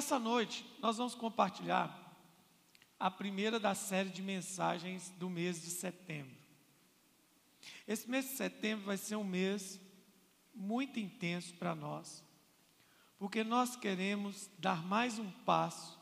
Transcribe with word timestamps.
nessa 0.00 0.18
noite, 0.18 0.64
nós 0.80 0.96
vamos 0.96 1.14
compartilhar 1.14 1.94
a 2.98 3.10
primeira 3.10 3.60
da 3.60 3.74
série 3.74 4.08
de 4.08 4.22
mensagens 4.22 5.10
do 5.18 5.28
mês 5.28 5.60
de 5.60 5.68
setembro. 5.68 6.34
Esse 7.86 8.08
mês 8.08 8.24
de 8.24 8.30
setembro 8.30 8.86
vai 8.86 8.96
ser 8.96 9.16
um 9.16 9.24
mês 9.24 9.78
muito 10.54 10.98
intenso 10.98 11.52
para 11.56 11.74
nós, 11.74 12.24
porque 13.18 13.44
nós 13.44 13.76
queremos 13.76 14.48
dar 14.58 14.82
mais 14.86 15.18
um 15.18 15.30
passo 15.30 16.00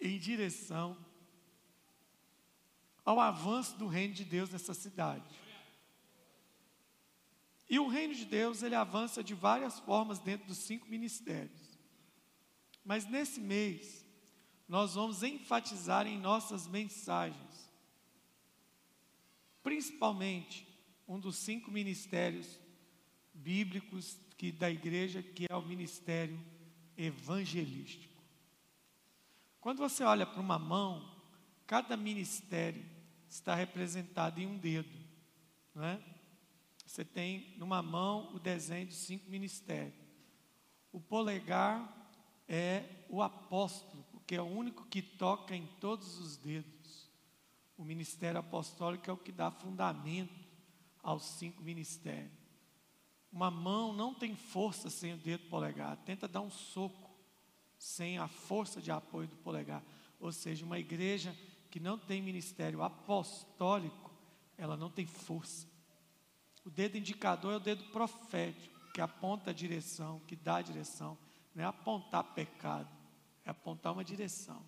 em 0.00 0.16
direção 0.16 0.96
ao 3.04 3.18
avanço 3.18 3.76
do 3.76 3.88
reino 3.88 4.14
de 4.14 4.24
Deus 4.24 4.50
nessa 4.50 4.72
cidade. 4.72 5.40
E 7.68 7.76
o 7.80 7.88
reino 7.88 8.14
de 8.14 8.24
Deus, 8.24 8.62
ele 8.62 8.76
avança 8.76 9.20
de 9.20 9.34
várias 9.34 9.80
formas 9.80 10.20
dentro 10.20 10.46
dos 10.46 10.58
cinco 10.58 10.88
ministérios. 10.88 11.63
Mas 12.84 13.06
nesse 13.06 13.40
mês, 13.40 14.04
nós 14.68 14.94
vamos 14.94 15.22
enfatizar 15.22 16.06
em 16.06 16.18
nossas 16.18 16.66
mensagens, 16.66 17.72
principalmente 19.62 20.66
um 21.08 21.18
dos 21.18 21.36
cinco 21.36 21.70
ministérios 21.70 22.58
bíblicos 23.32 24.18
que, 24.36 24.52
da 24.52 24.70
igreja, 24.70 25.22
que 25.22 25.46
é 25.48 25.56
o 25.56 25.62
ministério 25.62 26.38
evangelístico. 26.96 28.22
Quando 29.60 29.78
você 29.78 30.04
olha 30.04 30.26
para 30.26 30.40
uma 30.40 30.58
mão, 30.58 31.10
cada 31.66 31.96
ministério 31.96 32.84
está 33.28 33.54
representado 33.54 34.40
em 34.40 34.46
um 34.46 34.58
dedo, 34.58 34.94
não 35.74 35.84
é? 35.84 36.00
Você 36.86 37.04
tem 37.04 37.54
numa 37.56 37.82
mão 37.82 38.34
o 38.34 38.38
desenho 38.38 38.86
dos 38.86 38.96
cinco 38.96 39.28
ministérios. 39.30 39.98
O 40.92 41.00
polegar 41.00 42.03
é 42.48 42.84
o 43.08 43.22
apóstolo, 43.22 44.04
porque 44.10 44.34
é 44.34 44.42
o 44.42 44.46
único 44.46 44.86
que 44.86 45.02
toca 45.02 45.54
em 45.54 45.66
todos 45.80 46.18
os 46.18 46.36
dedos. 46.36 47.10
O 47.76 47.84
ministério 47.84 48.38
apostólico 48.38 49.10
é 49.10 49.12
o 49.12 49.16
que 49.16 49.32
dá 49.32 49.50
fundamento 49.50 50.44
aos 51.02 51.24
cinco 51.24 51.62
ministérios. 51.62 52.32
Uma 53.32 53.50
mão 53.50 53.92
não 53.92 54.14
tem 54.14 54.36
força 54.36 54.88
sem 54.88 55.14
o 55.14 55.18
dedo 55.18 55.48
polegar. 55.48 55.96
Tenta 56.04 56.28
dar 56.28 56.40
um 56.40 56.50
soco 56.50 57.10
sem 57.76 58.16
a 58.16 58.28
força 58.28 58.80
de 58.80 58.90
apoio 58.90 59.28
do 59.28 59.36
polegar. 59.36 59.82
Ou 60.20 60.30
seja, 60.32 60.64
uma 60.64 60.78
igreja 60.78 61.36
que 61.70 61.80
não 61.80 61.98
tem 61.98 62.22
ministério 62.22 62.82
apostólico, 62.82 64.12
ela 64.56 64.76
não 64.76 64.88
tem 64.88 65.04
força. 65.04 65.66
O 66.64 66.70
dedo 66.70 66.96
indicador 66.96 67.52
é 67.52 67.56
o 67.56 67.60
dedo 67.60 67.84
profético, 67.90 68.92
que 68.92 69.00
aponta 69.00 69.50
a 69.50 69.52
direção, 69.52 70.20
que 70.20 70.36
dá 70.36 70.56
a 70.56 70.62
direção, 70.62 71.18
não 71.54 71.62
é 71.62 71.66
apontar 71.66 72.24
pecado 72.34 72.94
é 73.44 73.50
apontar 73.50 73.92
uma 73.92 74.04
direção. 74.04 74.64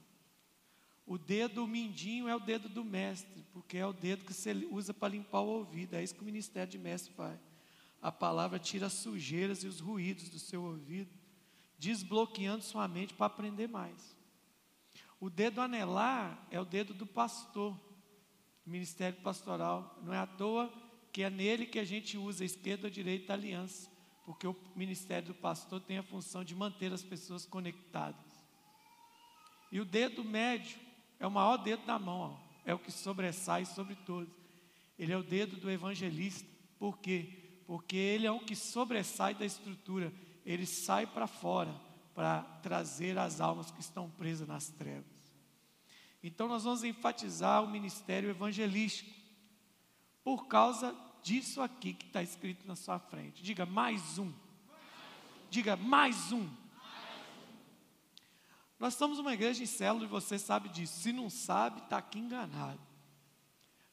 O 1.06 1.16
dedo 1.16 1.66
mindinho 1.66 2.28
é 2.28 2.34
o 2.34 2.40
dedo 2.40 2.68
do 2.68 2.84
mestre, 2.84 3.44
porque 3.52 3.78
é 3.78 3.86
o 3.86 3.92
dedo 3.92 4.24
que 4.24 4.34
você 4.34 4.52
usa 4.70 4.92
para 4.92 5.08
limpar 5.08 5.40
o 5.40 5.46
ouvido. 5.46 5.94
É 5.94 6.02
isso 6.02 6.14
que 6.14 6.22
o 6.22 6.24
ministério 6.24 6.70
de 6.70 6.78
mestre 6.78 7.12
faz. 7.14 7.38
A 8.02 8.12
palavra 8.12 8.58
tira 8.58 8.86
as 8.86 8.92
sujeiras 8.92 9.62
e 9.62 9.66
os 9.66 9.80
ruídos 9.80 10.28
do 10.28 10.38
seu 10.38 10.62
ouvido, 10.62 11.10
desbloqueando 11.78 12.62
sua 12.62 12.86
mente 12.86 13.14
para 13.14 13.26
aprender 13.26 13.68
mais. 13.68 14.16
O 15.18 15.30
dedo 15.30 15.60
anelar 15.60 16.46
é 16.50 16.60
o 16.60 16.64
dedo 16.64 16.92
do 16.92 17.06
pastor, 17.06 17.78
ministério 18.64 19.18
pastoral. 19.20 19.98
Não 20.02 20.12
é 20.12 20.18
à 20.18 20.26
toa 20.26 20.72
que 21.12 21.22
é 21.22 21.30
nele 21.30 21.64
que 21.64 21.78
a 21.78 21.84
gente 21.84 22.18
usa 22.18 22.42
a 22.42 22.46
esquerda 22.46 22.88
ou 22.88 22.90
direita 22.90 23.32
a 23.32 23.36
aliança, 23.36 23.88
porque 24.26 24.46
o 24.46 24.56
ministério 24.74 25.28
do 25.28 25.34
pastor 25.34 25.80
tem 25.80 25.98
a 25.98 26.02
função 26.02 26.42
de 26.42 26.54
manter 26.54 26.92
as 26.92 27.04
pessoas 27.04 27.46
conectadas. 27.46 28.44
E 29.70 29.80
o 29.80 29.84
dedo 29.84 30.24
médio 30.24 30.78
é 31.20 31.26
o 31.26 31.30
maior 31.30 31.56
dedo 31.58 31.86
da 31.86 31.96
mão, 31.96 32.32
ó, 32.32 32.46
é 32.64 32.74
o 32.74 32.78
que 32.78 32.90
sobressai 32.90 33.64
sobre 33.64 33.94
todos. 33.94 34.34
Ele 34.98 35.12
é 35.12 35.16
o 35.16 35.22
dedo 35.22 35.56
do 35.56 35.70
evangelista. 35.70 36.48
Por 36.76 36.98
quê? 36.98 37.62
Porque 37.66 37.96
ele 37.96 38.26
é 38.26 38.30
o 38.30 38.40
que 38.40 38.56
sobressai 38.56 39.34
da 39.34 39.44
estrutura. 39.44 40.12
Ele 40.44 40.66
sai 40.66 41.06
para 41.06 41.26
fora 41.26 41.72
para 42.14 42.42
trazer 42.62 43.18
as 43.18 43.40
almas 43.40 43.70
que 43.70 43.80
estão 43.80 44.10
presas 44.10 44.48
nas 44.48 44.68
trevas. 44.70 45.04
Então 46.22 46.48
nós 46.48 46.64
vamos 46.64 46.82
enfatizar 46.82 47.62
o 47.62 47.70
ministério 47.70 48.30
evangelístico 48.30 49.10
por 50.24 50.48
causa 50.48 50.92
disso 51.26 51.60
aqui 51.60 51.92
que 51.92 52.06
está 52.06 52.22
escrito 52.22 52.64
na 52.68 52.76
sua 52.76 53.00
frente. 53.00 53.42
Diga 53.42 53.66
mais 53.66 54.16
um. 54.16 54.32
Diga 55.50 55.74
mais 55.74 56.30
um. 56.30 56.48
Nós 58.78 58.94
somos 58.94 59.18
uma 59.18 59.34
igreja 59.34 59.60
em 59.60 59.66
célula 59.66 60.04
e 60.04 60.08
você 60.08 60.38
sabe 60.38 60.68
disso. 60.68 61.00
Se 61.00 61.12
não 61.12 61.28
sabe, 61.28 61.80
está 61.80 61.98
aqui 61.98 62.20
enganado. 62.20 62.80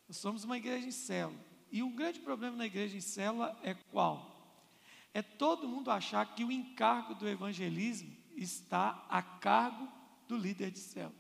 Nós 0.08 0.18
somos 0.18 0.44
uma 0.44 0.58
igreja 0.58 0.88
em 0.88 0.92
célula. 0.92 1.44
E 1.72 1.82
um 1.82 1.96
grande 1.96 2.20
problema 2.20 2.56
na 2.56 2.68
igreja 2.68 2.96
em 2.96 3.02
célula 3.02 3.60
é 3.64 3.74
qual? 3.74 4.32
É 5.12 5.24
todo 5.24 5.68
mundo 5.68 5.90
achar 5.90 6.36
que 6.36 6.46
o 6.46 6.52
encargo 6.52 7.16
do 7.16 7.28
evangelismo 7.28 8.16
está 8.36 9.08
a 9.10 9.24
cargo 9.24 9.92
do 10.28 10.38
líder 10.38 10.70
de 10.70 10.80
célula. 10.80 11.16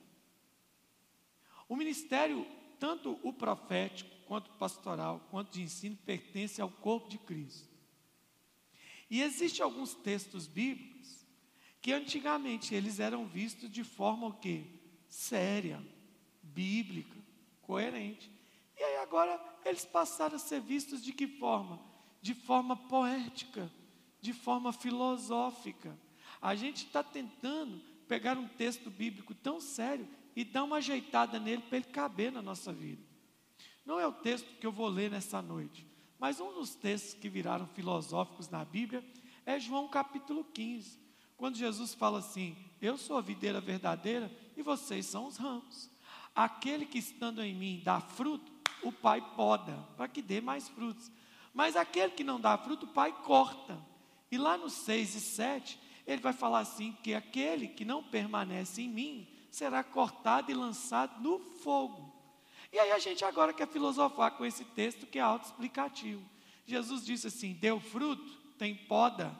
O 1.67 1.75
ministério, 1.75 2.45
tanto 2.79 3.19
o 3.23 3.33
profético, 3.33 4.12
quanto 4.27 4.51
pastoral, 4.51 5.27
quanto 5.29 5.51
de 5.51 5.61
ensino, 5.61 5.95
pertence 6.05 6.61
ao 6.61 6.69
corpo 6.69 7.09
de 7.09 7.17
Cristo. 7.17 7.67
E 9.09 9.21
existem 9.21 9.63
alguns 9.63 9.93
textos 9.93 10.47
bíblicos 10.47 11.25
que 11.81 11.91
antigamente 11.91 12.73
eles 12.73 12.99
eram 12.99 13.25
vistos 13.25 13.69
de 13.69 13.83
forma 13.83 14.27
o 14.27 14.33
quê? 14.33 14.63
Séria, 15.09 15.85
bíblica, 16.41 17.19
coerente. 17.61 18.31
E 18.77 18.83
aí 18.83 18.97
agora 18.97 19.39
eles 19.65 19.85
passaram 19.85 20.35
a 20.35 20.39
ser 20.39 20.61
vistos 20.61 21.03
de 21.03 21.11
que 21.11 21.27
forma? 21.27 21.79
De 22.21 22.33
forma 22.33 22.75
poética, 22.75 23.71
de 24.21 24.33
forma 24.33 24.71
filosófica. 24.71 25.97
A 26.41 26.55
gente 26.55 26.85
está 26.85 27.03
tentando 27.03 27.81
pegar 28.07 28.37
um 28.37 28.47
texto 28.47 28.89
bíblico 28.89 29.35
tão 29.35 29.59
sério 29.59 30.07
e 30.35 30.43
dar 30.43 30.63
uma 30.63 30.77
ajeitada 30.77 31.39
nele 31.39 31.61
para 31.63 31.77
ele 31.77 31.85
caber 31.87 32.31
na 32.31 32.41
nossa 32.41 32.71
vida. 32.71 33.12
Não 33.85 33.99
é 33.99 34.07
o 34.07 34.13
texto 34.13 34.47
que 34.59 34.65
eu 34.65 34.71
vou 34.71 34.87
ler 34.87 35.11
nessa 35.11 35.41
noite, 35.41 35.85
mas 36.17 36.39
um 36.39 36.53
dos 36.53 36.73
textos 36.73 37.13
que 37.13 37.27
viraram 37.27 37.67
filosóficos 37.67 38.49
na 38.49 38.63
Bíblia 38.63 39.03
é 39.45 39.59
João 39.59 39.87
capítulo 39.87 40.43
15. 40.45 40.97
Quando 41.35 41.57
Jesus 41.57 41.93
fala 41.93 42.19
assim: 42.19 42.55
Eu 42.81 42.97
sou 42.97 43.17
a 43.17 43.21
videira 43.21 43.59
verdadeira 43.59 44.31
e 44.55 44.61
vocês 44.61 45.05
são 45.05 45.25
os 45.25 45.37
ramos. 45.37 45.89
Aquele 46.33 46.85
que 46.85 46.97
estando 46.97 47.43
em 47.43 47.53
mim 47.53 47.81
dá 47.83 47.99
fruto, 47.99 48.51
o 48.81 48.91
Pai 48.91 49.21
poda, 49.35 49.73
para 49.97 50.07
que 50.07 50.21
dê 50.21 50.39
mais 50.39 50.69
frutos. 50.69 51.11
Mas 51.53 51.75
aquele 51.75 52.13
que 52.13 52.23
não 52.23 52.39
dá 52.39 52.57
fruto, 52.57 52.85
o 52.85 52.89
Pai 52.89 53.11
corta. 53.23 53.77
E 54.31 54.37
lá 54.37 54.57
no 54.57 54.69
6 54.69 55.15
e 55.15 55.21
7, 55.21 55.79
ele 56.07 56.21
vai 56.21 56.33
falar 56.33 56.59
assim: 56.59 56.93
que 57.03 57.13
aquele 57.13 57.67
que 57.67 57.83
não 57.83 58.01
permanece 58.01 58.81
em 58.81 58.89
mim 58.89 59.27
será 59.51 59.83
cortado 59.83 60.49
e 60.49 60.53
lançado 60.53 61.21
no 61.21 61.39
fogo. 61.39 62.02
E 62.73 62.79
aí 62.79 62.91
a 62.91 62.97
gente 62.97 63.23
agora 63.23 63.53
quer 63.53 63.67
filosofar 63.67 64.31
com 64.31 64.43
esse 64.43 64.65
texto 64.65 65.05
que 65.05 65.19
é 65.19 65.21
autoexplicativo. 65.21 66.27
Jesus 66.65 67.05
disse 67.05 67.27
assim: 67.27 67.53
deu 67.53 67.79
fruto, 67.79 68.35
tem 68.57 68.73
poda, 68.73 69.31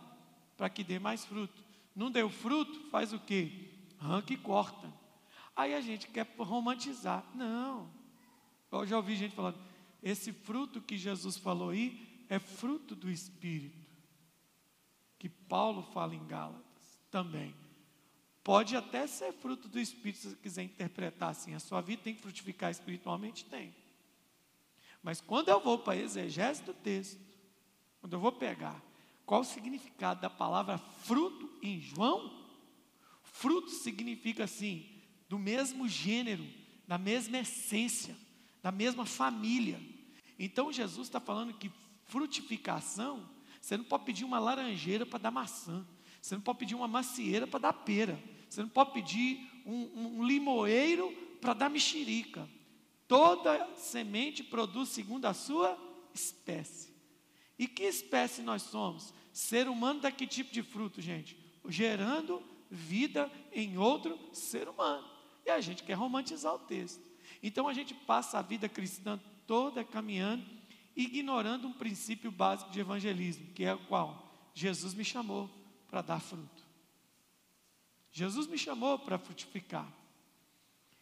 para 0.56 0.70
que 0.70 0.84
dê 0.84 1.00
mais 1.00 1.26
fruto. 1.26 1.64
Não 1.96 2.12
deu 2.12 2.30
fruto, 2.30 2.80
faz 2.92 3.12
o 3.12 3.20
quê? 3.20 3.72
Arranca 4.00 4.34
e 4.34 4.38
corta. 4.38 4.94
Aí 5.56 5.74
a 5.74 5.82
gente 5.82 6.08
quer 6.08 6.28
romantizar. 6.38 7.24
Não. 7.34 7.92
Eu 8.72 8.86
já 8.86 8.98
ouvi 8.98 9.16
gente 9.16 9.36
falando, 9.36 9.58
esse 10.02 10.32
fruto 10.32 10.80
que 10.80 10.96
Jesus 10.96 11.36
falou 11.36 11.72
aí 11.72 12.26
é 12.30 12.38
fruto 12.38 12.96
do 12.96 13.10
Espírito. 13.10 13.84
Que 15.18 15.28
Paulo 15.28 15.82
fala 15.82 16.14
em 16.14 16.26
Gálatas 16.28 17.00
também. 17.10 17.56
Pode 18.44 18.76
até 18.76 19.08
ser 19.08 19.32
fruto 19.34 19.68
do 19.68 19.80
Espírito, 19.80 20.20
se 20.20 20.30
você 20.30 20.36
quiser 20.36 20.64
interpretar 20.64 21.30
assim. 21.30 21.54
A 21.54 21.60
sua 21.60 21.82
vida 21.82 22.02
tem 22.04 22.14
que 22.14 22.22
frutificar 22.22 22.72
espiritualmente? 22.72 23.46
Tem. 23.46 23.74
Mas 25.02 25.22
quando 25.22 25.50
eu 25.50 25.60
vou 25.60 25.80
para 25.80 25.94
a 25.94 25.98
exegese 25.98 26.64
do 26.64 26.74
texto, 26.74 27.20
quando 28.02 28.14
eu 28.14 28.20
vou 28.20 28.32
pegar 28.32 28.82
qual 29.26 29.42
o 29.42 29.46
significado 29.46 30.22
da 30.22 30.30
palavra 30.30 30.78
fruto 30.78 31.50
em 31.62 31.80
João? 31.80 32.44
Fruto 33.24 33.70
significa 33.70 34.44
assim, 34.44 34.86
do 35.30 35.40
mesmo 35.40 35.88
gênero, 35.88 36.46
da 36.88 36.98
mesma 36.98 37.40
essência, 37.40 38.16
da 38.62 38.72
mesma 38.72 39.06
família. 39.06 39.80
Então 40.38 40.72
Jesus 40.72 41.08
está 41.08 41.20
falando 41.20 41.54
que 41.54 41.72
frutificação, 42.06 43.28
você 43.62 43.78
não 43.78 43.86
pode 43.86 44.04
pedir 44.04 44.26
uma 44.26 44.40
laranjeira 44.40 45.06
para 45.06 45.20
dar 45.20 45.32
maçã, 45.32 45.86
você 46.22 46.36
não 46.36 46.42
pode 46.42 46.60
pedir 46.60 46.76
uma 46.76 46.88
macieira 46.88 47.48
para 47.48 47.60
dar 47.60 47.74
pera, 47.74 48.20
você 48.54 48.62
não 48.62 48.70
pode 48.70 48.92
pedir 48.92 49.50
um, 49.66 50.20
um 50.20 50.24
limoeiro 50.24 51.12
para 51.42 51.56
dar 51.56 51.70
mexerica. 51.70 52.48
Toda 53.08 53.68
semente 53.76 54.44
produz 54.44 54.90
segundo 54.90 55.26
a 55.26 55.34
sua 55.34 55.76
espécie. 56.14 56.94
E 57.58 57.68
que 57.68 57.84
espécie 57.84 58.44
nós 58.44 58.62
somos? 58.62 59.12
Ser 59.32 59.68
humano 59.68 60.02
dá 60.02 60.12
que 60.12 60.28
tipo 60.28 60.54
de 60.54 60.62
fruto, 60.62 61.02
gente? 61.02 61.36
Gerando 61.68 62.44
vida 62.70 63.32
em 63.52 63.76
outro 63.78 64.20
ser 64.32 64.70
humano. 64.70 65.08
E 65.44 65.50
a 65.50 65.60
gente 65.60 65.84
quer 65.84 65.94
romantizar 65.94 66.54
o 66.54 66.60
texto. 66.60 67.02
Então 67.42 67.68
a 67.68 67.74
gente 67.74 67.96
passa 67.96 68.38
a 68.38 68.44
vida 68.44 68.70
cristã 68.70 69.20
toda 69.48 69.84
caminhando, 69.84 70.46
ignorando 70.96 71.68
um 71.68 71.74
princípio 71.74 72.32
básico 72.32 72.70
de 72.70 72.80
evangelismo, 72.80 73.48
que 73.54 73.64
é 73.64 73.74
o 73.74 73.80
qual? 73.80 74.52
Jesus 74.54 74.94
me 74.94 75.04
chamou 75.04 75.50
para 75.90 76.04
dar 76.04 76.20
fruto. 76.20 76.53
Jesus 78.14 78.46
me 78.46 78.60
chamou 78.60 79.00
para 79.00 79.18
frutificar. 79.18 79.92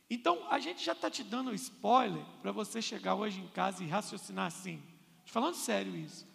Então, 0.09 0.47
a 0.49 0.59
gente 0.59 0.83
já 0.83 0.93
está 0.93 1.09
te 1.09 1.23
dando 1.23 1.53
spoiler 1.53 2.23
para 2.41 2.53
você 2.53 2.81
chegar 2.81 3.15
hoje 3.15 3.39
em 3.39 3.47
casa 3.49 3.83
e 3.83 3.87
raciocinar 3.87 4.47
assim. 4.47 4.81
Falando 5.25 5.55
sério 5.55 5.95
isso. 5.95 6.25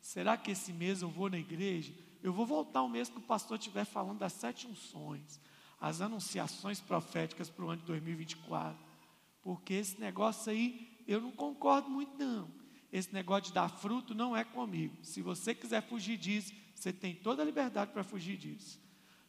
Será 0.00 0.36
que 0.36 0.52
esse 0.52 0.72
mês 0.72 1.02
eu 1.02 1.08
vou 1.10 1.28
na 1.28 1.38
igreja? 1.38 1.92
Eu 2.22 2.32
vou 2.32 2.46
voltar 2.46 2.82
o 2.82 2.88
mês 2.88 3.08
que 3.08 3.18
o 3.18 3.22
pastor 3.22 3.58
estiver 3.58 3.84
falando 3.84 4.18
das 4.18 4.32
sete 4.32 4.68
unções, 4.68 5.40
as 5.80 6.00
anunciações 6.00 6.80
proféticas 6.80 7.50
para 7.50 7.64
o 7.64 7.70
ano 7.70 7.80
de 7.80 7.86
2024. 7.88 8.78
Porque 9.42 9.74
esse 9.74 10.00
negócio 10.00 10.52
aí, 10.52 11.02
eu 11.08 11.20
não 11.20 11.32
concordo 11.32 11.90
muito, 11.90 12.16
não. 12.16 12.48
Esse 12.92 13.12
negócio 13.12 13.44
de 13.44 13.52
dar 13.52 13.68
fruto 13.68 14.14
não 14.14 14.36
é 14.36 14.44
comigo. 14.44 14.96
Se 15.02 15.22
você 15.22 15.54
quiser 15.54 15.82
fugir 15.82 16.16
disso, 16.16 16.52
você 16.74 16.92
tem 16.92 17.14
toda 17.14 17.42
a 17.42 17.44
liberdade 17.44 17.92
para 17.92 18.04
fugir 18.04 18.36
disso. 18.36 18.78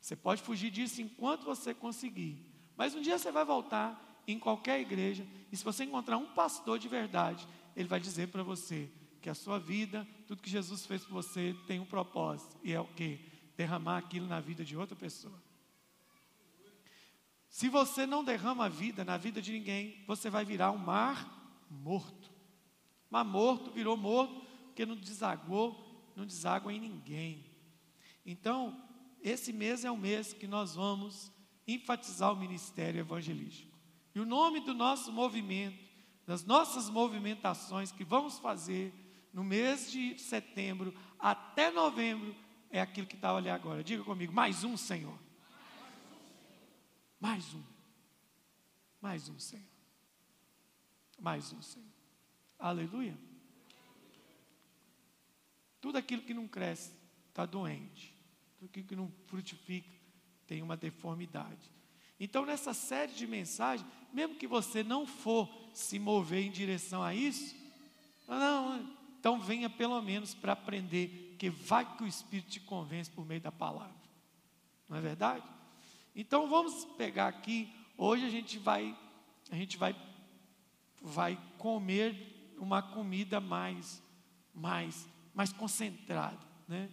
Você 0.01 0.15
pode 0.15 0.42
fugir 0.42 0.71
disso 0.71 1.01
enquanto 1.01 1.45
você 1.45 1.74
conseguir. 1.74 2.44
Mas 2.75 2.95
um 2.95 3.01
dia 3.01 3.19
você 3.19 3.31
vai 3.31 3.45
voltar 3.45 4.24
em 4.27 4.39
qualquer 4.39 4.80
igreja, 4.80 5.25
e 5.51 5.57
se 5.57 5.63
você 5.63 5.83
encontrar 5.83 6.18
um 6.18 6.33
pastor 6.33 6.80
de 6.80 6.88
verdade, 6.88 7.48
ele 7.75 7.88
vai 7.88 8.00
dizer 8.00 8.27
para 8.30 8.44
você 8.44 8.89
que 9.21 9.30
a 9.30 9.36
sua 9.36 9.59
vida, 9.59 10.07
tudo 10.27 10.42
que 10.42 10.50
Jesus 10.50 10.86
fez 10.86 11.03
por 11.03 11.13
você, 11.13 11.56
tem 11.68 11.80
um 11.80 11.86
propósito, 11.86 12.57
e 12.63 12.74
é 12.74 12.80
o 12.80 12.86
que? 12.86 13.19
Derramar 13.56 13.98
aquilo 13.98 14.27
na 14.27 14.39
vida 14.39 14.63
de 14.63 14.75
outra 14.75 14.95
pessoa. 14.95 15.42
Se 17.50 17.68
você 17.68 18.06
não 18.06 18.24
derrama 18.24 18.65
a 18.65 18.69
vida 18.69 19.03
na 19.03 19.18
vida 19.18 19.42
de 19.42 19.51
ninguém, 19.51 20.03
você 20.07 20.30
vai 20.30 20.45
virar 20.45 20.71
um 20.71 20.77
mar 20.77 21.68
morto. 21.69 22.31
Mar 23.09 23.25
morto 23.25 23.71
virou 23.71 23.98
morto 23.98 24.42
porque 24.65 24.86
não 24.86 24.95
desaguou, 24.95 26.12
não 26.15 26.25
deságua 26.25 26.74
em 26.74 26.80
ninguém. 26.80 27.45
Então, 28.25 28.81
esse 29.21 29.53
mês 29.53 29.85
é 29.85 29.91
o 29.91 29.97
mês 29.97 30.33
que 30.33 30.47
nós 30.47 30.75
vamos 30.75 31.31
enfatizar 31.68 32.31
o 32.33 32.35
ministério 32.35 33.00
evangelístico. 33.00 33.71
E 34.13 34.19
o 34.19 34.25
nome 34.25 34.59
do 34.62 34.73
nosso 34.73 35.12
movimento, 35.12 35.83
das 36.25 36.44
nossas 36.44 36.89
movimentações 36.89 37.91
que 37.91 38.03
vamos 38.03 38.39
fazer 38.39 38.94
no 39.33 39.44
mês 39.44 39.91
de 39.91 40.18
setembro 40.19 40.94
até 41.18 41.71
novembro, 41.71 42.35
é 42.69 42.81
aquilo 42.81 43.07
que 43.07 43.15
está 43.15 43.35
ali 43.35 43.50
agora. 43.50 43.83
Diga 43.83 44.03
comigo, 44.03 44.33
mais 44.33 44.63
um 44.63 44.75
Senhor. 44.75 45.18
Mais 47.19 47.53
um. 47.53 47.63
Mais 49.00 49.29
um 49.29 49.39
Senhor. 49.39 49.65
Mais 51.19 51.53
um 51.53 51.62
Senhor. 51.62 51.88
Aleluia. 52.57 53.17
Tudo 55.79 55.97
aquilo 55.97 56.21
que 56.21 56.33
não 56.33 56.47
cresce 56.47 56.91
está 57.29 57.45
doente. 57.45 58.10
Tudo 58.61 58.69
aquilo 58.69 58.85
que 58.85 58.95
não 58.95 59.11
frutifica 59.25 59.89
tem 60.45 60.61
uma 60.61 60.77
deformidade. 60.77 61.71
Então, 62.19 62.45
nessa 62.45 62.75
série 62.75 63.11
de 63.11 63.25
mensagens, 63.25 63.89
mesmo 64.13 64.35
que 64.35 64.45
você 64.45 64.83
não 64.83 65.07
for 65.07 65.49
se 65.73 65.97
mover 65.97 66.45
em 66.45 66.51
direção 66.51 67.01
a 67.01 67.15
isso, 67.15 67.55
não, 68.27 68.87
então 69.19 69.41
venha 69.41 69.67
pelo 69.67 69.99
menos 70.03 70.35
para 70.35 70.53
aprender, 70.53 71.35
que 71.39 71.49
vai 71.49 71.97
que 71.97 72.03
o 72.03 72.07
Espírito 72.07 72.51
te 72.51 72.59
convence 72.59 73.09
por 73.09 73.25
meio 73.25 73.41
da 73.41 73.51
palavra. 73.51 73.95
Não 74.87 74.95
é 74.95 75.01
verdade? 75.01 75.43
Então 76.15 76.47
vamos 76.47 76.85
pegar 76.85 77.29
aqui, 77.29 77.67
hoje 77.97 78.27
a 78.27 78.29
gente 78.29 78.59
vai, 78.59 78.95
a 79.49 79.55
gente 79.55 79.75
vai, 79.75 79.95
vai 81.01 81.35
comer 81.57 82.53
uma 82.59 82.83
comida 82.83 83.41
mais, 83.41 84.03
mais, 84.53 85.09
mais 85.33 85.51
concentrada, 85.51 86.37
né? 86.67 86.91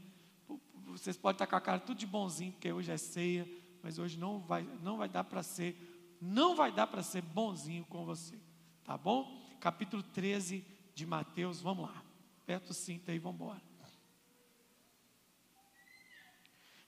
Vocês 0.93 1.17
podem 1.17 1.35
estar 1.35 1.47
com 1.47 1.57
a 1.57 1.61
cara 1.61 1.81
tudo 1.81 1.99
de 1.99 2.07
bonzinho, 2.07 2.53
porque 2.53 2.73
hoje 2.73 2.91
é 2.91 2.97
ceia, 2.97 3.49
mas 3.83 3.99
hoje 3.99 4.19
não 4.19 4.41
vai, 4.41 4.63
não 4.83 4.97
vai 4.97 5.09
dar 5.09 5.25
para 5.25 5.43
ser, 5.43 5.77
não 6.21 6.55
vai 6.55 6.73
dar 6.73 6.87
para 6.87 7.03
ser 7.03 7.23
bonzinho 7.23 7.85
com 7.87 8.05
você, 8.05 8.39
tá 8.85 8.97
bom? 8.97 9.57
Capítulo 9.61 10.03
13 10.03 10.65
de 10.95 11.07
Mateus, 11.07 11.61
vamos 11.61 11.89
lá, 11.89 12.03
aperta 12.43 12.73
o 12.73 12.75
cinto 12.75 13.11
aí, 13.11 13.19
vamos 13.19 13.41
embora. 13.41 13.69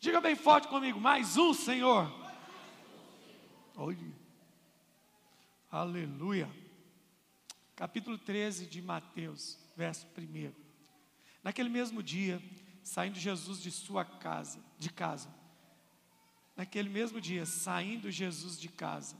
Diga 0.00 0.18
bem 0.18 0.34
forte 0.34 0.66
comigo, 0.66 0.98
mais 0.98 1.36
um 1.36 1.52
Senhor. 1.52 2.10
Olha, 3.76 3.98
aleluia. 5.70 6.50
Capítulo 7.76 8.16
13 8.16 8.64
de 8.66 8.80
Mateus, 8.80 9.58
verso 9.76 10.06
1. 10.18 10.52
Naquele 11.42 11.68
mesmo 11.68 12.02
dia, 12.02 12.42
saindo 12.82 13.18
Jesus 13.18 13.62
de 13.62 13.70
sua 13.70 14.04
casa, 14.04 14.58
de 14.78 14.90
casa. 14.90 15.28
Naquele 16.56 16.88
mesmo 16.88 17.20
dia, 17.20 17.46
saindo 17.46 18.10
Jesus 18.10 18.60
de 18.60 18.68
casa, 18.68 19.16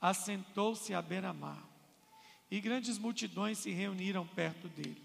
assentou-se 0.00 0.94
à 0.94 1.02
beira-mar, 1.02 1.62
e 2.50 2.60
grandes 2.60 2.98
multidões 2.98 3.58
se 3.58 3.70
reuniram 3.70 4.26
perto 4.26 4.68
dele. 4.68 5.02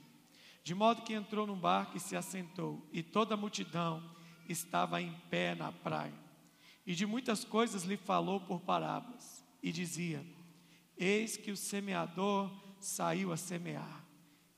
De 0.64 0.74
modo 0.74 1.04
que 1.04 1.14
entrou 1.14 1.46
num 1.46 1.60
barco 1.60 1.98
e 1.98 2.00
se 2.00 2.16
assentou, 2.16 2.88
e 2.92 3.04
toda 3.04 3.36
a 3.36 3.38
multidão 3.38 4.04
estava 4.50 5.02
em 5.02 5.14
pé 5.30 5.54
na 5.54 5.72
praia. 5.72 6.14
E 6.86 6.96
de 6.96 7.06
muitas 7.06 7.44
coisas 7.44 7.84
lhe 7.84 7.98
falou 7.98 8.40
por 8.40 8.62
parábolas, 8.62 9.44
e 9.62 9.72
dizia: 9.72 10.26
Eis 10.98 11.38
que 11.38 11.52
o 11.52 11.58
semeador 11.58 12.52
saiu 12.80 13.32
a 13.32 13.38
semear, 13.38 14.04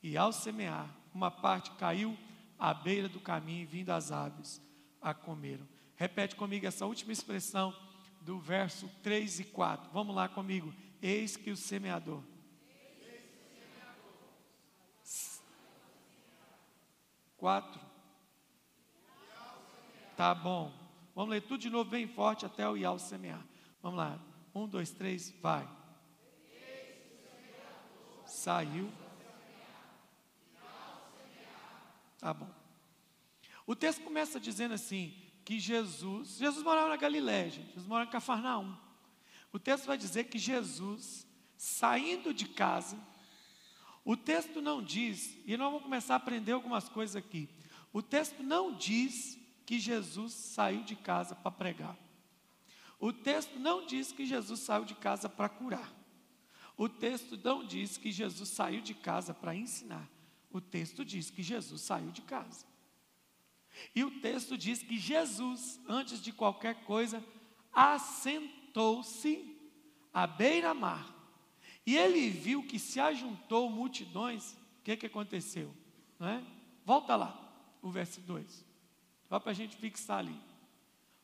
e 0.01 0.17
ao 0.17 0.31
semear, 0.31 0.93
uma 1.13 1.31
parte 1.31 1.71
caiu 1.71 2.17
à 2.59 2.73
beira 2.73 3.07
do 3.07 3.19
caminho, 3.19 3.67
vindo 3.67 3.89
as 3.91 4.11
aves 4.11 4.61
a 5.01 5.13
comeram. 5.13 5.67
Repete 5.95 6.35
comigo 6.35 6.65
essa 6.65 6.85
última 6.85 7.11
expressão 7.11 7.75
do 8.21 8.39
verso 8.39 8.89
3 9.01 9.39
e 9.39 9.43
4. 9.45 9.89
Vamos 9.91 10.15
lá 10.15 10.27
comigo. 10.27 10.73
Eis 11.01 11.37
que 11.37 11.51
o 11.51 11.57
semeador. 11.57 12.23
Quatro. 17.37 17.79
Tá 20.15 20.33
bom. 20.33 20.73
Vamos 21.15 21.31
ler 21.31 21.41
tudo 21.41 21.61
de 21.61 21.69
novo 21.69 21.89
bem 21.89 22.07
forte 22.07 22.45
até 22.45 22.67
o 22.67 22.75
Ial 22.75 22.99
semear. 22.99 23.45
Vamos 23.81 23.97
lá. 23.97 24.19
Um, 24.53 24.67
dois, 24.67 24.91
três, 24.91 25.31
vai. 25.41 25.67
Saiu. 28.25 28.91
Tá 32.19 32.33
bom. 32.33 32.49
O 33.65 33.75
texto 33.75 34.03
começa 34.03 34.39
dizendo 34.39 34.73
assim: 34.73 35.13
que 35.47 35.59
Jesus, 35.59 36.37
Jesus 36.37 36.61
morava 36.61 36.89
na 36.89 36.97
Galiléia, 36.97 37.49
gente, 37.49 37.67
Jesus 37.67 37.87
morava 37.87 38.09
em 38.09 38.11
Cafarnaum. 38.11 38.75
O 39.53 39.57
texto 39.57 39.85
vai 39.85 39.97
dizer 39.97 40.25
que 40.25 40.37
Jesus, 40.37 41.25
saindo 41.55 42.33
de 42.33 42.49
casa, 42.49 42.97
o 44.03 44.17
texto 44.17 44.61
não 44.61 44.83
diz, 44.83 45.37
e 45.45 45.55
nós 45.55 45.67
vamos 45.67 45.83
começar 45.83 46.15
a 46.15 46.17
aprender 46.17 46.51
algumas 46.51 46.89
coisas 46.89 47.15
aqui. 47.15 47.49
O 47.93 48.01
texto 48.01 48.43
não 48.43 48.75
diz 48.75 49.39
que 49.65 49.79
Jesus 49.79 50.33
saiu 50.33 50.83
de 50.83 50.97
casa 50.97 51.33
para 51.33 51.51
pregar. 51.51 51.97
O 52.99 53.13
texto 53.13 53.57
não 53.57 53.85
diz 53.85 54.11
que 54.11 54.25
Jesus 54.25 54.59
saiu 54.59 54.83
de 54.83 54.95
casa 54.95 55.29
para 55.29 55.47
curar. 55.47 55.93
O 56.75 56.89
texto 56.89 57.39
não 57.41 57.65
diz 57.65 57.97
que 57.97 58.11
Jesus 58.11 58.49
saiu 58.49 58.81
de 58.81 58.93
casa 58.93 59.33
para 59.33 59.55
ensinar. 59.55 60.09
O 60.49 60.61
texto 60.61 61.03
diz 61.03 61.29
que 61.29 61.43
Jesus 61.43 61.81
saiu 61.81 62.11
de 62.11 62.21
casa. 62.21 62.65
E 63.93 64.03
o 64.03 64.19
texto 64.21 64.57
diz 64.57 64.81
que 64.81 64.97
Jesus, 64.97 65.79
antes 65.87 66.21
de 66.21 66.31
qualquer 66.31 66.83
coisa, 66.85 67.23
assentou-se 67.71 69.55
à 70.13 70.25
beira-mar. 70.25 71.13
E 71.85 71.95
ele 71.95 72.29
viu 72.29 72.63
que 72.63 72.79
se 72.79 72.99
ajuntou 72.99 73.69
multidões. 73.69 74.53
O 74.53 74.83
que, 74.83 74.97
que 74.97 75.05
aconteceu? 75.05 75.73
Não 76.19 76.27
é? 76.27 76.43
Volta 76.85 77.15
lá, 77.15 77.77
o 77.81 77.89
verso 77.89 78.19
2. 78.21 78.65
Só 79.27 79.39
para 79.39 79.51
a 79.51 79.55
gente 79.55 79.75
fixar 79.75 80.19
ali. 80.19 80.35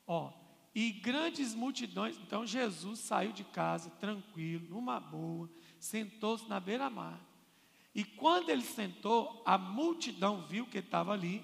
Ó, 0.06 0.32
e 0.76 0.92
grandes 0.92 1.54
multidões. 1.54 2.18
Então 2.18 2.46
Jesus 2.46 3.00
saiu 3.00 3.32
de 3.32 3.44
casa 3.44 3.90
tranquilo, 3.92 4.70
numa 4.70 5.00
boa, 5.00 5.50
sentou-se 5.80 6.48
na 6.48 6.60
beira-mar. 6.60 7.20
E 7.94 8.04
quando 8.04 8.50
ele 8.50 8.64
sentou, 8.64 9.44
a 9.46 9.58
multidão 9.58 10.42
viu 10.42 10.66
que 10.66 10.78
ele 10.78 10.88
estava 10.88 11.14
ali, 11.14 11.44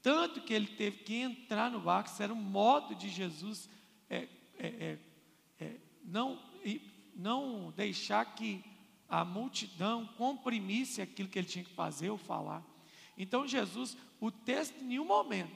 tanto 0.00 0.40
que 0.40 0.52
ele 0.52 0.66
teve 0.66 0.98
que 0.98 1.16
entrar 1.16 1.70
no 1.70 1.80
barco, 1.80 2.10
isso 2.10 2.22
era 2.22 2.32
um 2.32 2.36
modo 2.36 2.94
de 2.94 3.08
Jesus 3.08 3.68
é, 4.08 4.28
é, 4.58 4.66
é, 4.68 4.98
é 5.60 5.76
não, 6.04 6.38
não 7.14 7.72
deixar 7.76 8.24
que 8.34 8.64
a 9.08 9.24
multidão 9.24 10.06
comprimisse 10.16 11.00
aquilo 11.00 11.28
que 11.28 11.38
ele 11.38 11.48
tinha 11.48 11.64
que 11.64 11.72
fazer 11.72 12.10
ou 12.10 12.18
falar. 12.18 12.62
Então 13.16 13.46
Jesus, 13.46 13.96
o 14.20 14.30
texto 14.30 14.80
em 14.80 14.84
nenhum 14.84 15.04
momento 15.04 15.54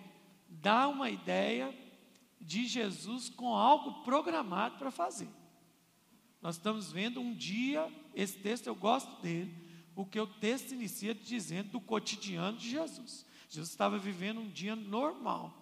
dá 0.48 0.88
uma 0.88 1.10
ideia 1.10 1.74
de 2.40 2.66
Jesus 2.66 3.28
com 3.28 3.54
algo 3.54 4.02
programado 4.02 4.78
para 4.78 4.90
fazer. 4.90 5.28
Nós 6.40 6.56
estamos 6.56 6.92
vendo 6.92 7.20
um 7.20 7.34
dia, 7.34 7.90
esse 8.14 8.38
texto 8.38 8.68
eu 8.68 8.74
gosto 8.74 9.20
dele, 9.20 9.67
porque 9.98 10.20
o 10.20 10.28
texto 10.28 10.70
inicia 10.70 11.12
dizendo 11.12 11.70
do 11.70 11.80
cotidiano 11.80 12.56
de 12.56 12.70
Jesus. 12.70 13.26
Jesus 13.48 13.70
estava 13.70 13.98
vivendo 13.98 14.38
um 14.38 14.48
dia 14.48 14.76
normal. 14.76 15.52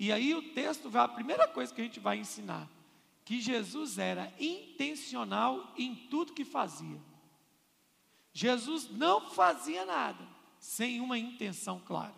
E 0.00 0.10
aí 0.10 0.34
o 0.34 0.52
texto 0.52 0.90
vai, 0.90 1.04
a 1.04 1.08
primeira 1.08 1.46
coisa 1.46 1.72
que 1.72 1.80
a 1.80 1.84
gente 1.84 2.00
vai 2.00 2.18
ensinar, 2.18 2.68
que 3.24 3.40
Jesus 3.40 3.98
era 3.98 4.34
intencional 4.40 5.72
em 5.78 5.94
tudo 5.94 6.32
que 6.32 6.44
fazia. 6.44 7.00
Jesus 8.32 8.90
não 8.90 9.30
fazia 9.30 9.84
nada 9.84 10.26
sem 10.58 11.00
uma 11.00 11.16
intenção 11.16 11.78
clara. 11.78 12.16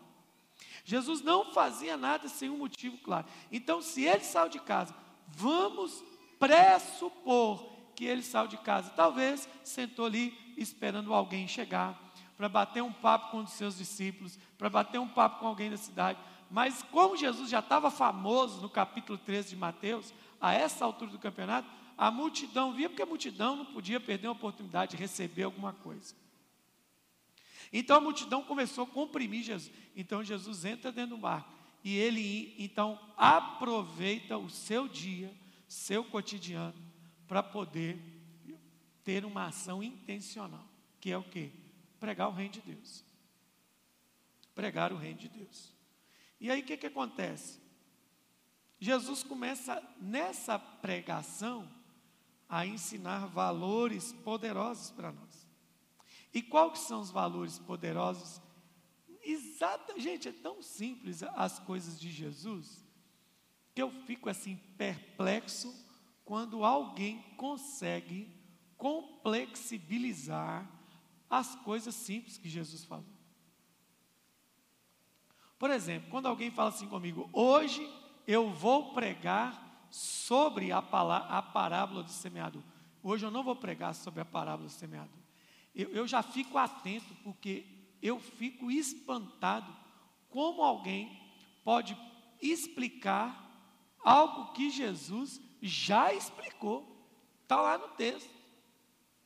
Jesus 0.83 1.21
não 1.21 1.53
fazia 1.53 1.99
nada 1.99 2.27
sem 2.27 2.49
um 2.49 2.57
motivo 2.57 2.97
claro. 2.97 3.27
Então, 3.53 3.83
se 3.83 4.03
ele 4.03 4.25
saiu 4.25 4.49
de 4.49 4.61
casa, 4.61 4.97
vamos 5.27 6.03
pressupor 6.39 7.71
que 7.95 8.07
ele 8.07 8.23
saiu 8.23 8.49
de 8.49 8.57
casa. 8.57 8.89
Talvez 8.97 9.47
sentou 9.63 10.07
ali 10.07 10.48
esperando 10.61 11.15
alguém 11.15 11.47
chegar 11.47 11.99
para 12.37 12.49
bater 12.49 12.83
um 12.83 12.93
papo 12.93 13.33
com 13.33 13.39
um 13.39 13.47
seus 13.47 13.77
discípulos, 13.77 14.39
para 14.57 14.71
bater 14.71 14.99
um 14.99 15.09
papo 15.09 15.41
com 15.41 15.47
alguém 15.47 15.71
da 15.71 15.77
cidade. 15.77 16.19
Mas 16.51 16.83
como 16.85 17.17
Jesus 17.17 17.51
já 17.51 17.59
estava 17.59 17.91
famoso 17.91 18.61
no 18.61 18.71
capítulo 18.71 19.19
13 19.19 19.51
de 19.51 19.57
Mateus, 19.57 20.15
a 20.41 20.55
essa 20.55 20.85
altura 20.85 21.11
do 21.11 21.19
campeonato, 21.19 21.69
a 21.97 22.11
multidão 22.11 22.73
via, 22.73 22.89
porque 22.89 23.03
a 23.03 23.07
multidão 23.07 23.57
não 23.57 23.65
podia 23.65 23.99
perder 23.99 24.29
a 24.29 24.33
oportunidade 24.33 24.93
de 24.93 24.97
receber 24.97 25.43
alguma 25.43 25.73
coisa. 25.73 26.15
Então 27.73 27.97
a 27.97 28.01
multidão 28.01 28.43
começou 28.43 28.85
a 28.85 28.87
comprimir 28.87 29.43
Jesus. 29.43 29.73
Então 29.97 30.23
Jesus 30.23 30.65
entra 30.65 30.93
dentro 30.93 31.17
do 31.17 31.21
barco 31.21 31.53
e 31.83 31.97
ele 31.97 32.55
então 32.59 32.99
aproveita 33.17 34.39
o 34.39 34.49
seu 34.49 34.89
dia, 34.89 35.35
seu 35.67 36.05
cotidiano, 36.05 36.75
para 37.27 37.43
poder 37.43 38.18
ter 39.09 39.25
uma 39.25 39.47
ação 39.47 39.83
intencional, 39.83 40.69
que 41.01 41.11
é 41.11 41.17
o 41.17 41.25
que? 41.25 41.51
Pregar 41.99 42.29
o 42.29 42.33
reino 42.35 42.53
de 42.53 42.61
Deus. 42.61 43.03
Pregar 44.55 44.93
o 44.93 44.99
reino 44.99 45.19
de 45.19 45.31
Deus. 45.31 45.73
E 46.39 46.51
aí 46.51 46.61
o 46.61 46.63
que, 46.63 46.77
que 46.77 46.89
acontece? 46.89 47.59
Jesus 48.79 49.23
começa 49.23 49.83
nessa 49.99 50.59
pregação 50.59 51.67
a 52.47 52.67
ensinar 52.67 53.29
valores 53.29 54.13
poderosos 54.13 54.91
para 54.91 55.11
nós. 55.11 55.49
E 56.35 56.43
quais 56.43 56.81
são 56.81 57.01
os 57.01 57.11
valores 57.11 57.59
poderosos? 57.59 58.43
Exata, 59.23 59.99
gente, 59.99 60.29
é 60.29 60.33
tão 60.33 60.61
simples 60.61 61.23
as 61.23 61.59
coisas 61.61 61.99
de 61.99 62.11
Jesus 62.11 62.85
que 63.75 63.81
eu 63.81 63.91
fico 64.05 64.29
assim 64.29 64.57
perplexo 64.77 65.75
quando 66.27 66.63
alguém 66.63 67.23
consegue 67.39 68.37
complexibilizar 68.79 70.67
as 71.29 71.55
coisas 71.57 71.95
simples 71.95 72.39
que 72.39 72.49
Jesus 72.49 72.85
falou. 72.85 73.05
Por 75.59 75.71
exemplo, 75.71 76.09
quando 76.09 76.27
alguém 76.27 76.51
fala 76.51 76.71
assim 76.71 76.89
comigo, 76.89 77.29
hoje 77.33 77.87
eu 78.27 78.51
vou 78.51 78.95
pregar 78.95 79.87
sobre 79.91 80.71
a, 80.71 80.79
a 80.79 81.43
parábola 81.43 82.03
do 82.03 82.11
semeador. 82.11 82.63
Hoje 83.03 83.27
eu 83.27 83.31
não 83.31 83.43
vou 83.43 83.57
pregar 83.57 83.95
sobre 83.95 84.21
a 84.21 84.25
parábola 84.25 84.69
do 84.69 84.73
semeador. 84.73 85.19
Eu, 85.75 85.91
eu 85.91 86.07
já 86.07 86.23
fico 86.23 86.57
atento, 86.57 87.13
porque 87.25 87.67
eu 88.01 88.21
fico 88.21 88.71
espantado 88.71 89.75
como 90.29 90.63
alguém 90.63 91.21
pode 91.65 91.97
explicar 92.41 93.45
algo 94.05 94.53
que 94.53 94.71
Jesus 94.71 95.41
já 95.61 96.13
explicou. 96.15 96.87
Está 97.43 97.61
lá 97.61 97.79
no 97.79 97.89
texto. 97.89 98.38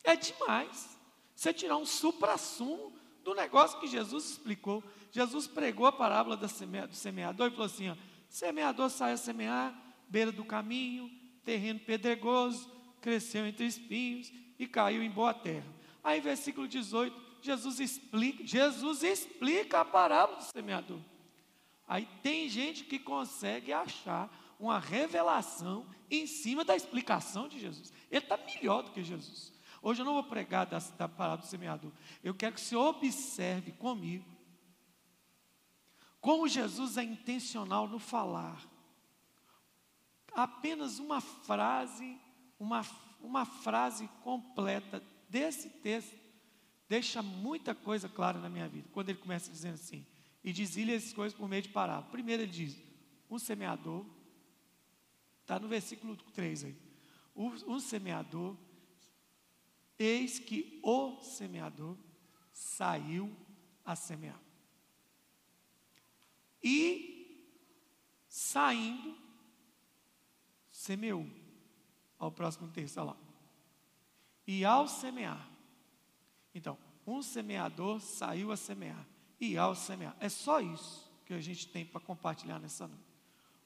É 0.05 0.17
demais. 0.17 0.99
Você 1.35 1.53
tirar 1.53 1.77
um 1.77 1.87
supra-sumo 1.87 2.93
do 3.23 3.35
negócio 3.35 3.81
que 3.81 3.87
Jesus 3.87 4.31
explicou. 4.31 4.83
Jesus 5.11 5.47
pregou 5.47 5.87
a 5.87 5.93
parábola 5.93 6.37
do 6.37 6.49
semeador 6.49 7.49
e 7.49 7.51
falou 7.51 7.67
assim: 7.67 7.91
ó, 7.91 7.97
semeador 8.29 8.91
saiu 8.91 9.15
a 9.15 9.19
semear, 9.19 9.75
beira 10.09 10.33
do 10.33 10.45
caminho, 10.45 11.11
terreno 11.45 11.81
pedregoso, 11.81 12.71
cresceu 13.01 13.47
entre 13.47 13.67
espinhos 13.67 14.33
e 14.59 14.67
caiu 14.67 15.03
em 15.03 15.11
boa 15.11 15.35
terra. 15.35 15.67
Aí, 16.03 16.21
versículo 16.21 16.67
18, 16.67 17.21
Jesus 17.41 17.81
explica, 17.81 18.47
Jesus 18.47 19.03
explica 19.03 19.81
a 19.81 19.85
parábola 19.85 20.39
do 20.39 20.45
semeador. 20.45 21.01
Aí 21.87 22.09
tem 22.23 22.49
gente 22.49 22.85
que 22.85 22.99
consegue 22.99 23.73
achar 23.73 24.31
uma 24.59 24.79
revelação 24.79 25.85
em 26.11 26.27
cima 26.27 26.65
da 26.65 26.77
explicação 26.77 27.49
de 27.49 27.59
Jesus. 27.59 27.93
Ele 28.11 28.23
está 28.23 28.37
melhor 28.37 28.83
do 28.83 28.93
que 28.93 29.03
Jesus. 29.03 29.52
Hoje 29.83 30.01
eu 30.01 30.07
não 30.07 30.15
vou 30.15 30.25
pregar 30.25 30.65
da, 30.65 30.79
da 30.79 31.09
parábola 31.09 31.43
do 31.43 31.47
semeador. 31.47 31.93
Eu 32.23 32.35
quero 32.35 32.55
que 32.55 32.61
você 32.61 32.77
observe 32.77 33.73
comigo 33.73 34.25
como 36.21 36.49
Jesus 36.49 36.97
é 36.97 37.03
intencional 37.03 37.89
no 37.89 37.99
falar 37.99 38.65
apenas 40.33 40.99
uma 40.99 41.21
frase, 41.21 42.19
uma, 42.59 42.87
uma 43.21 43.45
frase 43.45 44.09
completa 44.23 45.03
desse 45.29 45.69
texto 45.69 46.23
deixa 46.89 47.23
muita 47.23 47.75
coisa 47.75 48.07
clara 48.07 48.39
na 48.39 48.51
minha 48.51 48.69
vida. 48.69 48.87
Quando 48.93 49.09
ele 49.09 49.19
começa 49.19 49.51
dizendo 49.51 49.75
assim, 49.75 50.05
e 50.45 50.53
dizia-lhe 50.53 50.95
essas 50.95 51.13
coisas 51.13 51.37
por 51.37 51.49
meio 51.49 51.63
de 51.63 51.71
parábola. 51.71 52.11
Primeiro 52.11 52.43
ele 52.43 52.53
diz, 52.53 52.77
um 53.31 53.39
semeador, 53.39 54.05
está 55.41 55.59
no 55.59 55.69
versículo 55.69 56.17
3 56.17 56.65
aí. 56.65 56.77
Um 57.35 57.81
semeador, 57.81 58.55
eis 59.99 60.39
que 60.39 60.81
o 60.83 61.21
semeador 61.21 61.97
saiu 62.53 63.35
a 63.85 63.97
semear. 63.97 64.41
E 66.63 67.13
saindo, 68.29 69.17
semeou. 70.71 71.27
Ao 72.19 72.31
próximo 72.31 72.69
texto, 72.69 72.99
olha 72.99 73.11
lá. 73.11 73.17
E 74.47 74.65
ao 74.65 74.87
semear. 74.87 75.49
Então, 76.55 76.79
um 77.07 77.21
semeador 77.21 78.01
saiu 78.01 78.53
a 78.53 78.57
semear. 78.57 79.07
E 79.41 79.59
ao 79.59 79.75
semear. 79.75 80.17
É 80.21 80.29
só 80.29 80.61
isso 80.61 81.11
que 81.27 81.35
a 81.35 81.41
gente 81.41 81.67
tem 81.69 81.85
para 81.85 82.01
compartilhar 82.01 82.61
nessa 82.61 82.87
noite. 82.87 83.03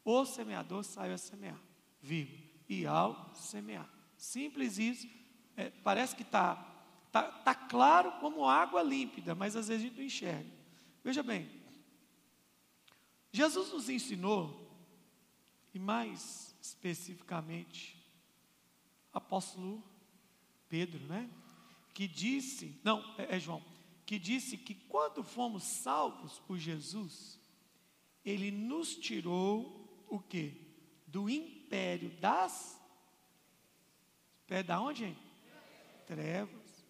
O 0.05 0.25
semeador 0.25 0.85
saiu 0.85 1.15
a 1.15 1.19
semear. 1.19 1.61
Vivo. 2.01 2.43
E 2.69 2.87
ao 2.87 3.35
semear. 3.35 3.89
Simples 4.17 4.79
isso. 4.79 5.07
É, 5.57 5.71
parece 5.71 6.15
que 6.15 6.23
está 6.23 6.55
tá, 7.11 7.23
tá 7.23 7.55
claro 7.55 8.13
como 8.21 8.49
água 8.49 8.83
límpida, 8.83 9.35
mas 9.35 9.57
às 9.57 9.69
vezes 9.69 9.85
a 9.85 9.89
gente 9.89 9.97
não 9.97 10.05
enxerga. 10.05 10.51
Veja 11.03 11.23
bem. 11.23 11.51
Jesus 13.33 13.73
nos 13.73 13.89
ensinou, 13.89 14.67
e 15.73 15.79
mais 15.79 16.55
especificamente 16.61 17.97
apóstolo 19.13 19.83
Pedro, 20.69 21.05
né? 21.07 21.29
Que 21.95 22.09
disse, 22.09 22.79
não, 22.83 23.03
é, 23.19 23.37
é 23.37 23.41
João, 23.41 23.63
que 24.05 24.19
disse 24.19 24.57
que 24.57 24.75
quando 24.75 25.23
fomos 25.23 25.63
salvos 25.65 26.39
por 26.41 26.59
Jesus, 26.59 27.39
ele 28.25 28.51
nos 28.51 28.97
tirou 28.97 30.05
o 30.09 30.19
que? 30.19 30.61
Do 31.07 31.29
império 31.29 32.11
das 32.21 32.81
pé 34.47 34.63
da 34.63 34.81
onde? 34.81 35.05
Hein? 35.05 35.26
Trevas. 36.07 36.87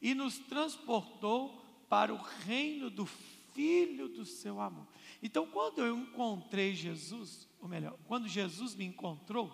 E 0.00 0.14
nos 0.14 0.38
transportou 0.38 1.64
para 1.88 2.12
o 2.12 2.16
reino 2.16 2.90
do 2.90 3.06
filho 3.06 4.08
do 4.08 4.24
seu 4.24 4.60
amor. 4.60 4.86
Então, 5.22 5.46
quando 5.46 5.80
eu 5.80 5.96
encontrei 5.96 6.74
Jesus, 6.74 7.48
ou 7.60 7.68
melhor, 7.68 7.98
quando 8.06 8.28
Jesus 8.28 8.74
me 8.74 8.84
encontrou, 8.84 9.52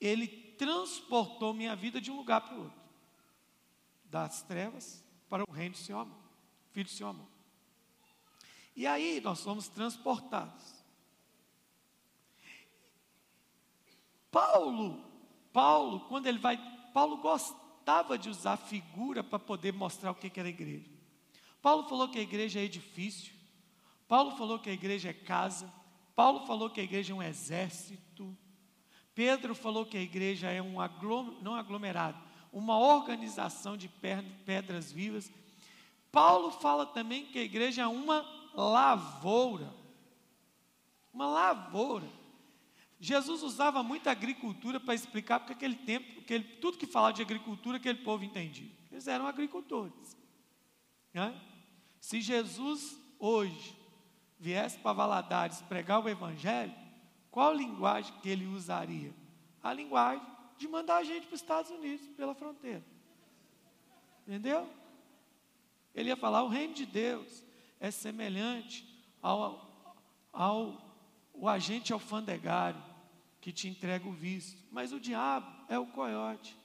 ele 0.00 0.26
transportou 0.56 1.52
minha 1.52 1.74
vida 1.74 2.00
de 2.00 2.10
um 2.10 2.16
lugar 2.16 2.40
para 2.40 2.54
o 2.54 2.62
outro, 2.64 2.80
das 4.04 4.42
trevas 4.42 5.04
para 5.28 5.44
o 5.46 5.52
reino 5.52 5.74
do 5.74 5.78
seu 5.78 5.98
amor, 5.98 6.18
filho 6.70 6.86
do 6.86 6.90
seu 6.90 7.08
amor. 7.08 7.28
E 8.76 8.86
aí 8.86 9.20
nós 9.20 9.38
somos 9.38 9.68
transportados. 9.68 10.84
Paulo, 14.30 15.04
Paulo, 15.52 16.00
quando 16.08 16.26
ele 16.26 16.38
vai, 16.38 16.56
Paulo 16.94 17.16
gostava 17.16 18.16
de 18.16 18.30
usar 18.30 18.56
figura 18.56 19.24
para 19.24 19.40
poder 19.40 19.72
mostrar 19.72 20.12
o 20.12 20.14
que 20.14 20.38
era 20.38 20.48
igreja. 20.48 20.88
Paulo 21.60 21.88
falou 21.88 22.08
que 22.08 22.20
a 22.20 22.22
igreja 22.22 22.60
é 22.60 22.62
edifício. 22.62 23.34
Paulo 24.06 24.36
falou 24.36 24.60
que 24.60 24.70
a 24.70 24.72
igreja 24.72 25.10
é 25.10 25.12
casa. 25.12 25.70
Paulo 26.14 26.46
falou 26.46 26.70
que 26.70 26.80
a 26.80 26.84
igreja 26.84 27.12
é 27.12 27.16
um 27.16 27.22
exército. 27.22 28.38
Pedro 29.12 29.56
falou 29.56 29.84
que 29.84 29.96
a 29.96 30.00
igreja 30.00 30.48
é 30.48 30.62
um 30.62 30.80
aglom, 30.80 31.36
não 31.42 31.56
aglomerado, 31.56 32.18
uma 32.52 32.78
organização 32.78 33.76
de 33.76 33.88
pedras 33.88 34.92
vivas. 34.92 35.32
Paulo 36.12 36.52
fala 36.52 36.86
também 36.86 37.26
que 37.26 37.40
a 37.40 37.44
igreja 37.44 37.82
é 37.82 37.86
uma 37.88 38.24
lavoura. 38.54 39.74
Uma 41.12 41.26
lavoura. 41.26 42.23
Jesus 43.04 43.42
usava 43.42 43.82
muita 43.82 44.10
agricultura 44.10 44.80
para 44.80 44.94
explicar 44.94 45.38
porque 45.38 45.52
aquele 45.52 45.74
tempo, 45.74 46.22
tudo 46.58 46.78
que 46.78 46.86
falava 46.86 47.12
de 47.12 47.20
agricultura, 47.20 47.76
aquele 47.76 47.98
povo 47.98 48.24
entendia. 48.24 48.70
Eles 48.90 49.06
eram 49.06 49.26
agricultores. 49.26 50.16
Né? 51.12 51.38
Se 52.00 52.22
Jesus 52.22 52.98
hoje 53.18 53.76
viesse 54.40 54.78
para 54.78 54.94
Valadares 54.94 55.60
pregar 55.60 56.02
o 56.02 56.08
Evangelho, 56.08 56.74
qual 57.30 57.52
linguagem 57.52 58.14
que 58.22 58.28
ele 58.30 58.46
usaria? 58.46 59.12
A 59.62 59.70
linguagem 59.74 60.26
de 60.56 60.66
mandar 60.66 60.96
a 60.96 61.04
gente 61.04 61.26
para 61.26 61.34
os 61.34 61.42
Estados 61.42 61.70
Unidos, 61.70 62.08
pela 62.16 62.34
fronteira. 62.34 62.82
Entendeu? 64.26 64.66
Ele 65.94 66.08
ia 66.08 66.16
falar: 66.16 66.42
o 66.42 66.48
reino 66.48 66.72
de 66.72 66.86
Deus 66.86 67.44
é 67.78 67.90
semelhante 67.90 68.88
ao, 69.20 69.92
ao 70.32 70.82
o 71.34 71.46
agente 71.46 71.92
alfandegário 71.92 72.93
que 73.44 73.52
te 73.52 73.68
entrega 73.68 74.08
o 74.08 74.12
visto. 74.12 74.58
Mas 74.72 74.90
o 74.90 74.98
diabo 74.98 75.46
é 75.68 75.78
o 75.78 75.86
coiote. 75.86 76.56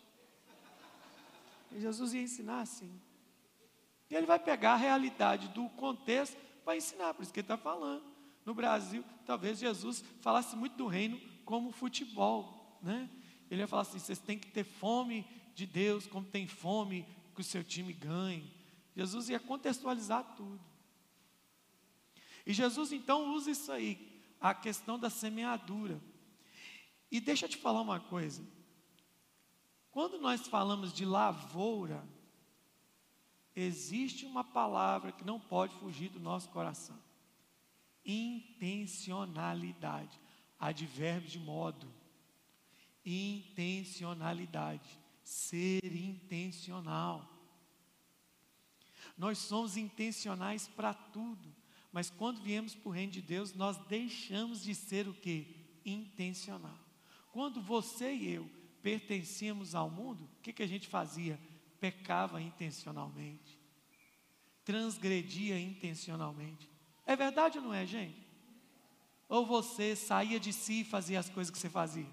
E 1.74 1.82
Jesus 1.82 2.14
ia 2.14 2.22
ensinar 2.22 2.62
assim. 2.62 2.90
E 4.10 4.16
ele 4.16 4.26
vai 4.26 4.40
pegar 4.40 4.76
a 4.76 4.78
realidade 4.78 5.50
do 5.50 5.68
contexto 5.72 6.38
para 6.64 6.78
ensinar, 6.78 7.14
por 7.14 7.22
isso 7.22 7.34
que 7.34 7.42
ele 7.42 7.44
está 7.44 7.58
falando. 7.58 8.06
No 8.46 8.54
Brasil, 8.54 9.04
talvez 9.26 9.60
Jesus 9.60 10.06
falasse 10.22 10.56
muito 10.56 10.78
do 10.78 10.88
reino 10.88 11.20
como 11.44 11.70
futebol, 11.74 12.80
né? 12.82 13.10
Ele 13.52 13.60
ia 13.60 13.68
falar 13.68 13.82
assim: 13.82 14.00
vocês 14.00 14.20
têm 14.20 14.40
que 14.40 14.50
ter 14.50 14.64
fome 14.64 15.28
de 15.54 15.66
Deus, 15.66 16.08
como 16.08 16.26
tem 16.26 16.48
fome 16.48 17.06
que 17.36 17.42
o 17.42 17.44
seu 17.44 17.62
time 17.62 17.92
ganhe. 17.92 18.54
Jesus 18.96 19.28
ia 19.28 19.40
contextualizar 19.40 20.24
tudo. 20.38 20.62
E 22.46 22.54
Jesus 22.54 22.94
então 22.94 23.34
usa 23.34 23.52
isso 23.52 23.70
aí, 23.70 24.24
a 24.40 24.54
questão 24.54 24.98
da 24.98 25.10
semeadura. 25.10 26.00
E 27.12 27.20
deixa 27.20 27.46
eu 27.46 27.50
te 27.50 27.58
falar 27.58 27.82
uma 27.82 28.00
coisa. 28.00 28.42
Quando 29.92 30.20
nós 30.20 30.48
falamos 30.48 30.94
de 30.94 31.04
lavoura, 31.04 32.08
existe 33.56 34.24
uma 34.26 34.44
palavra 34.44 35.12
que 35.12 35.26
não 35.26 35.40
pode 35.40 35.74
fugir 35.76 36.10
do 36.10 36.20
nosso 36.20 36.50
coração: 36.50 37.00
intencionalidade. 38.06 40.20
Advérbio 40.60 41.30
de 41.30 41.40
modo. 41.40 41.88
Intencionalidade. 43.06 45.00
Ser 45.24 45.86
intencional. 45.86 47.28
Nós 49.18 49.38
somos 49.38 49.78
intencionais 49.78 50.68
para 50.68 50.94
tudo, 50.94 51.56
mas 51.92 52.10
quando 52.10 52.42
viemos 52.42 52.76
para 52.76 52.90
o 52.90 52.92
reino 52.92 53.12
de 53.12 53.22
Deus, 53.22 53.54
nós 53.54 53.78
deixamos 53.88 54.64
de 54.64 54.76
ser 54.76 55.08
o 55.08 55.14
que? 55.14 55.56
Intencional. 55.86 56.78
Quando 57.32 57.62
você 57.62 58.12
e 58.14 58.34
eu 58.34 58.50
pertencíamos 58.82 59.76
ao 59.76 59.90
mundo, 59.90 60.24
o 60.24 60.42
que, 60.42 60.54
que 60.54 60.64
a 60.64 60.68
gente 60.68 60.88
fazia? 60.88 61.40
Pecava 61.80 62.42
intencionalmente, 62.42 63.60
transgredia 64.64 65.60
intencionalmente. 65.60 66.70
É 67.06 67.16
verdade 67.16 67.58
ou 67.58 67.64
não 67.64 67.74
é, 67.74 67.86
gente? 67.86 68.28
Ou 69.28 69.46
você 69.46 69.96
saía 69.96 70.40
de 70.40 70.52
si 70.52 70.82
e 70.82 70.86
fazia 70.86 71.20
as 71.20 71.30
coisas 71.30 71.52
que 71.52 71.58
você 71.58 71.70
fazia? 71.70 72.10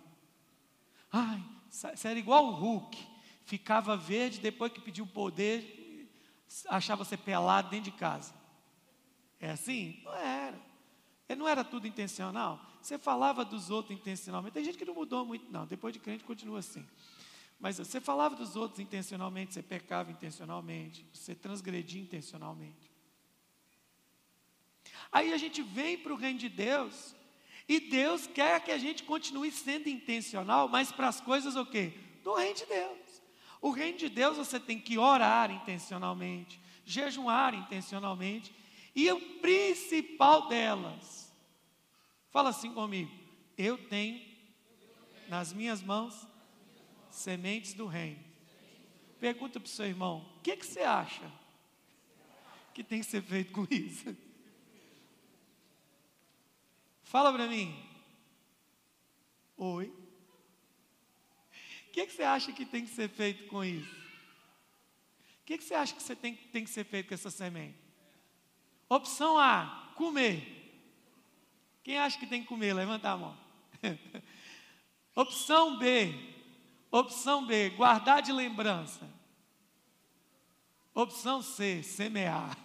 Ai, 1.11 1.43
você 1.71 2.09
era 2.09 2.19
igual 2.19 2.47
o 2.47 2.55
Hulk, 2.55 3.07
ficava 3.45 3.97
verde 3.97 4.39
depois 4.39 4.73
que 4.73 4.81
pediu 4.81 5.07
poder, 5.07 6.11
achava 6.69 7.05
você 7.05 7.17
pelado 7.17 7.71
dentro 7.71 7.91
de 7.91 7.97
casa. 7.97 8.35
É 9.41 9.51
assim? 9.51 10.01
Não 10.05 10.15
era. 10.15 10.61
Não 11.35 11.49
era 11.49 11.64
tudo 11.64 11.87
intencional. 11.87 12.64
Você 12.80 12.99
falava 12.99 13.45
dos 13.45 13.71
outros 13.71 13.99
intencionalmente. 13.99 14.54
Tem 14.54 14.64
gente 14.64 14.78
que 14.78 14.85
não 14.85 14.95
mudou 14.95 15.25
muito, 15.25 15.50
não. 15.50 15.67
Depois 15.67 15.93
de 15.93 15.99
crente, 15.99 16.23
continua 16.23 16.60
assim. 16.60 16.86
Mas 17.58 17.78
você 17.78 18.00
falava 18.00 18.36
dos 18.36 18.54
outros 18.54 18.80
intencionalmente, 18.80 19.54
você 19.54 19.62
pecava 19.62 20.10
intencionalmente, 20.10 21.06
você 21.12 21.34
transgredia 21.34 22.00
intencionalmente. 22.00 22.91
Aí 25.10 25.32
a 25.32 25.36
gente 25.39 25.62
vem 25.62 25.97
para 25.97 26.12
o 26.12 26.17
reino 26.17 26.39
de 26.39 26.49
Deus, 26.49 27.15
e 27.69 27.80
Deus 27.80 28.26
quer 28.26 28.62
que 28.62 28.71
a 28.71 28.78
gente 28.78 29.02
continue 29.02 29.50
sendo 29.50 29.89
intencional, 29.89 30.69
mas 30.69 30.93
para 30.93 31.08
as 31.08 31.21
coisas 31.21 31.56
o 31.56 31.67
quê? 31.67 31.93
Do 32.23 32.34
reino 32.34 32.54
de 32.54 32.67
Deus. 32.67 33.23
O 33.60 33.71
reino 33.71 33.99
de 33.99 34.08
Deus 34.08 34.36
você 34.36 34.60
tem 34.60 34.78
que 34.78 34.99
orar 34.99 35.50
intencionalmente, 35.50 36.60
jejuar 36.84 37.54
intencionalmente, 37.54 38.54
e 38.97 39.13
o 39.13 39.21
principal 39.39 40.49
delas 40.49 41.17
Fala 42.37 42.50
assim 42.50 42.71
comigo. 42.75 43.11
Eu 43.56 43.78
tenho 43.89 44.21
nas 45.26 45.54
minhas 45.54 45.80
mãos 45.80 46.26
sementes 47.11 47.73
do 47.73 47.87
reino. 47.87 48.23
Pergunta 49.19 49.59
para 49.59 49.67
o 49.67 49.71
seu 49.71 49.87
irmão: 49.87 50.19
o 50.37 50.41
que, 50.43 50.54
que 50.54 50.67
você 50.67 50.80
acha 50.80 51.32
que 52.75 52.85
tem 52.85 53.00
que 53.00 53.06
ser 53.06 53.23
feito 53.23 53.52
com 53.52 53.67
isso? 53.71 54.15
Fala 57.04 57.32
para 57.32 57.47
mim. 57.47 57.75
Oi. 59.56 59.87
O 59.87 61.91
que, 61.91 62.06
que 62.06 62.13
você 62.13 62.23
acha 62.23 62.52
que 62.52 62.67
tem 62.67 62.85
que 62.85 62.91
ser 62.91 63.09
feito 63.09 63.47
com 63.47 63.65
isso? 63.65 63.97
O 65.41 65.45
que, 65.47 65.56
que 65.56 65.65
você 65.65 65.73
acha 65.73 65.95
que 65.95 66.02
você 66.02 66.15
tem, 66.15 66.37
tem 66.37 66.65
que 66.65 66.71
ser 66.71 66.85
feito 66.85 67.09
com 67.09 67.15
essa 67.15 67.30
semente? 67.30 67.86
Opção 68.89 69.39
A: 69.39 69.93
comer. 69.95 70.53
Quem 71.83 71.99
acha 71.99 72.19
que 72.19 72.27
tem 72.27 72.43
que 72.43 72.49
comer? 72.49 72.73
Levanta 72.73 73.11
a 73.11 73.17
mão. 73.17 73.37
Opção 75.15 75.79
B. 75.79 76.35
Opção 76.91 77.47
B, 77.47 77.71
guardar 77.71 78.23
de 78.23 78.33
lembrança. 78.33 79.09
Opção 80.95 81.43
C, 81.43 81.83
semear. 81.83 82.57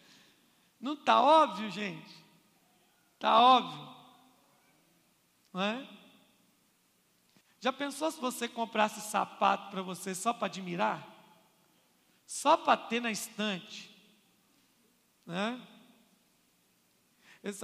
Não 0.80 0.94
está 0.94 1.20
óbvio, 1.20 1.70
gente? 1.70 2.16
Está 3.14 3.38
óbvio. 3.38 3.96
Não 5.52 5.62
é? 5.62 5.88
Já 7.60 7.72
pensou 7.72 8.10
se 8.10 8.18
você 8.18 8.48
comprasse 8.48 9.00
sapato 9.02 9.70
para 9.70 9.82
você 9.82 10.14
só 10.14 10.32
para 10.32 10.46
admirar? 10.46 11.06
Só 12.26 12.56
para 12.56 12.76
ter 12.76 13.00
na 13.00 13.10
estante? 13.10 13.89
Né? 15.30 15.60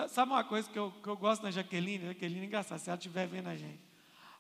Sabe 0.09 0.31
uma 0.31 0.45
coisa 0.45 0.71
que 0.71 0.79
eu, 0.79 0.93
que 1.03 1.09
eu 1.09 1.17
gosto 1.17 1.43
da 1.43 1.51
Jaqueline? 1.51 2.07
Jaqueline 2.07 2.43
é 2.43 2.45
engraçada, 2.45 2.79
se 2.79 2.89
ela 2.89 2.97
estiver 2.97 3.27
vendo 3.27 3.49
a 3.49 3.57
gente. 3.57 3.81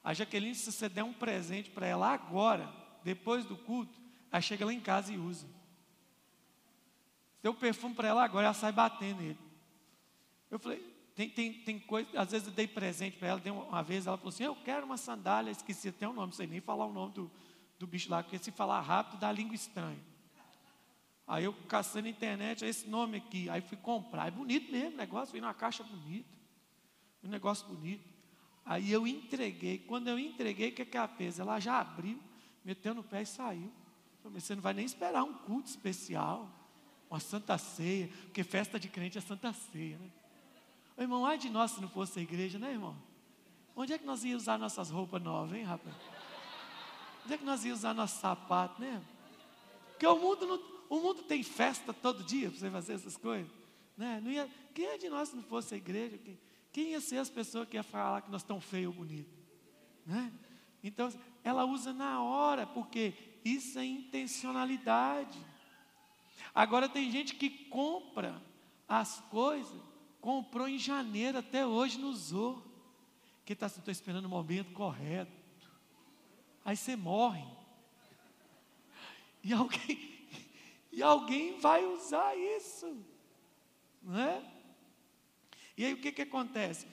A 0.02 0.14
Jaqueline, 0.14 0.54
se 0.54 0.70
você 0.70 0.88
der 0.88 1.02
um 1.02 1.12
presente 1.12 1.68
para 1.70 1.86
ela 1.86 2.08
agora, 2.08 2.72
depois 3.02 3.44
do 3.44 3.56
culto, 3.56 3.92
ela 4.30 4.40
chega 4.40 4.64
lá 4.64 4.72
em 4.72 4.80
casa 4.80 5.12
e 5.12 5.18
usa. 5.18 5.46
Deu 7.42 7.52
perfume 7.52 7.96
para 7.96 8.08
ela 8.08 8.24
agora, 8.24 8.46
ela 8.46 8.54
sai 8.54 8.70
batendo 8.70 9.20
nele. 9.20 9.38
Eu 10.48 10.60
falei, 10.60 10.78
tem, 11.16 11.28
tem, 11.28 11.52
tem 11.52 11.78
coisa, 11.80 12.08
às 12.18 12.30
vezes 12.30 12.46
eu 12.46 12.54
dei 12.54 12.68
presente 12.68 13.16
para 13.16 13.28
ela, 13.28 13.42
uma, 13.46 13.64
uma 13.64 13.82
vez 13.82 14.06
ela 14.06 14.16
falou 14.16 14.28
assim, 14.28 14.44
eu 14.44 14.54
quero 14.54 14.86
uma 14.86 14.96
sandália, 14.96 15.50
esqueci 15.50 15.88
até 15.88 16.06
o 16.06 16.12
nome, 16.12 16.28
não 16.28 16.32
sei 16.32 16.46
nem 16.46 16.60
falar 16.60 16.86
o 16.86 16.92
nome 16.92 17.12
do, 17.12 17.30
do 17.76 17.86
bicho 17.86 18.08
lá, 18.08 18.22
porque 18.22 18.38
se 18.38 18.52
falar 18.52 18.80
rápido 18.80 19.18
dá 19.18 19.32
língua 19.32 19.56
estranha. 19.56 20.00
Aí 21.26 21.44
eu 21.44 21.52
caçando 21.68 22.04
na 22.04 22.10
internet, 22.10 22.64
esse 22.64 22.88
nome 22.88 23.16
aqui. 23.18 23.50
Aí 23.50 23.60
fui 23.60 23.76
comprar. 23.76 24.28
É 24.28 24.30
bonito 24.30 24.70
mesmo 24.70 24.94
o 24.94 24.96
negócio, 24.96 25.32
veio 25.32 25.42
numa 25.42 25.54
caixa 25.54 25.82
bonita. 25.82 26.28
Um 27.22 27.28
negócio 27.28 27.66
bonito. 27.66 28.04
Aí 28.64 28.92
eu 28.92 29.06
entreguei. 29.06 29.78
Quando 29.78 30.08
eu 30.08 30.18
entreguei, 30.18 30.70
o 30.70 30.72
que, 30.72 30.84
que 30.84 30.96
ela 30.96 31.08
fez? 31.08 31.38
Ela 31.38 31.58
já 31.58 31.80
abriu, 31.80 32.20
meteu 32.64 32.94
no 32.94 33.02
pé 33.02 33.22
e 33.22 33.26
saiu. 33.26 33.72
Falei, 34.22 34.40
você 34.40 34.54
não 34.54 34.62
vai 34.62 34.74
nem 34.74 34.84
esperar 34.84 35.24
um 35.24 35.34
culto 35.34 35.68
especial, 35.68 36.48
uma 37.08 37.20
santa 37.20 37.56
ceia, 37.58 38.08
porque 38.24 38.42
festa 38.42 38.78
de 38.78 38.88
crente 38.88 39.18
é 39.18 39.20
santa 39.20 39.52
ceia, 39.52 39.98
né? 39.98 40.10
Ô, 40.96 41.02
irmão, 41.02 41.24
ai 41.24 41.38
de 41.38 41.48
nós 41.48 41.72
se 41.72 41.80
não 41.80 41.88
fosse 41.88 42.18
a 42.18 42.22
igreja, 42.22 42.58
né, 42.58 42.72
irmão? 42.72 42.96
Onde 43.76 43.92
é 43.92 43.98
que 43.98 44.04
nós 44.04 44.24
íamos 44.24 44.42
usar 44.42 44.58
nossas 44.58 44.90
roupas 44.90 45.22
novas, 45.22 45.56
hein, 45.56 45.62
rapaz? 45.62 45.94
Onde 47.24 47.34
é 47.34 47.38
que 47.38 47.44
nós 47.44 47.64
íamos 47.64 47.80
usar 47.80 47.94
nosso 47.94 48.20
sapato, 48.20 48.80
né? 48.80 49.00
Porque 49.90 50.06
o 50.06 50.18
mundo 50.18 50.46
não, 50.46 50.75
o 50.88 51.01
mundo 51.01 51.22
tem 51.22 51.42
festa 51.42 51.92
todo 51.92 52.25
dia 52.25 52.51
para 52.51 52.59
você 52.59 52.70
fazer 52.70 52.92
essas 52.94 53.16
coisas. 53.16 53.51
Né? 53.96 54.20
Não 54.22 54.31
ia, 54.31 54.49
quem 54.75 54.87
é 54.87 54.99
de 54.99 55.09
nós 55.09 55.31
se 55.31 55.37
não 55.37 55.42
fosse 55.42 55.75
a 55.75 55.77
igreja? 55.77 56.18
Quem, 56.18 56.38
quem 56.72 56.90
ia 56.90 57.01
ser 57.01 57.18
as 57.18 57.31
pessoas 57.31 57.68
que 57.68 57.77
iam 57.77 57.85
falar 57.85 58.22
que 58.22 58.31
nós 58.31 58.42
estamos 58.42 58.64
feios 58.64 58.94
ou 58.94 59.05
bonitos? 59.05 59.33
Né? 60.05 60.33
Então, 60.83 61.12
ela 61.42 61.64
usa 61.64 61.92
na 61.92 62.22
hora, 62.22 62.66
porque 62.66 63.14
isso 63.44 63.79
é 63.79 63.85
intencionalidade. 63.85 65.38
Agora, 66.55 66.88
tem 66.88 67.11
gente 67.11 67.35
que 67.35 67.51
compra 67.51 68.40
as 68.88 69.20
coisas, 69.31 69.81
comprou 70.20 70.68
em 70.68 70.79
janeiro, 70.79 71.38
até 71.38 71.66
hoje 71.66 71.99
não 71.99 72.11
usou. 72.11 72.64
Que 73.44 73.53
está 73.53 73.66
assim, 73.66 73.79
estou 73.79 73.92
esperando 73.92 74.25
o 74.25 74.29
momento 74.29 74.72
correto. 74.72 75.31
Aí 76.64 76.77
você 76.77 76.96
morre. 76.96 77.44
E 79.42 79.53
alguém, 79.53 80.15
e 80.96 81.02
alguém 81.02 81.61
vai 81.61 81.85
usar 81.85 82.35
isso, 82.35 83.04
não 84.02 84.18
é? 84.18 84.42
E 85.76 85.85
aí 85.85 85.92
o 85.92 86.00
que, 86.00 86.11
que 86.11 86.22
acontece? 86.22 86.87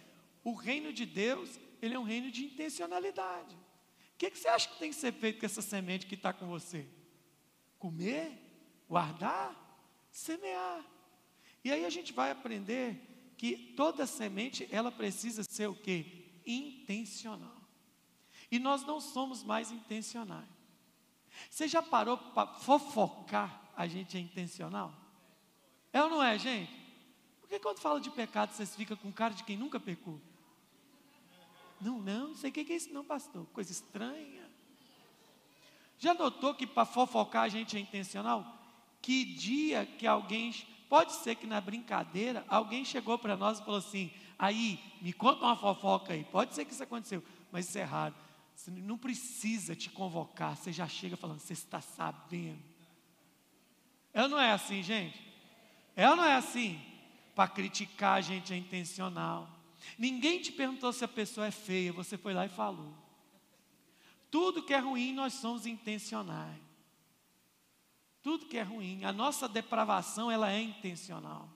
O 0.44 0.54
reino 0.54 0.92
de 0.92 1.06
Deus 1.06 1.58
ele 1.82 1.96
é 1.96 2.00
um 2.00 2.04
reino 2.04 2.30
de 2.30 2.44
intencionalidade. 2.44 3.56
O 3.56 4.18
que, 4.18 4.30
que 4.30 4.38
você 4.38 4.50
acha 4.50 4.68
que 4.68 4.78
tem 4.78 4.90
que 4.90 4.98
ser 4.98 5.14
feito 5.14 5.40
com 5.40 5.46
essa 5.46 5.62
semente 5.62 6.06
que 6.06 6.16
está 6.16 6.34
com 6.34 6.48
você? 6.48 6.86
Comer, 7.80 8.30
guardar, 8.90 9.56
semear. 10.12 10.86
E 11.64 11.72
aí 11.72 11.86
a 11.86 11.90
gente 11.90 12.12
vai 12.12 12.30
aprender 12.30 13.34
que 13.38 13.56
toda 13.56 14.06
semente, 14.06 14.68
ela 14.70 14.92
precisa 14.92 15.46
ser 15.46 15.68
o 15.68 15.76
quê? 15.76 16.26
Intencional. 16.46 17.62
E 18.52 18.60
nós 18.60 18.86
não 18.86 19.00
somos 19.00 19.46
mais 19.46 19.72
intencionais. 19.72 20.50
Você 21.50 21.70
já 21.70 21.82
parou 21.82 22.18
para 22.18 22.54
fofocar? 22.56 23.63
A 23.76 23.88
gente 23.88 24.18
é 24.18 24.20
intencional? 24.20 24.94
É 25.92 26.02
ou 26.04 26.10
não 26.10 26.24
é, 26.24 26.38
gente? 26.38 26.72
Porque 27.42 27.60
quando 27.60 27.80
fala 27.80 28.02
de 28.02 28.10
pecado, 28.10 28.52
vocês 28.52 28.76
ficam 28.76 28.98
com 28.98 29.12
cara 29.12 29.34
de 29.34 29.44
quem 29.44 29.56
nunca 29.56 29.80
pecou? 29.80 30.20
Não, 31.80 32.00
não, 32.00 32.30
não 32.30 32.36
sei 32.36 32.50
o 32.50 32.54
que 32.54 32.62
é 32.62 32.76
isso, 32.76 32.94
não, 32.94 33.04
pastor. 33.04 33.46
Coisa 33.48 33.72
estranha. 33.72 34.50
Já 36.00 36.14
notou 36.14 36.56
que 36.56 36.66
para 36.66 36.86
fofocar 36.86 37.44
a 37.44 37.50
gente 37.50 37.78
é 37.78 37.80
intencional? 37.80 38.60
Que 39.02 39.24
dia 39.24 39.86
que 39.86 40.08
alguém. 40.08 40.54
Pode 40.90 41.14
ser 41.14 41.36
que 41.36 41.48
na 41.48 41.60
brincadeira 41.60 42.46
alguém 42.48 42.86
chegou 42.86 43.18
para 43.18 43.38
nós 43.38 43.60
e 43.60 43.66
falou 43.66 43.80
assim: 43.80 44.12
aí, 44.38 44.80
me 45.02 45.14
conta 45.14 45.46
uma 45.46 45.56
fofoca 45.56 46.14
aí. 46.14 46.24
Pode 46.24 46.56
ser 46.56 46.66
que 46.66 46.74
isso 46.74 46.84
aconteceu, 46.84 47.24
mas 47.52 47.68
isso 47.68 47.78
é 47.78 47.84
raro. 47.84 48.16
Você 48.56 48.72
não 48.72 48.98
precisa 48.98 49.76
te 49.76 49.90
convocar, 49.90 50.56
você 50.56 50.72
já 50.72 50.88
chega 50.88 51.18
falando, 51.18 51.40
você 51.40 51.54
está 51.54 51.82
sabendo. 51.82 52.73
Ou 54.14 54.30
não 54.30 54.40
é 54.40 54.52
assim, 54.52 54.84
gente? 54.84 55.20
Ou 55.98 56.16
não 56.16 56.24
é 56.24 56.36
assim? 56.36 56.80
Para 57.36 57.48
criticar 57.48 58.18
a 58.18 58.22
gente 58.22 58.54
é 58.54 58.58
intencional. 58.58 59.50
Ninguém 59.98 60.42
te 60.42 60.52
perguntou 60.52 60.94
se 60.94 61.04
a 61.04 61.08
pessoa 61.08 61.48
é 61.48 61.52
feia, 61.52 61.92
você 61.92 62.18
foi 62.18 62.34
lá 62.34 62.46
e 62.46 62.50
falou. 62.50 62.94
Tudo 64.30 64.64
que 64.64 64.74
é 64.74 64.80
ruim, 64.80 65.14
nós 65.14 65.34
somos 65.34 65.66
intencionais. 65.66 66.62
Tudo 68.22 68.46
que 68.46 68.58
é 68.58 68.64
ruim, 68.64 69.04
a 69.04 69.12
nossa 69.12 69.50
depravação, 69.50 70.32
ela 70.32 70.52
é 70.52 70.62
intencional. 70.62 71.50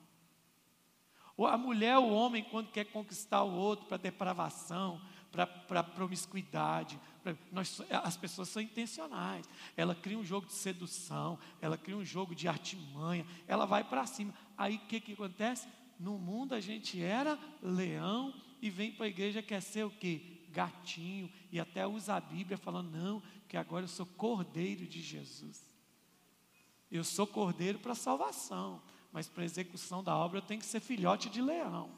A 1.38 1.56
mulher, 1.56 1.96
o 1.98 2.10
homem, 2.10 2.44
quando 2.44 2.70
quer 2.70 2.84
conquistar 2.84 3.42
o 3.42 3.54
outro 3.54 3.86
para 3.86 3.96
depravação, 3.96 5.00
para 5.66 5.82
promiscuidade, 5.82 7.00
nós, 7.50 7.80
as 7.90 8.16
pessoas 8.16 8.48
são 8.48 8.62
intencionais. 8.62 9.48
Ela 9.76 9.94
cria 9.94 10.18
um 10.18 10.24
jogo 10.24 10.46
de 10.46 10.52
sedução, 10.52 11.38
ela 11.60 11.76
cria 11.76 11.96
um 11.96 12.04
jogo 12.04 12.34
de 12.34 12.46
artimanha, 12.46 13.26
ela 13.46 13.66
vai 13.66 13.82
para 13.82 14.06
cima. 14.06 14.32
Aí 14.56 14.76
o 14.76 14.86
que, 14.86 15.00
que 15.00 15.12
acontece? 15.12 15.66
No 15.98 16.18
mundo 16.18 16.54
a 16.54 16.60
gente 16.60 17.02
era 17.02 17.38
leão 17.62 18.32
e 18.62 18.70
vem 18.70 18.92
para 18.92 19.06
a 19.06 19.08
igreja 19.08 19.42
quer 19.42 19.60
ser 19.60 19.84
o 19.84 19.90
quê? 19.90 20.20
Gatinho. 20.50 21.30
E 21.50 21.58
até 21.58 21.86
usa 21.86 22.14
a 22.14 22.20
Bíblia 22.20 22.56
falando, 22.56 22.90
não, 22.90 23.22
que 23.48 23.56
agora 23.56 23.84
eu 23.84 23.88
sou 23.88 24.06
cordeiro 24.06 24.86
de 24.86 25.00
Jesus. 25.00 25.62
Eu 26.90 27.04
sou 27.04 27.26
cordeiro 27.26 27.78
para 27.78 27.94
salvação, 27.94 28.80
mas 29.12 29.28
para 29.28 29.44
execução 29.44 30.02
da 30.02 30.16
obra 30.16 30.38
eu 30.38 30.42
tenho 30.42 30.60
que 30.60 30.66
ser 30.66 30.80
filhote 30.80 31.28
de 31.28 31.42
leão. 31.42 31.90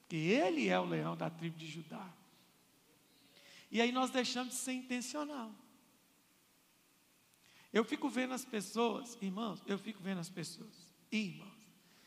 Porque 0.00 0.16
ele 0.16 0.68
é 0.68 0.78
o 0.78 0.84
leão 0.84 1.16
da 1.16 1.30
tribo 1.30 1.56
de 1.56 1.66
Judá. 1.66 2.12
E 3.74 3.80
aí 3.80 3.90
nós 3.90 4.08
deixamos 4.08 4.54
de 4.54 4.60
ser 4.60 4.72
intencional. 4.72 5.52
Eu 7.72 7.82
fico 7.82 8.08
vendo 8.08 8.32
as 8.32 8.44
pessoas, 8.44 9.18
irmãos, 9.20 9.60
eu 9.66 9.76
fico 9.76 10.00
vendo 10.00 10.20
as 10.20 10.30
pessoas, 10.30 10.94
irmãos, 11.10 11.58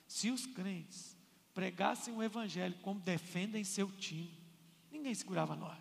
se 0.08 0.32
os 0.32 0.45
crentes 0.45 1.17
pregassem 1.53 2.15
o 2.15 2.23
evangelho 2.23 2.73
como 2.82 3.01
defendem 3.01 3.65
seu 3.65 3.91
time, 3.91 4.39
ninguém 4.89 5.13
segurava 5.13 5.58
nós. 5.58 5.77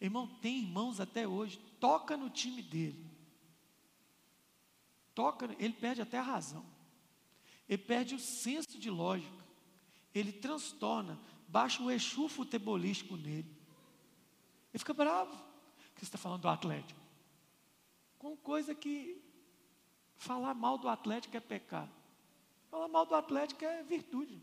Irmão, 0.00 0.26
tem 0.26 0.58
irmãos 0.58 0.98
até 0.98 1.28
hoje, 1.28 1.60
toca 1.78 2.16
no 2.16 2.28
time 2.28 2.62
dele. 2.62 3.08
Toca, 5.14 5.54
ele 5.56 5.74
perde 5.74 6.02
até 6.02 6.18
a 6.18 6.22
razão. 6.22 6.66
Ele 7.68 7.80
perde 7.80 8.16
o 8.16 8.18
senso 8.18 8.76
de 8.76 8.90
lógica. 8.90 9.44
Ele 10.12 10.32
transtorna, 10.32 11.16
baixa 11.46 11.80
o 11.80 11.88
eixo 11.88 12.28
futebolístico 12.28 13.16
nele. 13.16 13.61
Ele 14.72 14.78
fica 14.78 14.94
bravo. 14.94 15.36
Que 15.94 16.00
você 16.00 16.06
está 16.06 16.18
falando 16.18 16.42
do 16.42 16.48
Atlético. 16.48 17.00
Com 18.18 18.36
coisa 18.36 18.74
que 18.74 19.22
falar 20.16 20.54
mal 20.54 20.78
do 20.78 20.88
Atlético 20.88 21.36
é 21.36 21.40
pecado. 21.40 21.90
Falar 22.70 22.88
mal 22.88 23.04
do 23.04 23.14
Atlético 23.14 23.64
é 23.64 23.82
virtude. 23.82 24.42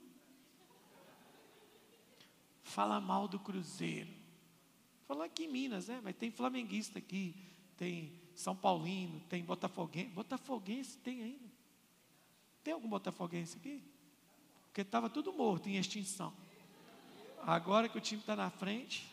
Falar 2.62 3.02
mal 3.02 3.28
do 3.28 3.40
Cruzeiro. 3.40 4.14
Falar 5.08 5.26
aqui 5.26 5.46
em 5.46 5.48
Minas, 5.48 5.88
né? 5.88 6.00
Mas 6.04 6.16
tem 6.16 6.30
flamenguista 6.30 7.00
aqui, 7.00 7.36
tem 7.76 8.22
São 8.36 8.56
Paulino, 8.56 9.20
tem 9.22 9.44
Botafoguense. 9.44 10.10
Botafoguense 10.10 11.00
tem 11.00 11.24
ainda. 11.24 11.50
Tem 12.64 12.74
algum 12.74 12.88
botafoguense 12.88 13.58
aqui? 13.58 13.84
Porque 14.68 14.82
estava 14.82 15.10
tudo 15.10 15.34
morto 15.34 15.68
em 15.68 15.78
extinção. 15.78 16.34
Agora 17.42 17.90
que 17.90 17.98
o 17.98 18.02
time 18.02 18.22
está 18.22 18.36
na 18.36 18.50
frente, 18.50 19.10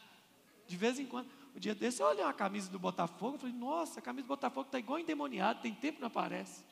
de 0.67 0.77
vez 0.77 0.99
em 0.99 1.07
quando, 1.07 1.29
o 1.55 1.61
dia 1.61 1.75
desse 1.75 2.03
eu 2.03 2.07
olhei 2.07 2.23
uma 2.23 2.33
camisa 2.33 2.71
do 2.71 2.79
Botafogo, 2.79 3.37
eu 3.37 3.39
falei, 3.39 3.55
nossa, 3.55 4.01
a 4.01 4.03
camisa 4.03 4.27
do 4.27 4.29
Botafogo 4.29 4.67
está 4.67 4.79
igual 4.79 4.99
endemoniada, 4.99 5.61
tem 5.61 5.75
tempo 5.75 5.97
que 5.97 6.01
não 6.01 6.09
aparece. 6.09 6.65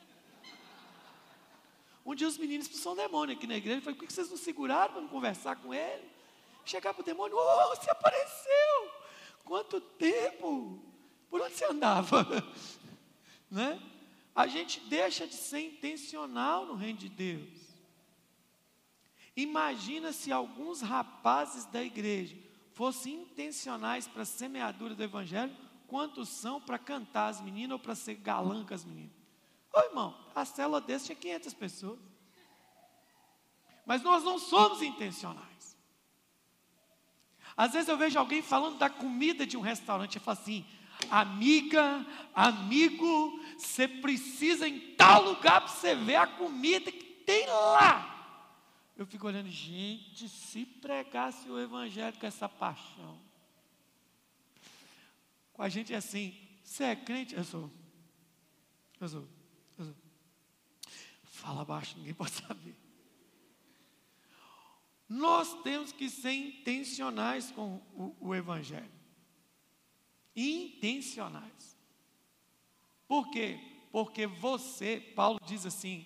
Um 2.05 2.13
dia 2.13 2.27
os 2.27 2.37
meninos 2.37 2.67
expulsou 2.67 2.93
um 2.93 2.95
demônio 2.95 3.35
aqui 3.35 3.47
na 3.47 3.55
igreja. 3.55 3.79
Eu 3.79 3.81
falei, 3.81 3.97
por 3.97 4.05
que 4.05 4.13
vocês 4.13 4.29
não 4.29 4.37
seguraram 4.37 4.93
para 4.93 5.07
conversar 5.07 5.55
com 5.55 5.73
ele? 5.73 6.07
Chegar 6.63 6.93
para 6.93 7.01
o 7.01 7.05
demônio, 7.05 7.35
oh, 7.35 7.75
você 7.75 7.89
apareceu! 7.89 8.91
Quanto 9.43 9.81
tempo! 9.81 10.79
Por 11.29 11.41
onde 11.41 11.55
você 11.55 11.65
andava? 11.65 12.27
né? 13.49 13.81
A 14.35 14.45
gente 14.45 14.79
deixa 14.81 15.25
de 15.25 15.33
ser 15.33 15.61
intencional 15.61 16.65
no 16.65 16.75
reino 16.75 16.99
de 16.99 17.09
Deus. 17.09 17.65
Imagina 19.35 20.13
se 20.13 20.31
alguns 20.31 20.81
rapazes 20.81 21.65
da 21.65 21.83
igreja 21.83 22.44
fossem 22.75 23.21
intencionais 23.21 24.07
para 24.07 24.21
a 24.21 24.25
semeadura 24.25 24.93
do 24.93 25.01
evangelho, 25.01 25.55
quantos 25.87 26.29
são 26.29 26.59
para 26.61 26.77
cantar 26.77 27.29
as 27.29 27.41
meninas 27.41 27.71
ou 27.71 27.79
para 27.79 27.95
ser 27.95 28.15
galã 28.15 28.65
com 28.65 28.73
as 28.73 28.83
meninas? 28.83 29.15
Ô 29.73 29.79
irmão, 29.79 30.15
a 30.35 30.45
célula 30.45 30.81
desse 30.81 31.05
tinha 31.05 31.15
500 31.15 31.53
pessoas. 31.53 31.99
Mas 33.85 34.01
nós 34.03 34.23
não 34.23 34.37
somos 34.37 34.81
intencionais. 34.81 35.77
Às 37.55 37.71
vezes 37.71 37.87
eu 37.87 37.97
vejo 37.97 38.19
alguém 38.19 38.41
falando 38.41 38.77
da 38.77 38.89
comida 38.89 39.45
de 39.45 39.55
um 39.55 39.61
restaurante 39.61 40.15
e 40.15 40.19
falo 40.19 40.37
assim: 40.37 40.65
amiga, 41.09 42.05
amigo, 42.33 43.39
você 43.57 43.87
precisa 43.87 44.67
em 44.67 44.79
tal 44.95 45.23
lugar 45.23 45.61
para 45.61 45.69
você 45.69 45.95
ver 45.95 46.15
a 46.15 46.27
comida 46.27 46.91
que 46.91 47.03
tem 47.25 47.47
lá. 47.47 48.14
Eu 48.95 49.05
fico 49.05 49.27
olhando, 49.27 49.49
gente, 49.49 50.29
se 50.29 50.65
pregasse 50.65 51.49
o 51.49 51.59
evangelho 51.59 52.17
com 52.17 52.25
essa 52.25 52.47
paixão. 52.47 53.19
Com 55.51 55.61
a 55.61 55.69
gente 55.69 55.93
é 55.93 55.97
assim, 55.97 56.35
você 56.63 56.85
é 56.85 56.95
crente? 56.95 57.35
Eu 57.35 57.43
sou. 57.43 57.71
Eu 58.99 59.07
sou. 59.07 59.27
Fala 61.45 61.63
baixo, 61.63 61.95
ninguém 61.97 62.13
pode 62.15 62.31
saber. 62.31 62.75
Nós 65.07 65.61
temos 65.61 65.91
que 65.91 66.09
ser 66.09 66.31
intencionais 66.31 67.51
com 67.51 67.75
o, 67.93 68.15
o 68.19 68.33
Evangelho. 68.33 68.91
Intencionais. 70.35 71.77
Por 73.07 73.29
quê? 73.29 73.59
Porque 73.91 74.25
você, 74.25 74.99
Paulo 75.15 75.39
diz 75.45 75.65
assim: 75.65 76.05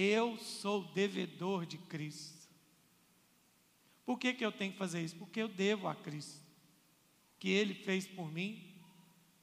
eu 0.00 0.36
sou 0.36 0.84
devedor 0.92 1.66
de 1.66 1.76
Cristo. 1.76 2.48
Por 4.06 4.16
que, 4.16 4.32
que 4.32 4.44
eu 4.46 4.52
tenho 4.52 4.70
que 4.70 4.78
fazer 4.78 5.02
isso? 5.02 5.16
Porque 5.16 5.42
eu 5.42 5.48
devo 5.48 5.88
a 5.88 5.94
Cristo. 5.96 6.40
Que 7.36 7.50
Ele 7.50 7.74
fez 7.74 8.06
por 8.06 8.30
mim, 8.30 8.80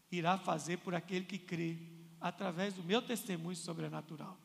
irá 0.10 0.38
fazer 0.38 0.78
por 0.78 0.96
aquele 0.96 1.26
que 1.26 1.38
crê, 1.38 1.78
através 2.22 2.74
do 2.74 2.82
meu 2.84 3.02
testemunho 3.02 3.56
sobrenatural. 3.58 4.38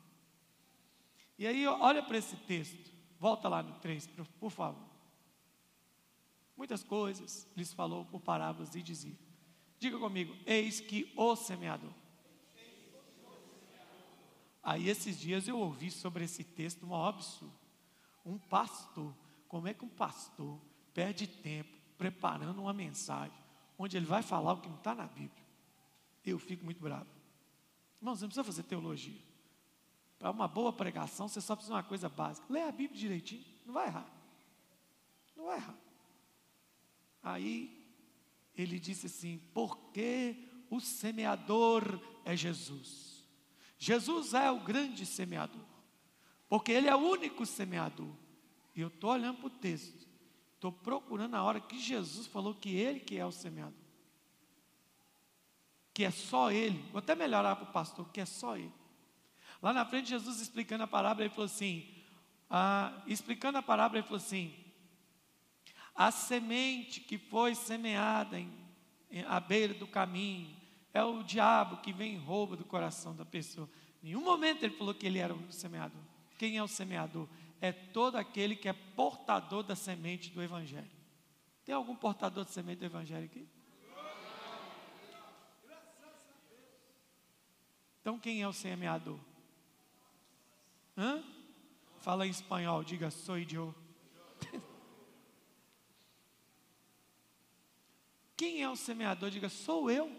E 1.39 1.47
aí, 1.47 1.65
olha 1.65 2.03
para 2.03 2.19
esse 2.19 2.37
texto. 2.39 2.91
Volta 3.21 3.49
lá 3.49 3.63
no 3.63 3.79
3, 3.79 4.09
por 4.41 4.51
favor. 4.51 4.91
Muitas 6.57 6.83
coisas 6.83 7.47
lhes 7.57 7.73
falou 7.73 8.05
por 8.05 8.21
parábolas 8.21 8.75
e 8.75 8.83
dizia: 8.83 9.17
Diga 9.79 9.97
comigo, 9.97 10.37
eis 10.45 10.81
que 10.81 11.13
o 11.17 11.37
semeador. 11.37 12.00
Aí 14.63 14.89
esses 14.89 15.19
dias 15.19 15.49
eu 15.49 15.59
ouvi 15.59 15.91
sobre 15.91 16.25
esse 16.25 16.45
texto 16.45 16.87
um 16.87 16.95
absurdo. 16.95 17.59
Um 18.25 18.39
pastor, 18.39 19.15
como 19.49 19.67
é 19.69 19.75
que 19.75 19.85
um 19.85 19.89
pastor 19.89 20.61
perde 20.93 21.27
tempo 21.27 21.77
preparando 21.97 22.61
uma 22.61 22.73
mensagem 22.73 23.39
onde 23.79 23.97
ele 23.97 24.07
vai 24.07 24.23
falar 24.23 24.53
o 24.53 24.61
que 24.61 24.69
não 24.69 24.77
está 24.77 24.95
na 24.95 25.07
Bíblia? 25.07 25.45
Eu 26.25 26.39
fico 26.39 26.65
muito 26.65 26.81
bravo. 26.81 27.09
Irmãos, 27.97 28.21
não 28.21 28.29
precisa 28.29 28.45
fazer 28.45 28.63
teologia. 28.65 29.21
Para 30.19 30.31
uma 30.31 30.47
boa 30.47 30.73
pregação, 30.73 31.29
você 31.29 31.41
só 31.41 31.57
precisa 31.57 31.75
de 31.75 31.77
uma 31.79 31.89
coisa 31.89 32.09
básica. 32.09 32.47
Lê 32.51 32.63
a 32.63 32.71
Bíblia 32.71 32.99
direitinho, 32.99 33.45
não 33.65 33.73
vai 33.73 33.87
errar. 33.87 34.09
Não 35.35 35.47
vai 35.47 35.57
errar. 35.57 35.79
Aí 37.23 37.81
ele 38.55 38.79
disse 38.79 39.07
assim: 39.07 39.41
porque 39.55 40.49
o 40.71 40.79
semeador 40.81 42.01
é 42.25 42.37
Jesus. 42.37 43.10
Jesus 43.83 44.35
é 44.35 44.51
o 44.51 44.61
grande 44.61 45.07
semeador, 45.07 45.65
porque 46.51 46.71
ele 46.71 46.87
é 46.87 46.95
o 46.95 46.99
único 46.99 47.47
semeador. 47.47 48.13
E 48.77 48.83
eu 48.83 48.89
estou 48.89 49.11
olhando 49.11 49.39
para 49.39 49.47
o 49.47 49.51
texto, 49.51 50.07
estou 50.55 50.71
procurando 50.71 51.35
a 51.35 51.43
hora 51.43 51.59
que 51.63 51.81
Jesus 51.81 52.27
falou 52.27 52.55
que 52.55 52.77
ele 52.77 53.01
que 53.01 53.17
é 53.17 53.25
o 53.25 53.33
semeador. 53.33 53.73
Que 55.95 56.05
é 56.05 56.11
só 56.11 56.53
ele. 56.53 56.79
Vou 56.93 56.99
até 56.99 57.15
melhorar 57.15 57.57
para 57.57 57.71
o 57.71 57.73
pastor, 57.73 58.07
que 58.11 58.21
é 58.21 58.27
só 58.27 58.55
ele. 58.55 58.73
Lá 59.63 59.73
na 59.73 59.87
frente, 59.87 60.11
Jesus 60.11 60.43
explicando 60.43 60.85
a 60.85 60.87
parábola, 60.87 61.25
ele 61.25 61.35
falou 61.35 61.47
assim: 61.47 61.89
ah, 62.51 63.03
explicando 63.07 63.57
a 63.57 63.63
parábola, 63.63 64.01
ele 64.01 64.07
falou 64.07 64.19
assim: 64.19 64.55
a 65.95 66.11
semente 66.11 67.01
que 67.01 67.17
foi 67.17 67.55
semeada 67.55 68.39
em, 68.39 68.53
em, 69.11 69.25
à 69.25 69.41
beira 69.41 69.73
do 69.73 69.87
caminho 69.87 70.60
é 70.93 71.03
o 71.03 71.23
diabo 71.23 71.79
que 71.79 71.93
vem 71.93 72.15
e 72.15 72.19
rouba 72.19 72.57
do 72.57 72.65
coração 72.65 73.15
da 73.15 73.25
pessoa. 73.25 73.69
Em 74.03 74.07
nenhum 74.07 74.23
momento 74.23 74.63
ele 74.63 74.75
falou 74.75 74.95
que 74.95 75.07
ele 75.07 75.19
era 75.19 75.35
o 75.35 75.53
semeador. 75.53 76.01
Quem 76.39 76.57
é 76.57 76.63
o 76.63 76.69
semeador? 76.69 77.29
É 77.61 77.71
todo 77.73 78.17
aquele 78.17 78.57
que 78.57 78.69
é 78.69 78.73
portador 78.73 79.63
da 79.63 79.77
semente 79.77 80.31
do 80.31 80.43
Evangelho. 80.43 80.91
Tem 81.65 81.75
algum 81.75 81.95
portador 81.95 82.45
de 82.45 82.51
semente 82.51 82.79
do 82.79 82.87
Evangelho 82.87 83.27
aqui? 83.27 83.47
Então 88.01 88.19
quem 88.19 88.43
é 88.43 88.49
o 88.49 88.53
semeador? 88.53 89.19
Hã? 90.97 91.23
Fala 91.99 92.27
em 92.27 92.31
espanhol, 92.31 92.83
diga 92.83 93.11
sou 93.11 93.39
eu. 93.39 93.75
Quem 98.41 98.63
é 98.63 98.71
o 98.71 98.75
semeador? 98.75 99.29
Diga, 99.29 99.51
sou 99.51 99.91
eu. 99.91 100.11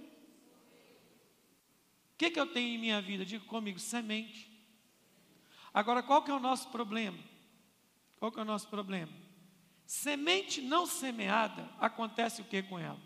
Que, 2.21 2.29
que 2.29 2.39
eu 2.39 2.45
tenho 2.45 2.75
em 2.75 2.77
minha 2.77 3.01
vida? 3.01 3.25
Diga 3.25 3.43
comigo, 3.45 3.79
semente. 3.79 4.47
Agora, 5.73 6.03
qual 6.03 6.21
que 6.21 6.29
é 6.29 6.33
o 6.35 6.39
nosso 6.39 6.69
problema? 6.69 7.17
Qual 8.19 8.31
que 8.31 8.37
é 8.37 8.43
o 8.43 8.45
nosso 8.45 8.67
problema? 8.67 9.11
Semente 9.87 10.61
não 10.61 10.85
semeada, 10.85 11.67
acontece 11.79 12.39
o 12.39 12.45
que 12.45 12.61
com 12.61 12.77
ela? 12.77 12.99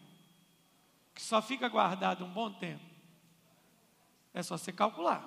Que 1.13 1.21
só 1.21 1.41
fica 1.41 1.69
guardada 1.69 2.25
um 2.25 2.29
bom 2.29 2.51
tempo. 2.51 2.83
É 4.33 4.43
só 4.43 4.57
você 4.57 4.73
calcular. 4.73 5.23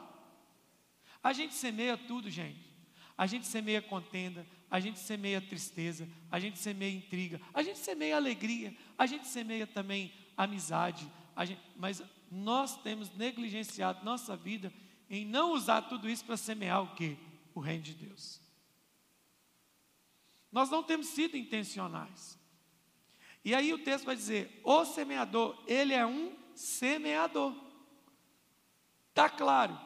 A 1.24 1.32
gente 1.32 1.54
semeia 1.54 1.96
tudo, 1.96 2.30
gente. 2.30 2.70
A 3.16 3.26
gente 3.26 3.46
semeia 3.46 3.80
contenda, 3.80 4.46
a 4.70 4.78
gente 4.80 4.98
semeia 4.98 5.40
tristeza, 5.40 6.06
a 6.30 6.38
gente 6.38 6.58
semeia 6.58 6.94
intriga, 6.94 7.40
a 7.54 7.62
gente 7.62 7.78
semeia 7.78 8.16
alegria, 8.16 8.76
a 8.98 9.06
gente 9.06 9.26
semeia 9.26 9.66
também 9.66 10.12
amizade, 10.36 11.10
gente, 11.46 11.60
mas 11.74 12.02
nós 12.30 12.76
temos 12.82 13.10
negligenciado 13.10 14.04
nossa 14.04 14.36
vida 14.36 14.72
em 15.08 15.24
não 15.24 15.52
usar 15.52 15.82
tudo 15.82 16.08
isso 16.08 16.24
para 16.24 16.36
semear 16.36 16.82
o 16.82 16.94
que? 16.94 17.16
O 17.54 17.60
reino 17.60 17.82
de 17.82 17.94
Deus. 17.94 18.40
Nós 20.50 20.70
não 20.70 20.82
temos 20.82 21.08
sido 21.08 21.36
intencionais. 21.36 22.38
E 23.44 23.54
aí 23.54 23.72
o 23.72 23.82
texto 23.82 24.04
vai 24.04 24.16
dizer: 24.16 24.60
o 24.64 24.84
semeador, 24.84 25.62
ele 25.66 25.94
é 25.94 26.06
um 26.06 26.36
semeador. 26.54 27.54
Está 29.10 29.28
claro, 29.28 29.78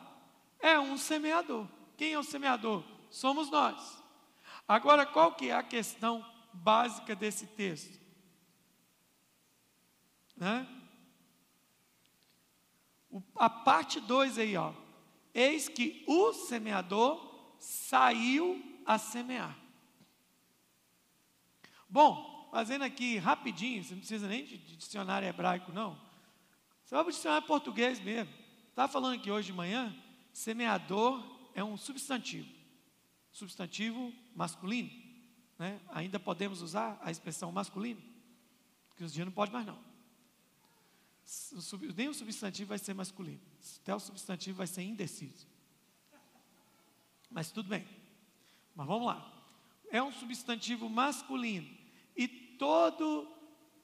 é 0.59 0.78
um 0.78 0.96
semeador. 0.96 1.68
Quem 1.96 2.12
é 2.12 2.18
o 2.18 2.24
semeador? 2.24 2.85
Somos 3.11 3.50
nós. 3.50 4.02
Agora, 4.66 5.05
qual 5.05 5.35
que 5.35 5.50
é 5.50 5.55
a 5.55 5.62
questão 5.62 6.24
básica 6.52 7.14
desse 7.14 7.46
texto? 7.46 8.00
Né? 10.37 10.66
A 13.37 13.51
parte 13.51 14.01
2 14.01 14.38
aí, 14.38 14.57
ó. 14.57 14.72
Eis 15.35 15.68
que 15.68 16.05
o 16.07 16.33
semeador 16.33 17.55
saiu 17.59 18.62
a 18.85 18.98
semear. 18.98 19.57
Bom, 21.88 22.48
fazendo 22.51 22.83
aqui 22.83 23.18
rapidinho, 23.18 23.83
você 23.83 23.92
não 23.92 24.01
precisa 24.01 24.27
nem 24.27 24.44
de, 24.44 24.59
dicionário 24.77 25.29
hebraico, 25.29 25.72
não. 25.72 25.98
Você 26.85 26.94
vai 26.94 27.05
para 27.05 27.11
o 27.11 27.12
dicionário 27.12 27.46
português 27.46 28.01
mesmo. 28.01 28.33
Estava 28.70 28.90
falando 28.90 29.14
aqui 29.14 29.31
hoje 29.31 29.48
de 29.48 29.53
manhã, 29.53 29.94
semeador 30.33 31.22
é 31.55 31.62
um 31.62 31.77
substantivo 31.77 32.62
substantivo 33.33 34.12
masculino. 34.35 34.90
Né? 35.59 35.81
Ainda 35.88 36.20
podemos 36.20 36.61
usar 36.61 37.01
a 37.03 37.11
expressão 37.11 37.51
masculino, 37.51 38.01
porque 38.88 39.03
os 39.03 39.12
dias 39.12 39.27
não 39.27 39.33
pode 39.33 39.51
mais 39.51 39.66
não. 39.66 39.79
Nem 41.96 42.08
o 42.08 42.14
substantivo 42.14 42.68
vai 42.68 42.78
ser 42.78 42.94
masculino, 42.94 43.40
até 43.80 43.94
o 43.94 44.00
substantivo 44.00 44.58
vai 44.58 44.66
ser 44.66 44.82
indeciso. 44.82 45.46
Mas 47.30 47.50
tudo 47.50 47.68
bem. 47.68 47.87
Mas 48.74 48.87
vamos 48.87 49.06
lá. 49.06 49.32
É 49.90 50.02
um 50.02 50.12
substantivo 50.12 50.88
masculino 50.88 51.68
e 52.16 52.28
todo 52.28 53.28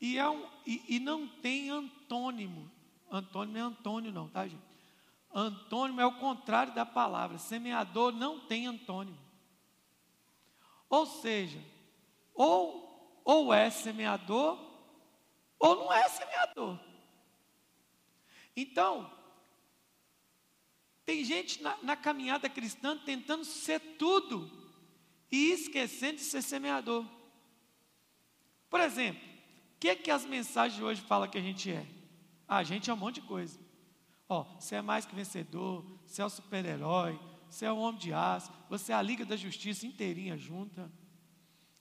e, 0.01 0.18
é 0.18 0.29
um, 0.29 0.46
e, 0.66 0.96
e 0.96 1.01
não 1.01 1.27
tem 1.27 1.70
antônimo. 1.70 2.70
Antônimo 3.11 3.55
não 3.55 3.61
é 3.61 3.64
Antônio 3.64 4.12
não, 4.12 4.29
tá 4.29 4.46
gente? 4.46 4.62
Antônimo 5.33 6.01
é 6.01 6.07
o 6.07 6.18
contrário 6.18 6.74
da 6.74 6.87
palavra. 6.87 7.38
Semeador 7.38 8.12
não 8.12 8.40
tem 8.40 8.66
antônimo. 8.66 9.18
Ou 10.88 11.05
seja, 11.05 11.62
ou, 12.35 13.20
ou 13.24 13.53
é 13.53 13.68
semeador, 13.68 14.59
ou 15.59 15.77
não 15.77 15.92
é 15.92 16.09
semeador. 16.09 16.79
Então, 18.61 19.09
tem 21.05 21.25
gente 21.25 21.62
na, 21.62 21.79
na 21.81 21.94
caminhada 21.94 22.49
cristã 22.49 22.99
tentando 22.99 23.44
ser 23.44 23.79
tudo 23.97 24.51
e 25.31 25.53
esquecendo 25.53 26.16
de 26.16 26.25
ser 26.25 26.42
semeador. 26.42 27.07
Por 28.68 28.81
exemplo, 28.81 29.23
o 29.77 29.79
que, 29.79 29.90
é 29.90 29.94
que 29.94 30.11
as 30.11 30.25
mensagens 30.25 30.77
de 30.77 30.83
hoje 30.83 31.01
falam 31.01 31.29
que 31.29 31.38
a 31.38 31.40
gente 31.40 31.71
é? 31.71 31.87
Ah, 32.49 32.57
a 32.57 32.64
gente 32.64 32.90
é 32.90 32.92
um 32.92 32.97
monte 32.97 33.21
de 33.21 33.29
coisa. 33.29 33.61
Ó, 34.29 34.42
você 34.59 34.75
é 34.75 34.83
mais 34.83 35.07
que 35.07 35.14
vencedor, 35.14 35.85
você 36.05 36.21
é 36.21 36.25
o 36.25 36.29
super-herói, 36.29 37.16
você 37.49 37.64
é 37.64 37.71
o 37.71 37.79
homem 37.79 38.01
de 38.01 38.12
aço, 38.12 38.51
você 38.68 38.90
é 38.90 38.97
a 38.97 39.03
Liga 39.03 39.25
da 39.25 39.37
Justiça 39.37 39.87
inteirinha 39.87 40.37
junta. 40.37 40.90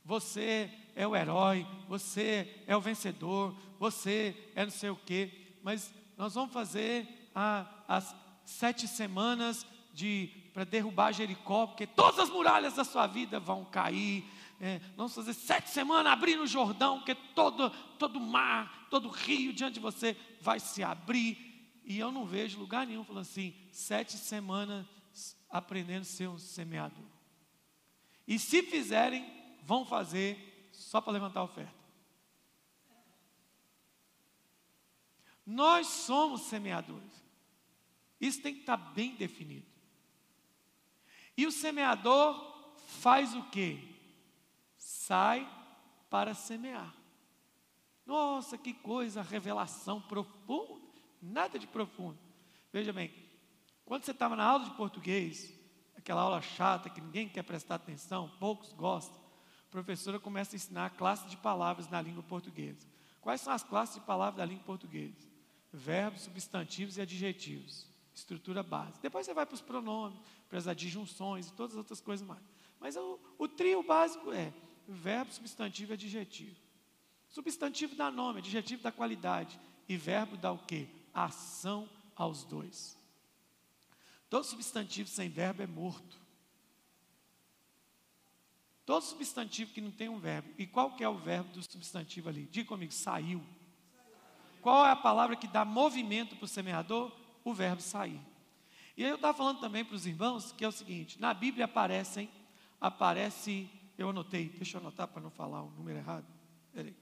Você 0.05 0.71
é 0.95 1.07
o 1.07 1.15
herói, 1.15 1.65
você 1.89 2.63
é 2.67 2.77
o 2.77 2.81
vencedor, 2.81 3.57
você 3.79 4.51
é 4.53 4.63
não 4.63 4.71
sei 4.71 4.91
o 4.91 4.95
quê. 4.95 5.57
Mas 5.63 5.91
nós 6.17 6.33
vamos 6.33 6.51
fazer 6.51 7.29
a, 7.33 7.65
as 7.87 8.15
sete 8.43 8.87
semanas 8.87 9.65
de 9.93 10.31
para 10.53 10.63
derrubar 10.63 11.11
Jericó, 11.11 11.67
porque 11.67 11.85
todas 11.85 12.19
as 12.19 12.29
muralhas 12.31 12.73
da 12.73 12.83
sua 12.83 13.05
vida 13.05 13.39
vão 13.39 13.63
cair. 13.63 14.25
É, 14.59 14.79
vamos 14.95 15.13
fazer 15.13 15.35
sete 15.35 15.69
semanas 15.69 16.11
abrindo 16.11 16.41
o 16.41 16.47
Jordão, 16.47 16.97
porque 16.97 17.13
todo, 17.13 17.69
todo 17.99 18.19
mar, 18.19 18.87
todo 18.89 19.07
rio 19.07 19.53
diante 19.53 19.75
de 19.75 19.79
você 19.79 20.17
vai 20.41 20.59
se 20.59 20.81
abrir. 20.81 21.79
E 21.85 21.99
eu 21.99 22.11
não 22.11 22.25
vejo 22.25 22.57
lugar 22.57 22.87
nenhum 22.87 23.03
falando 23.03 23.21
assim, 23.21 23.53
sete 23.71 24.17
semanas 24.17 24.87
aprendendo 25.47 26.01
a 26.01 26.05
ser 26.05 26.27
um 26.27 26.39
semeador. 26.39 27.05
E 28.27 28.39
se 28.39 28.63
fizerem, 28.63 29.31
vão 29.63 29.85
fazer 29.85 30.69
só 30.71 30.99
para 30.99 31.13
levantar 31.13 31.41
a 31.41 31.43
oferta. 31.43 31.76
Nós 35.47 35.87
somos 35.87 36.41
semeadores. 36.41 37.23
Isso 38.19 38.41
tem 38.41 38.53
que 38.53 38.59
estar 38.59 38.75
bem 38.75 39.15
definido. 39.15 39.65
E 41.37 41.47
o 41.47 41.51
semeador 41.51 42.75
faz 42.99 43.33
o 43.33 43.43
quê? 43.49 43.79
Sai 44.77 45.49
para 46.09 46.33
semear. 46.33 46.93
Nossa, 48.05 48.57
que 48.57 48.73
coisa, 48.73 49.21
revelação 49.21 50.01
profunda. 50.01 50.85
Nada 51.21 51.57
de 51.57 51.65
profundo. 51.65 52.19
Veja 52.73 52.91
bem, 52.91 53.13
quando 53.85 54.03
você 54.03 54.11
estava 54.11 54.35
na 54.35 54.43
aula 54.43 54.65
de 54.65 54.71
português, 54.71 55.53
aquela 55.95 56.21
aula 56.21 56.41
chata 56.41 56.89
que 56.89 56.99
ninguém 56.99 57.29
quer 57.29 57.43
prestar 57.43 57.75
atenção, 57.75 58.29
poucos 58.37 58.73
gostam, 58.73 59.17
a 59.67 59.71
professora 59.71 60.19
começa 60.19 60.55
a 60.55 60.57
ensinar 60.57 60.85
a 60.87 60.89
classe 60.89 61.27
de 61.29 61.37
palavras 61.37 61.87
na 61.89 62.01
língua 62.01 62.23
portuguesa. 62.23 62.85
Quais 63.21 63.39
são 63.41 63.53
as 63.53 63.63
classes 63.63 63.95
de 63.95 64.01
palavras 64.01 64.37
da 64.37 64.45
língua 64.45 64.63
portuguesa? 64.63 65.36
Verbos, 65.71 66.21
substantivos 66.21 66.97
e 66.97 67.01
adjetivos. 67.01 67.85
Estrutura 68.13 68.63
básica. 68.63 68.99
Depois 69.01 69.25
você 69.25 69.33
vai 69.33 69.45
para 69.45 69.55
os 69.55 69.61
pronomes, 69.61 70.19
para 70.49 70.57
as 70.57 70.67
adjunções 70.67 71.47
e 71.47 71.53
todas 71.53 71.73
as 71.73 71.77
outras 71.77 72.01
coisas 72.01 72.25
mais. 72.25 72.41
Mas 72.79 72.95
o, 72.95 73.19
o 73.37 73.47
trio 73.47 73.83
básico 73.83 74.31
é 74.31 74.53
verbo, 74.87 75.31
substantivo 75.31 75.93
e 75.93 75.95
adjetivo. 75.95 76.55
Substantivo 77.29 77.95
dá 77.95 78.09
nome, 78.09 78.39
adjetivo 78.39 78.81
dá 78.81 78.91
qualidade. 78.91 79.59
E 79.87 79.95
verbo 79.97 80.37
dá 80.37 80.51
o 80.51 80.59
quê? 80.59 80.87
Ação 81.13 81.89
aos 82.15 82.43
dois. 82.43 82.97
Todo 84.29 84.43
substantivo 84.43 85.09
sem 85.09 85.29
verbo 85.29 85.61
é 85.61 85.67
morto. 85.67 86.19
Todo 88.85 89.03
substantivo 89.03 89.73
que 89.73 89.81
não 89.81 89.91
tem 89.91 90.09
um 90.09 90.19
verbo. 90.19 90.49
E 90.57 90.65
qual 90.65 90.95
que 90.95 91.03
é 91.03 91.09
o 91.09 91.17
verbo 91.17 91.51
do 91.51 91.61
substantivo 91.61 92.29
ali? 92.29 92.45
Diga 92.45 92.69
comigo, 92.69 92.91
saiu. 92.91 93.43
Qual 94.67 94.85
é 94.85 94.91
a 94.91 94.97
palavra 94.97 95.37
que 95.37 95.47
dá 95.47 95.63
movimento 95.63 96.35
para 96.35 96.43
o 96.43 96.47
semeador? 96.47 97.09
O 97.41 97.53
verbo 97.53 97.81
sair. 97.81 98.19
E 98.97 99.03
aí 99.05 99.09
eu 99.09 99.15
estava 99.15 99.37
falando 99.37 99.61
também 99.61 99.85
para 99.85 99.95
os 99.95 100.05
irmãos 100.05 100.51
que 100.51 100.65
é 100.65 100.67
o 100.67 100.73
seguinte: 100.73 101.21
na 101.21 101.33
Bíblia 101.33 101.63
aparecem, 101.63 102.29
aparece, 102.81 103.69
eu 103.97 104.09
anotei, 104.09 104.49
deixa 104.49 104.75
eu 104.75 104.81
anotar 104.81 105.07
para 105.07 105.21
não 105.21 105.29
falar 105.29 105.63
o 105.63 105.71
número 105.71 105.99
errado. 105.99 106.25
Peraí. 106.73 106.93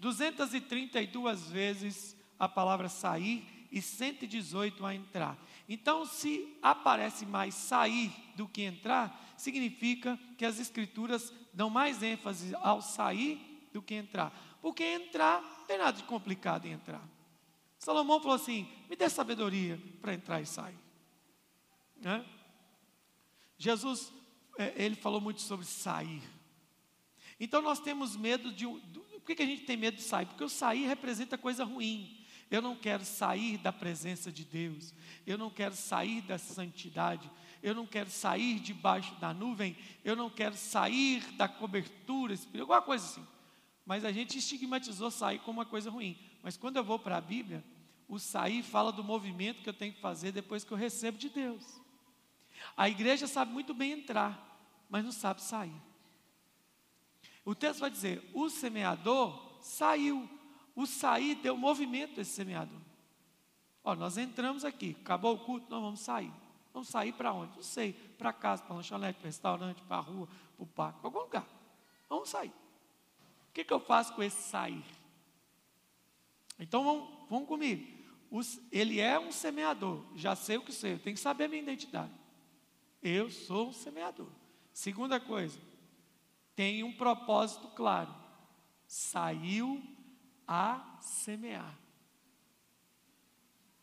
232 0.00 1.48
vezes 1.48 2.16
a 2.36 2.48
palavra 2.48 2.88
sair 2.88 3.68
e 3.70 3.80
118 3.80 4.84
a 4.84 4.92
entrar. 4.92 5.38
Então, 5.68 6.04
se 6.04 6.58
aparece 6.60 7.24
mais 7.24 7.54
sair 7.54 8.10
do 8.34 8.48
que 8.48 8.62
entrar, 8.62 9.34
significa 9.36 10.18
que 10.36 10.44
as 10.44 10.58
escrituras 10.58 11.32
dão 11.54 11.70
mais 11.70 12.02
ênfase 12.02 12.56
ao 12.56 12.82
sair 12.82 13.68
do 13.72 13.80
que 13.80 13.94
entrar. 13.94 14.32
Porque 14.60 14.82
entrar, 14.82 15.55
não 15.66 15.68
tem 15.68 15.78
nada 15.78 15.96
de 15.96 16.04
complicado 16.04 16.64
em 16.66 16.72
entrar. 16.72 17.02
Salomão 17.76 18.20
falou 18.20 18.36
assim: 18.36 18.68
me 18.88 18.94
dê 18.94 19.10
sabedoria 19.10 19.80
para 20.00 20.14
entrar 20.14 20.40
e 20.40 20.46
sair. 20.46 20.78
Né? 21.96 22.24
Jesus, 23.58 24.12
é, 24.56 24.72
ele 24.76 24.94
falou 24.94 25.20
muito 25.20 25.40
sobre 25.40 25.66
sair. 25.66 26.22
Então 27.40 27.60
nós 27.60 27.80
temos 27.80 28.16
medo 28.16 28.52
de. 28.52 28.64
Por 28.64 29.34
que 29.34 29.42
a 29.42 29.46
gente 29.46 29.64
tem 29.64 29.76
medo 29.76 29.96
de 29.96 30.04
sair? 30.04 30.26
Porque 30.26 30.44
o 30.44 30.48
sair 30.48 30.86
representa 30.86 31.36
coisa 31.36 31.64
ruim. 31.64 32.24
Eu 32.48 32.62
não 32.62 32.76
quero 32.76 33.04
sair 33.04 33.58
da 33.58 33.72
presença 33.72 34.30
de 34.30 34.44
Deus. 34.44 34.94
Eu 35.26 35.36
não 35.36 35.50
quero 35.50 35.74
sair 35.74 36.20
da 36.20 36.38
santidade. 36.38 37.28
Eu 37.60 37.74
não 37.74 37.84
quero 37.84 38.08
sair 38.08 38.60
debaixo 38.60 39.16
da 39.16 39.34
nuvem. 39.34 39.76
Eu 40.04 40.14
não 40.14 40.30
quero 40.30 40.56
sair 40.56 41.24
da 41.32 41.48
cobertura 41.48 42.32
espiritual. 42.32 42.76
Alguma 42.76 42.82
coisa 42.82 43.04
assim. 43.04 43.35
Mas 43.86 44.04
a 44.04 44.10
gente 44.10 44.36
estigmatizou 44.36 45.10
sair 45.12 45.38
como 45.38 45.60
uma 45.60 45.64
coisa 45.64 45.88
ruim. 45.88 46.18
Mas 46.42 46.56
quando 46.56 46.76
eu 46.76 46.84
vou 46.84 46.98
para 46.98 47.16
a 47.16 47.20
Bíblia, 47.20 47.64
o 48.08 48.18
sair 48.18 48.62
fala 48.62 48.90
do 48.90 49.04
movimento 49.04 49.62
que 49.62 49.68
eu 49.68 49.74
tenho 49.74 49.94
que 49.94 50.00
fazer 50.00 50.32
depois 50.32 50.64
que 50.64 50.72
eu 50.72 50.76
recebo 50.76 51.16
de 51.16 51.28
Deus. 51.28 51.80
A 52.76 52.88
igreja 52.88 53.28
sabe 53.28 53.52
muito 53.52 53.72
bem 53.72 53.92
entrar, 53.92 54.58
mas 54.90 55.04
não 55.04 55.12
sabe 55.12 55.40
sair. 55.40 55.80
O 57.44 57.54
texto 57.54 57.80
vai 57.80 57.90
dizer: 57.90 58.28
o 58.34 58.50
semeador 58.50 59.58
saiu. 59.60 60.28
O 60.74 60.84
sair 60.84 61.36
deu 61.36 61.56
movimento 61.56 62.18
a 62.18 62.22
esse 62.22 62.32
semeador. 62.32 62.80
Ó, 63.82 63.94
nós 63.94 64.18
entramos 64.18 64.64
aqui, 64.64 64.96
acabou 65.00 65.34
o 65.34 65.38
culto, 65.38 65.70
nós 65.70 65.80
vamos 65.80 66.00
sair. 66.00 66.32
Vamos 66.72 66.88
sair 66.88 67.12
para 67.12 67.32
onde? 67.32 67.54
Não 67.56 67.62
sei, 67.62 67.92
para 67.92 68.32
casa, 68.32 68.62
para 68.62 68.74
lanchonete, 68.74 69.18
para 69.18 69.26
restaurante, 69.26 69.80
para 69.82 69.96
a 69.96 70.00
rua, 70.00 70.28
para 70.56 70.62
o 70.62 70.66
parque, 70.66 70.98
para 70.98 71.08
algum 71.08 71.20
lugar. 71.20 71.46
Vamos 72.08 72.28
sair. 72.28 72.52
Que, 73.56 73.64
que 73.64 73.72
eu 73.72 73.80
faço 73.80 74.12
com 74.12 74.22
esse 74.22 74.50
sair? 74.50 74.84
Então 76.58 76.84
vamos 77.30 77.48
comigo. 77.48 77.90
Os, 78.30 78.60
ele 78.70 79.00
é 79.00 79.18
um 79.18 79.32
semeador, 79.32 80.04
já 80.14 80.36
sei 80.36 80.58
o 80.58 80.62
que 80.62 80.74
sei, 80.74 80.92
eu 80.92 80.98
tenho 80.98 81.16
que 81.16 81.22
saber 81.22 81.44
a 81.44 81.48
minha 81.48 81.62
identidade. 81.62 82.12
Eu 83.02 83.30
sou 83.30 83.68
um 83.68 83.72
semeador. 83.72 84.28
Segunda 84.74 85.18
coisa, 85.18 85.58
tem 86.54 86.84
um 86.84 86.92
propósito 86.92 87.68
claro. 87.68 88.14
Saiu 88.86 89.82
a 90.46 90.98
semear. 91.00 91.78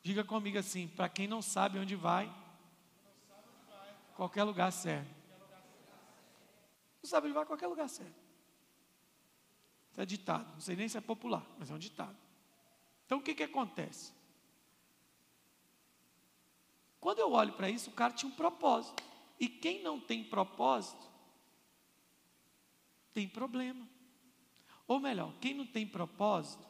Diga 0.03 0.23
comigo 0.23 0.59
assim: 0.59 0.87
para 0.87 1.09
quem 1.09 1.27
não 1.27 1.41
sabe 1.41 1.79
onde 1.79 1.95
vai, 1.95 2.31
qualquer 4.15 4.43
lugar 4.43 4.71
serve. 4.71 5.09
Não 7.01 7.09
sabe 7.09 7.25
onde 7.25 7.33
vai, 7.33 7.45
qualquer 7.47 7.65
lugar 7.65 7.89
serve. 7.89 8.22
Isso 9.93 10.01
é 10.01 10.05
ditado, 10.07 10.51
não 10.53 10.59
sei 10.59 10.75
nem 10.75 10.89
se 10.89 10.97
é 10.97 11.01
popular, 11.01 11.45
mas 11.59 11.69
é 11.69 11.73
um 11.75 11.77
ditado. 11.77 12.17
Então 13.05 13.19
o 13.19 13.21
que, 13.21 13.35
que 13.35 13.43
acontece? 13.43 14.11
Quando 16.99 17.19
eu 17.19 17.31
olho 17.31 17.53
para 17.53 17.69
isso, 17.69 17.91
o 17.91 17.93
cara 17.93 18.11
tinha 18.11 18.31
um 18.31 18.35
propósito. 18.35 19.03
E 19.39 19.47
quem 19.47 19.83
não 19.83 19.99
tem 19.99 20.23
propósito, 20.23 21.07
tem 23.13 23.27
problema. 23.27 23.87
Ou 24.87 24.99
melhor, 24.99 25.31
quem 25.39 25.53
não 25.53 25.67
tem 25.67 25.85
propósito, 25.85 26.65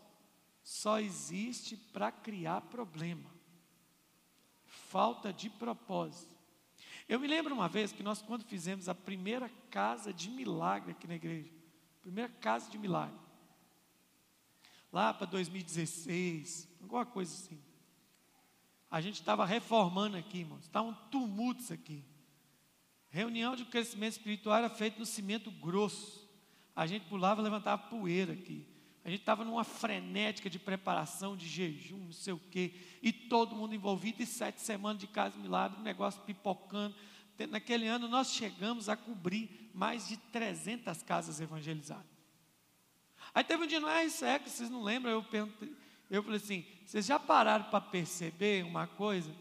só 0.62 1.00
existe 1.00 1.78
para 1.78 2.12
criar 2.12 2.60
problema. 2.62 3.32
Falta 4.66 5.32
de 5.32 5.50
propósito. 5.50 6.36
Eu 7.08 7.22
me 7.22 7.28
lembro 7.28 7.56
uma 7.56 7.70
vez 7.70 7.94
que 7.94 8.04
nós, 8.04 8.22
quando 8.22 8.44
fizemos 8.44 8.90
a 8.90 8.96
primeira 8.96 9.50
casa 9.70 10.12
de 10.12 10.30
milagre 10.30 10.92
aqui 10.92 11.08
na 11.08 11.16
igreja, 11.16 11.63
primeira 12.04 12.30
casa 12.30 12.70
de 12.70 12.78
milagre, 12.78 13.18
lá 14.92 15.14
para 15.14 15.26
2016, 15.26 16.70
alguma 16.82 17.06
coisa 17.06 17.34
assim. 17.34 17.60
A 18.92 19.02
gente 19.02 19.16
estava 19.16 19.46
reformando 19.46 20.18
aqui, 20.18 20.40
irmãos. 20.40 20.66
Estavam 20.66 20.92
um 20.92 21.10
tumultos 21.10 21.72
aqui. 21.72 22.04
Reunião 23.10 23.56
de 23.56 23.66
crescimento 23.66 24.12
espiritual 24.12 24.58
era 24.58 24.70
feita 24.70 25.00
no 25.00 25.06
cimento 25.06 25.50
grosso. 25.50 26.30
A 26.76 26.86
gente 26.86 27.06
pulava 27.06 27.42
e 27.42 27.44
levantava 27.44 27.82
poeira 27.84 28.34
aqui. 28.34 28.68
A 29.06 29.10
gente 29.10 29.22
estava 29.22 29.44
numa 29.44 29.64
frenética 29.64 30.50
de 30.50 30.60
preparação, 30.60 31.36
de 31.36 31.48
jejum, 31.48 31.98
não 31.98 32.12
sei 32.12 32.34
o 32.34 32.40
quê. 32.52 32.74
E 33.02 33.12
todo 33.12 33.56
mundo 33.56 33.74
envolvido, 33.74 34.22
e 34.22 34.26
sete 34.26 34.62
semanas 34.62 35.00
de 35.00 35.08
casa 35.08 35.40
milagre, 35.40 35.80
um 35.80 35.84
negócio 35.84 36.22
pipocando. 36.22 36.96
Naquele 37.50 37.88
ano 37.88 38.08
nós 38.08 38.32
chegamos 38.32 38.90
a 38.90 38.96
cobrir 38.96 39.70
mais 39.74 40.08
de 40.08 40.18
300 40.18 41.02
casas 41.04 41.40
evangelizadas. 41.40 42.06
Aí 43.34 43.44
teve 43.44 43.64
um 43.64 43.68
dia 43.68 43.80
no 43.80 43.88
RSE, 43.88 44.40
que 44.44 44.50
vocês 44.50 44.70
não 44.70 44.84
lembram, 44.84 45.12
eu 45.12 45.24
perguntei, 45.24 45.76
eu 46.10 46.22
falei 46.22 46.38
assim: 46.38 46.66
vocês 46.86 47.06
já 47.06 47.20
pararam 47.20 47.66
para 47.66 47.82
perceber 47.82 48.64
uma 48.64 48.86
coisa? 48.86 49.34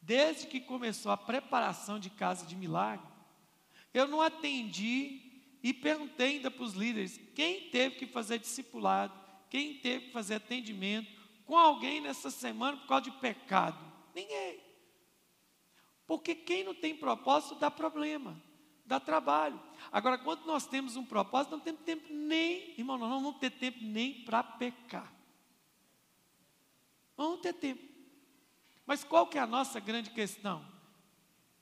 Desde 0.00 0.46
que 0.46 0.60
começou 0.60 1.12
a 1.12 1.16
preparação 1.16 1.98
de 1.98 2.08
casa 2.08 2.46
de 2.46 2.56
milagre, 2.56 3.06
eu 3.92 4.08
não 4.08 4.22
atendi 4.22 5.20
e 5.62 5.74
perguntei 5.74 6.36
ainda 6.36 6.50
para 6.50 6.64
os 6.64 6.72
líderes: 6.72 7.20
quem 7.34 7.68
teve 7.68 7.96
que 7.96 8.06
fazer 8.06 8.38
discipulado, 8.38 9.12
quem 9.50 9.74
teve 9.74 10.06
que 10.06 10.12
fazer 10.12 10.36
atendimento 10.36 11.10
com 11.44 11.58
alguém 11.58 12.00
nessa 12.00 12.30
semana 12.30 12.78
por 12.78 12.86
causa 12.86 13.04
de 13.04 13.12
pecado? 13.12 13.78
Ninguém. 14.14 14.69
Porque 16.10 16.34
quem 16.34 16.64
não 16.64 16.74
tem 16.74 16.96
propósito 16.96 17.54
dá 17.54 17.70
problema, 17.70 18.36
dá 18.84 18.98
trabalho. 18.98 19.62
Agora, 19.92 20.18
quando 20.18 20.44
nós 20.44 20.66
temos 20.66 20.96
um 20.96 21.06
propósito, 21.06 21.52
não 21.52 21.60
temos 21.60 21.82
tempo 21.82 22.12
nem, 22.12 22.74
irmão, 22.76 22.98
nós 22.98 23.08
não 23.08 23.22
vamos 23.22 23.38
ter 23.38 23.50
tempo 23.50 23.78
nem 23.80 24.24
para 24.24 24.42
pecar. 24.42 25.14
Vamos 27.16 27.40
ter 27.40 27.52
tempo. 27.52 27.80
Mas 28.84 29.04
qual 29.04 29.28
que 29.28 29.38
é 29.38 29.40
a 29.40 29.46
nossa 29.46 29.78
grande 29.78 30.10
questão? 30.10 30.66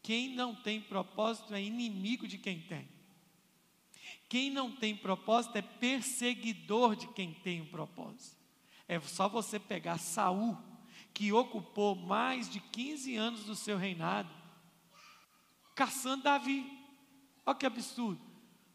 Quem 0.02 0.34
não 0.34 0.54
tem 0.54 0.80
propósito 0.80 1.52
é 1.52 1.62
inimigo 1.62 2.26
de 2.26 2.38
quem 2.38 2.58
tem. 2.62 2.88
Quem 4.30 4.48
não 4.48 4.74
tem 4.74 4.96
propósito 4.96 5.56
é 5.56 5.62
perseguidor 5.62 6.96
de 6.96 7.06
quem 7.08 7.34
tem 7.34 7.60
um 7.60 7.66
propósito. 7.66 8.38
É 8.88 8.98
só 8.98 9.28
você 9.28 9.58
pegar 9.58 9.98
Saul, 9.98 10.56
que 11.12 11.34
ocupou 11.34 11.94
mais 11.94 12.48
de 12.48 12.60
15 12.60 13.14
anos 13.14 13.44
do 13.44 13.54
seu 13.54 13.76
reinado, 13.76 14.37
caçando 15.78 16.24
Davi. 16.24 16.66
Olha 17.46 17.56
que 17.56 17.64
absurdo. 17.64 18.20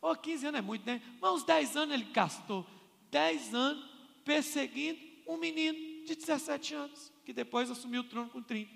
Oh, 0.02 0.16
15 0.16 0.48
anos 0.48 0.60
é 0.60 0.62
muito, 0.62 0.86
né? 0.86 1.02
Mas 1.20 1.34
uns 1.34 1.44
10 1.44 1.76
anos 1.76 1.94
ele 1.94 2.06
gastou. 2.06 2.66
10 3.12 3.54
anos 3.54 3.90
perseguindo 4.24 5.00
um 5.28 5.36
menino 5.36 6.06
de 6.06 6.16
17 6.16 6.74
anos, 6.74 7.12
que 7.26 7.34
depois 7.34 7.70
assumiu 7.70 8.02
o 8.02 8.06
trono 8.06 8.30
com 8.30 8.42
30. 8.42 8.72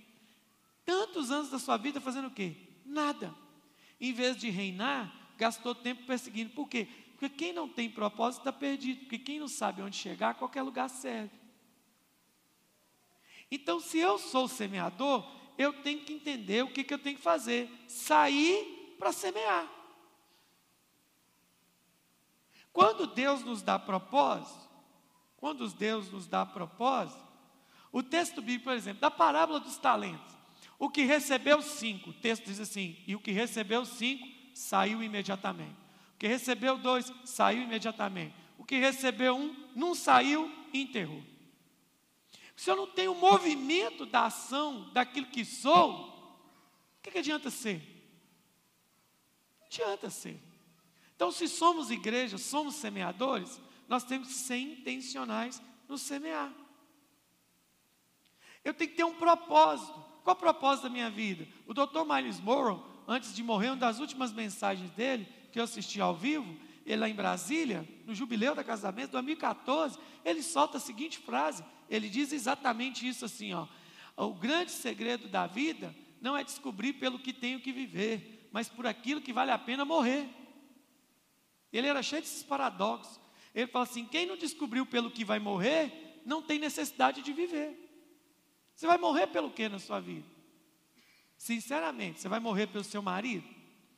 Tantos 0.85 1.31
anos 1.31 1.49
da 1.49 1.57
sua 1.57 1.77
vida 1.77 2.01
fazendo 2.01 2.27
o 2.27 2.31
quê? 2.31 2.53
Nada. 2.85 3.33
Em 3.99 4.11
vez 4.11 4.35
de 4.35 4.49
reinar, 4.49 5.33
gastou 5.37 5.73
tempo 5.73 6.05
perseguindo. 6.05 6.51
Por 6.53 6.67
quê? 6.67 6.85
Porque 7.17 7.29
quem 7.29 7.53
não 7.53 7.69
tem 7.69 7.89
propósito 7.89 8.41
está 8.41 8.51
perdido. 8.51 8.99
Porque 9.01 9.19
quem 9.19 9.39
não 9.39 9.47
sabe 9.47 9.81
onde 9.81 9.95
chegar, 9.95 10.35
qualquer 10.35 10.63
lugar 10.63 10.89
serve. 10.89 11.31
Então, 13.49 13.79
se 13.79 13.97
eu 13.97 14.19
sou 14.19 14.49
semeador, 14.49 15.25
eu 15.57 15.73
tenho 15.81 16.01
que 16.01 16.13
entender 16.13 16.63
o 16.63 16.71
que, 16.71 16.83
que 16.83 16.93
eu 16.93 16.99
tenho 16.99 17.15
que 17.15 17.21
fazer. 17.21 17.69
Sair 17.87 18.95
para 18.99 19.11
semear. 19.11 19.67
Quando 22.71 23.07
Deus 23.07 23.43
nos 23.43 23.61
dá 23.61 23.79
propósito, 23.79 24.67
quando 25.35 25.67
Deus 25.69 26.11
nos 26.11 26.27
dá 26.27 26.45
propósito, 26.45 27.25
o 27.91 28.03
texto 28.03 28.41
bíblico, 28.41 28.65
por 28.65 28.73
exemplo, 28.73 29.01
da 29.01 29.09
parábola 29.09 29.59
dos 29.59 29.77
talentos, 29.77 30.37
o 30.77 30.89
que 30.89 31.03
recebeu 31.03 31.61
cinco, 31.61 32.11
o 32.11 32.13
texto 32.13 32.45
diz 32.45 32.59
assim: 32.59 32.95
e 33.07 33.15
o 33.15 33.19
que 33.19 33.31
recebeu 33.31 33.83
cinco 33.85 34.27
saiu 34.53 35.01
imediatamente. 35.01 35.75
O 36.15 36.17
que 36.19 36.27
recebeu 36.27 36.77
dois 36.77 37.11
saiu 37.25 37.63
imediatamente. 37.63 38.35
O 38.57 38.63
que 38.63 38.77
recebeu 38.77 39.35
um 39.35 39.55
não 39.75 39.95
saiu 39.95 40.51
enterrou. 40.73 41.23
Se 42.57 42.71
eu 42.71 42.75
não 42.75 42.87
tenho 42.87 43.11
o 43.11 43.19
movimento 43.19 44.03
da 44.03 44.25
ação 44.25 44.89
daquilo 44.91 45.27
que 45.27 45.45
sou, 45.45 46.07
o 46.97 47.01
que, 47.03 47.11
que 47.11 47.19
adianta 47.19 47.51
ser? 47.51 47.83
Não 49.59 49.67
adianta 49.67 50.09
ser. 50.09 50.41
Então, 51.15 51.31
se 51.31 51.47
somos 51.47 51.91
igreja, 51.91 52.39
somos 52.39 52.73
semeadores, 52.75 53.61
nós 53.87 54.03
temos 54.03 54.29
que 54.29 54.33
ser 54.33 54.57
intencionais 54.57 55.61
no 55.87 55.99
semear. 55.99 56.51
Eu 58.65 58.73
tenho 58.73 58.89
que 58.89 58.97
ter 58.97 59.03
um 59.03 59.13
propósito. 59.13 59.93
Qual 60.23 60.33
é 60.33 60.37
o 60.37 60.41
propósito 60.41 60.85
da 60.85 60.89
minha 60.89 61.11
vida? 61.11 61.47
O 61.67 61.75
Dr. 61.75 62.03
Miles 62.11 62.39
Morrow, 62.39 62.83
antes 63.07 63.35
de 63.35 63.43
morrer, 63.43 63.67
uma 63.67 63.77
das 63.77 63.99
últimas 63.99 64.33
mensagens 64.33 64.89
dele, 64.91 65.27
que 65.51 65.59
eu 65.59 65.63
assisti 65.63 66.01
ao 66.01 66.15
vivo, 66.15 66.57
ele 66.87 67.01
lá 67.01 67.07
em 67.07 67.13
Brasília, 67.13 67.87
no 68.03 68.15
jubileu 68.15 68.55
da 68.55 68.63
casamento, 68.63 69.11
2014, 69.11 69.99
ele 70.25 70.41
solta 70.41 70.77
a 70.77 70.81
seguinte 70.81 71.19
frase, 71.19 71.63
ele 71.89 72.09
diz 72.09 72.31
exatamente 72.31 73.07
isso 73.07 73.25
assim, 73.25 73.53
ó, 73.53 73.67
o 74.15 74.33
grande 74.33 74.71
segredo 74.71 75.27
da 75.27 75.45
vida 75.45 75.95
não 76.19 76.35
é 76.35 76.43
descobrir 76.43 76.93
pelo 76.93 77.19
que 77.19 77.31
tenho 77.31 77.59
que 77.59 77.71
viver, 77.71 78.49
mas 78.51 78.67
por 78.67 78.87
aquilo 78.87 79.21
que 79.21 79.33
vale 79.33 79.51
a 79.51 79.57
pena 79.57 79.85
morrer. 79.85 80.27
Ele 81.71 81.87
era 81.87 82.01
cheio 82.01 82.21
desses 82.21 82.43
paradoxos. 82.43 83.19
Ele 83.53 83.67
fala 83.67 83.83
assim: 83.83 84.05
quem 84.05 84.25
não 84.25 84.37
descobriu 84.37 84.85
pelo 84.85 85.11
que 85.11 85.23
vai 85.23 85.39
morrer, 85.39 86.21
não 86.25 86.41
tem 86.41 86.57
necessidade 86.57 87.21
de 87.21 87.33
viver. 87.33 87.77
Você 88.73 88.87
vai 88.87 88.97
morrer 88.97 89.27
pelo 89.27 89.51
que 89.51 89.67
na 89.69 89.79
sua 89.79 89.99
vida? 89.99 90.25
Sinceramente, 91.37 92.19
você 92.19 92.27
vai 92.27 92.39
morrer 92.39 92.67
pelo 92.67 92.83
seu 92.83 93.01
marido? 93.01 93.47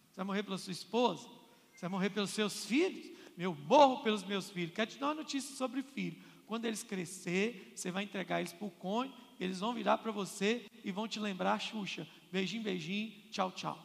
Você 0.10 0.18
vai 0.18 0.26
morrer 0.26 0.44
pela 0.44 0.58
sua 0.58 0.72
esposa? 0.72 1.28
Você 1.74 1.82
vai 1.82 1.90
morrer 1.90 2.10
pelos 2.10 2.32
seus 2.32 2.66
filhos? 2.66 3.18
Eu 3.38 3.56
morro 3.56 4.04
pelos 4.04 4.24
meus 4.24 4.50
filhos. 4.50 4.74
Quero 4.76 4.92
te 4.92 4.98
dar 4.98 5.08
uma 5.08 5.16
notícia 5.16 5.56
sobre 5.56 5.82
filho. 5.82 6.22
Quando 6.50 6.66
eles 6.66 6.82
crescer, 6.82 7.74
você 7.76 7.92
vai 7.92 8.06
entregar 8.06 8.40
eles 8.40 8.52
para 8.52 8.66
o 8.66 8.72
cônjuge, 8.72 9.16
eles 9.40 9.60
vão 9.60 9.72
virar 9.72 10.00
para 10.00 10.12
você 10.12 10.66
e 10.84 10.92
vão 10.92 11.08
te 11.08 11.20
lembrar, 11.20 11.60
Xuxa. 11.60 12.08
Beijinho, 12.32 12.64
beijinho, 12.64 13.30
tchau, 13.30 13.52
tchau. 13.52 13.78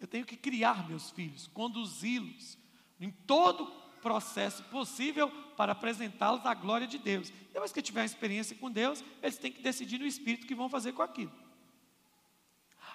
Eu 0.00 0.06
tenho 0.06 0.24
que 0.24 0.38
criar 0.38 0.88
meus 0.88 1.10
filhos, 1.10 1.48
conduzi-los 1.48 2.56
em 2.98 3.10
todo 3.10 3.66
processo 4.00 4.64
possível 4.64 5.30
para 5.54 5.72
apresentá-los 5.72 6.46
à 6.46 6.54
glória 6.54 6.86
de 6.86 6.96
Deus. 6.96 7.28
Depois 7.52 7.72
que 7.72 7.82
tiver 7.82 8.06
experiência 8.06 8.56
com 8.56 8.70
Deus, 8.70 9.04
eles 9.22 9.36
têm 9.36 9.52
que 9.52 9.60
decidir 9.60 9.98
no 9.98 10.06
espírito 10.06 10.44
o 10.44 10.46
que 10.46 10.54
vão 10.54 10.70
fazer 10.70 10.94
com 10.94 11.02
aquilo. 11.02 11.32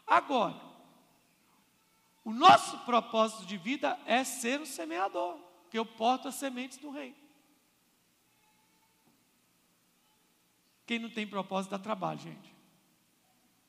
Agora, 0.07 0.59
o 2.25 2.33
nosso 2.33 2.79
propósito 2.79 3.45
de 3.45 3.57
vida 3.57 3.95
é 4.07 4.23
ser 4.23 4.59
o 4.59 4.65
semeador, 4.65 5.46
que 5.69 5.77
eu 5.77 5.85
porto 5.85 6.27
as 6.27 6.35
sementes 6.35 6.77
do 6.77 6.89
reino. 6.89 7.15
Quem 10.85 10.99
não 10.99 11.09
tem 11.09 11.27
propósito 11.27 11.71
dá 11.71 11.79
trabalho, 11.79 12.19
gente. 12.19 12.55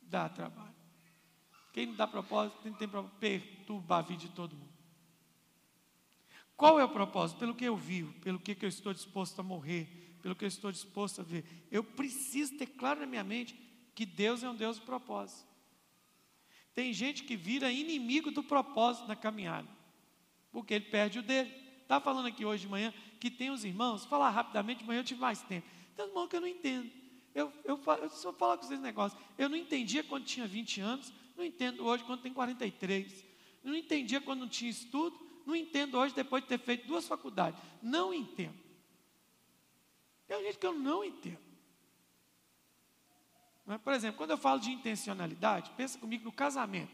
Dá 0.02 0.28
trabalho. 0.28 0.74
Quem 1.72 1.86
não 1.86 1.94
dá 1.94 2.06
propósito, 2.06 2.60
quem 2.62 2.70
não 2.70 2.78
tem 2.78 2.88
propósito, 2.88 3.18
perturba 3.18 3.98
a 3.98 4.02
vida 4.02 4.20
de 4.20 4.28
todo 4.30 4.56
mundo. 4.56 4.68
Qual 6.56 6.78
é 6.78 6.84
o 6.84 6.88
propósito? 6.88 7.38
Pelo 7.38 7.54
que 7.54 7.64
eu 7.64 7.76
vivo, 7.76 8.12
pelo 8.20 8.38
que 8.38 8.56
eu 8.60 8.68
estou 8.68 8.92
disposto 8.92 9.38
a 9.40 9.42
morrer, 9.42 10.16
pelo 10.22 10.34
que 10.34 10.44
eu 10.44 10.48
estou 10.48 10.72
disposto 10.72 11.20
a 11.20 11.24
ver. 11.24 11.44
Eu 11.70 11.84
preciso 11.84 12.56
ter 12.56 12.66
claro 12.66 13.00
na 13.00 13.06
minha 13.06 13.22
mente 13.22 13.54
que 13.94 14.06
Deus 14.06 14.42
é 14.42 14.50
um 14.50 14.54
Deus 14.54 14.78
de 14.78 14.84
propósito. 14.84 15.46
Tem 16.74 16.92
gente 16.92 17.24
que 17.24 17.36
vira 17.36 17.72
inimigo 17.72 18.30
do 18.30 18.42
propósito 18.42 19.08
na 19.08 19.16
caminhada, 19.16 19.68
porque 20.52 20.74
ele 20.74 20.84
perde 20.84 21.18
o 21.18 21.22
dele. 21.22 21.67
Estava 21.88 22.04
falando 22.04 22.26
aqui 22.26 22.44
hoje 22.44 22.64
de 22.64 22.68
manhã 22.68 22.92
que 23.18 23.30
tem 23.30 23.48
os 23.48 23.64
irmãos, 23.64 24.04
falar 24.04 24.28
rapidamente, 24.28 24.80
de 24.80 24.84
manhã 24.84 25.00
eu 25.00 25.04
tive 25.04 25.22
mais 25.22 25.40
tempo. 25.40 25.66
Tem 25.96 26.04
irmão 26.04 26.28
que 26.28 26.36
eu 26.36 26.40
não 26.42 26.46
entendo. 26.46 26.90
Eu, 27.34 27.50
eu, 27.64 27.80
eu 28.02 28.10
só 28.10 28.30
falar 28.30 28.58
com 28.58 28.64
vocês 28.64 28.78
negócio. 28.78 29.18
Eu 29.38 29.48
não 29.48 29.56
entendia 29.56 30.04
quando 30.04 30.26
tinha 30.26 30.46
20 30.46 30.82
anos, 30.82 31.10
não 31.34 31.42
entendo 31.42 31.82
hoje 31.86 32.04
quando 32.04 32.20
tem 32.20 32.30
43. 32.30 33.24
Não 33.64 33.74
entendia 33.74 34.20
quando 34.20 34.40
não 34.40 34.48
tinha 34.50 34.70
estudo, 34.70 35.18
não 35.46 35.56
entendo 35.56 35.96
hoje 35.96 36.14
depois 36.14 36.42
de 36.42 36.50
ter 36.50 36.58
feito 36.58 36.86
duas 36.86 37.08
faculdades. 37.08 37.58
Não 37.80 38.12
entendo. 38.12 38.58
Tem 40.26 40.44
gente 40.44 40.58
que 40.58 40.66
eu 40.66 40.74
não 40.74 41.02
entendo. 41.02 41.40
Mas, 43.64 43.80
por 43.80 43.94
exemplo, 43.94 44.18
quando 44.18 44.32
eu 44.32 44.38
falo 44.38 44.60
de 44.60 44.70
intencionalidade, 44.70 45.70
pensa 45.74 45.98
comigo 45.98 46.26
no 46.26 46.32
casamento. 46.32 46.92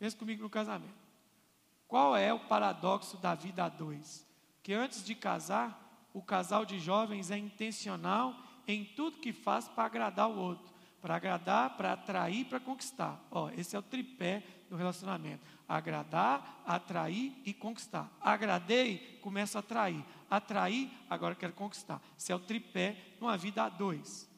Pensa 0.00 0.16
comigo 0.16 0.42
no 0.42 0.50
casamento. 0.50 1.05
Qual 1.88 2.16
é 2.16 2.32
o 2.32 2.40
paradoxo 2.40 3.16
da 3.18 3.34
vida 3.34 3.64
a 3.64 3.68
dois? 3.68 4.26
Que 4.62 4.72
antes 4.72 5.04
de 5.04 5.14
casar, 5.14 6.08
o 6.12 6.22
casal 6.22 6.64
de 6.64 6.78
jovens 6.78 7.30
é 7.30 7.38
intencional 7.38 8.34
em 8.66 8.84
tudo 8.84 9.18
que 9.18 9.32
faz 9.32 9.68
para 9.68 9.84
agradar 9.84 10.28
o 10.28 10.38
outro. 10.38 10.74
Para 11.00 11.16
agradar, 11.16 11.76
para 11.76 11.92
atrair, 11.92 12.46
para 12.46 12.58
conquistar. 12.58 13.24
Ó, 13.30 13.48
esse 13.50 13.76
é 13.76 13.78
o 13.78 13.82
tripé 13.82 14.42
do 14.68 14.76
relacionamento. 14.76 15.44
Agradar, 15.68 16.62
atrair 16.66 17.40
e 17.44 17.54
conquistar. 17.54 18.10
Agradei, 18.20 19.18
começa 19.22 19.58
a 19.58 19.60
atrair. 19.60 20.04
Atrair, 20.28 20.90
agora 21.08 21.34
quero 21.34 21.52
conquistar. 21.52 22.00
Isso 22.16 22.32
é 22.32 22.34
o 22.34 22.40
tripé 22.40 22.96
numa 23.20 23.36
vida 23.36 23.62
a 23.62 23.68
dois. 23.68 24.28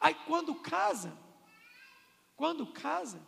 Aí 0.00 0.14
quando 0.26 0.54
casa, 0.54 1.16
quando 2.34 2.66
casa, 2.66 3.20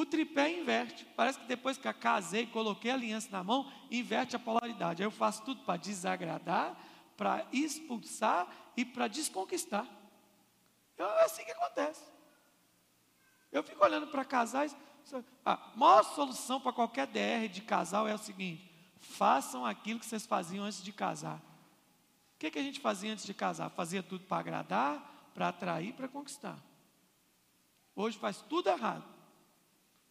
o 0.00 0.06
tripé 0.06 0.50
inverte. 0.50 1.04
Parece 1.16 1.38
que 1.38 1.46
depois 1.46 1.76
que 1.76 1.86
eu 1.86 1.94
casei, 1.94 2.46
coloquei 2.46 2.90
a 2.90 2.94
aliança 2.94 3.28
na 3.30 3.44
mão, 3.44 3.70
inverte 3.90 4.36
a 4.36 4.38
polaridade. 4.38 5.02
Aí 5.02 5.06
eu 5.06 5.10
faço 5.10 5.44
tudo 5.44 5.62
para 5.62 5.78
desagradar, 5.78 6.76
para 7.16 7.46
expulsar 7.52 8.48
e 8.76 8.84
para 8.84 9.08
desconquistar. 9.08 9.86
É 10.96 11.24
assim 11.24 11.44
que 11.44 11.50
acontece. 11.50 12.02
Eu 13.52 13.62
fico 13.62 13.84
olhando 13.84 14.06
para 14.06 14.24
casais, 14.24 14.76
a 15.44 15.72
maior 15.74 16.04
solução 16.04 16.60
para 16.60 16.72
qualquer 16.72 17.06
DR 17.06 17.48
de 17.50 17.62
casal 17.62 18.06
é 18.06 18.14
o 18.14 18.18
seguinte: 18.18 18.70
façam 18.98 19.66
aquilo 19.66 19.98
que 19.98 20.06
vocês 20.06 20.26
faziam 20.26 20.64
antes 20.64 20.82
de 20.82 20.92
casar. 20.92 21.36
O 22.34 22.38
que, 22.38 22.50
que 22.50 22.58
a 22.58 22.62
gente 22.62 22.80
fazia 22.80 23.12
antes 23.12 23.26
de 23.26 23.34
casar? 23.34 23.70
Fazia 23.70 24.02
tudo 24.02 24.24
para 24.24 24.38
agradar, 24.38 25.30
para 25.34 25.48
atrair, 25.48 25.92
para 25.94 26.08
conquistar. 26.08 26.58
Hoje 27.94 28.18
faz 28.18 28.40
tudo 28.42 28.68
errado. 28.68 29.19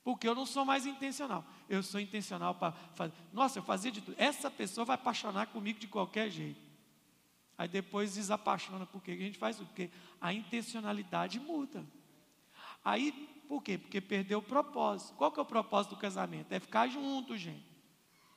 Porque 0.04 0.28
eu 0.28 0.34
não 0.34 0.45
sou 0.45 0.66
mais 0.66 0.86
intencional. 0.86 1.45
Eu 1.68 1.84
sou 1.84 2.00
intencional 2.00 2.56
para 2.56 2.72
fazer. 2.93 3.14
Nossa, 3.34 3.60
eu 3.60 3.64
fazia 3.64 3.91
de 3.91 4.02
tudo. 4.02 4.16
Essa 4.18 4.50
pessoa 4.50 4.86
vai 4.86 4.95
apaixonar 4.95 5.47
comigo 5.47 5.80
de 5.80 5.88
qualquer 5.88 6.30
jeito. 6.30 6.62
Aí 7.58 7.68
depois 7.68 8.14
desapaixona. 8.14 8.86
Por 8.86 9.04
quê? 9.04 9.12
A 9.12 9.16
gente 9.16 9.38
faz 9.38 9.58
tudo. 9.58 9.68
Porque 9.68 9.89
a 10.20 10.34
intencionalidade 10.34 11.39
muda. 11.39 11.86
Aí, 12.84 13.12
por 13.47 13.62
quê? 13.62 13.78
Porque 13.78 14.00
perdeu 14.00 14.39
o 14.39 14.43
propósito. 14.43 15.14
Qual 15.16 15.32
que 15.32 15.39
é 15.39 15.43
o 15.43 15.45
propósito 15.45 15.95
do 15.95 16.02
casamento? 16.02 16.52
É 16.52 16.60
ficar 16.60 16.88
junto, 16.88 17.38
gente. 17.38 17.70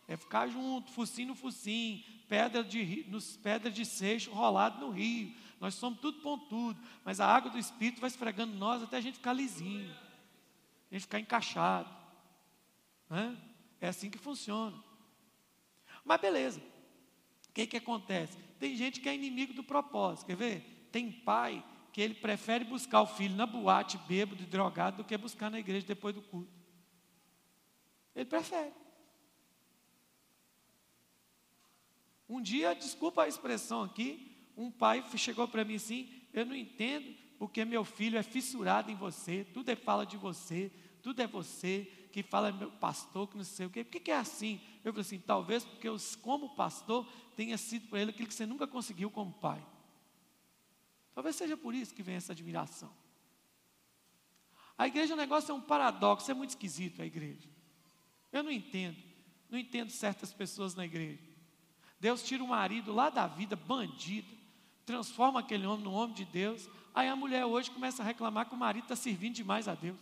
É 0.08 0.16
ficar 0.16 0.48
junto, 0.48 0.90
focinho 0.90 1.28
no 1.28 1.34
focinho, 1.34 2.02
pedra 2.28 2.64
de, 2.64 3.06
nos, 3.08 3.36
pedra 3.36 3.70
de 3.70 3.86
seixo 3.86 4.32
rolado 4.32 4.84
no 4.84 4.90
rio. 4.90 5.34
Nós 5.60 5.74
somos 5.74 6.00
tudo 6.00 6.20
pontudo, 6.20 6.78
mas 7.04 7.20
a 7.20 7.26
água 7.26 7.50
do 7.50 7.58
Espírito 7.58 8.00
vai 8.00 8.08
esfregando 8.08 8.52
nós 8.54 8.82
até 8.82 8.96
a 8.96 9.00
gente 9.00 9.14
ficar 9.14 9.32
lisinho, 9.32 9.94
a 10.92 10.94
gente 10.94 11.02
ficar 11.02 11.18
encaixado. 11.18 11.88
Né? 13.08 13.36
É 13.80 13.88
assim 13.88 14.10
que 14.10 14.18
funciona. 14.18 14.76
Mas 16.04 16.20
beleza, 16.20 16.60
o 17.48 17.52
que, 17.54 17.66
que 17.66 17.78
acontece? 17.78 18.36
Tem 18.58 18.76
gente 18.76 19.00
que 19.00 19.08
é 19.08 19.14
inimigo 19.14 19.54
do 19.54 19.64
propósito, 19.64 20.26
quer 20.26 20.36
ver? 20.36 20.88
Tem 20.92 21.10
pai 21.10 21.64
que 21.92 22.00
ele 22.00 22.14
prefere 22.14 22.64
buscar 22.64 23.00
o 23.00 23.06
filho 23.06 23.34
na 23.34 23.46
boate, 23.46 23.96
bêbado 24.06 24.42
e 24.42 24.46
drogado, 24.46 24.98
do 24.98 25.04
que 25.04 25.16
buscar 25.16 25.50
na 25.50 25.58
igreja 25.58 25.86
depois 25.86 26.14
do 26.14 26.22
culto. 26.22 26.52
Ele 28.14 28.26
prefere. 28.26 28.72
Um 32.28 32.40
dia, 32.40 32.74
desculpa 32.74 33.22
a 33.22 33.28
expressão 33.28 33.82
aqui, 33.82 34.50
um 34.56 34.70
pai 34.70 35.04
chegou 35.16 35.48
para 35.48 35.64
mim 35.64 35.76
assim: 35.76 36.22
Eu 36.32 36.44
não 36.44 36.54
entendo 36.54 37.14
porque 37.42 37.64
meu 37.64 37.84
filho 37.84 38.16
é 38.16 38.22
fissurado 38.22 38.88
em 38.88 38.94
você, 38.94 39.44
tudo 39.52 39.68
é 39.68 39.74
fala 39.74 40.06
de 40.06 40.16
você, 40.16 40.70
tudo 41.02 41.20
é 41.20 41.26
você, 41.26 41.90
que 42.12 42.22
fala 42.22 42.52
meu 42.52 42.70
pastor, 42.70 43.26
que 43.26 43.36
não 43.36 43.42
sei 43.42 43.66
o 43.66 43.70
quê. 43.70 43.82
Por 43.82 43.90
que, 43.90 43.98
que 43.98 44.12
é 44.12 44.16
assim? 44.16 44.60
Eu 44.84 44.92
falei 44.92 45.00
assim: 45.00 45.18
talvez 45.18 45.64
porque 45.64 45.88
eu, 45.88 45.96
como 46.22 46.54
pastor, 46.54 47.04
tenha 47.34 47.58
sido 47.58 47.88
para 47.88 48.00
ele 48.00 48.10
aquilo 48.12 48.28
que 48.28 48.34
você 48.34 48.46
nunca 48.46 48.64
conseguiu 48.64 49.10
como 49.10 49.32
pai. 49.32 49.60
Talvez 51.16 51.34
seja 51.34 51.56
por 51.56 51.74
isso 51.74 51.92
que 51.92 52.00
vem 52.00 52.14
essa 52.14 52.30
admiração. 52.30 52.94
A 54.78 54.86
igreja, 54.86 55.14
o 55.14 55.16
negócio 55.16 55.50
é 55.50 55.54
um 55.56 55.60
paradoxo, 55.60 56.30
é 56.30 56.34
muito 56.34 56.50
esquisito 56.50 57.02
a 57.02 57.04
igreja. 57.04 57.48
Eu 58.30 58.44
não 58.44 58.52
entendo, 58.52 59.02
não 59.50 59.58
entendo 59.58 59.90
certas 59.90 60.32
pessoas 60.32 60.76
na 60.76 60.84
igreja. 60.84 61.18
Deus 61.98 62.22
tira 62.22 62.44
o 62.44 62.46
marido 62.46 62.92
lá 62.92 63.10
da 63.10 63.26
vida, 63.26 63.56
bandido, 63.56 64.32
transforma 64.86 65.40
aquele 65.40 65.66
homem 65.66 65.82
no 65.82 65.92
homem 65.92 66.14
de 66.14 66.24
Deus. 66.24 66.70
Aí 66.94 67.08
a 67.08 67.16
mulher 67.16 67.44
hoje 67.44 67.70
começa 67.70 68.02
a 68.02 68.06
reclamar 68.06 68.46
que 68.46 68.54
o 68.54 68.58
marido 68.58 68.84
está 68.84 68.96
servindo 68.96 69.34
demais 69.34 69.66
a 69.68 69.74
Deus. 69.74 69.98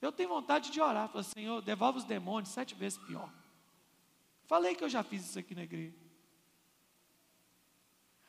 Eu 0.00 0.10
tenho 0.10 0.28
vontade 0.28 0.70
de 0.70 0.80
orar, 0.80 1.08
falar, 1.08 1.22
Senhor, 1.22 1.62
devolve 1.62 1.98
os 1.98 2.04
demônios 2.04 2.52
sete 2.52 2.74
vezes 2.74 2.98
pior. 2.98 3.32
Falei 4.46 4.74
que 4.74 4.82
eu 4.82 4.88
já 4.88 5.02
fiz 5.02 5.24
isso 5.24 5.38
aqui 5.38 5.54
na 5.54 5.62
igreja. 5.62 5.96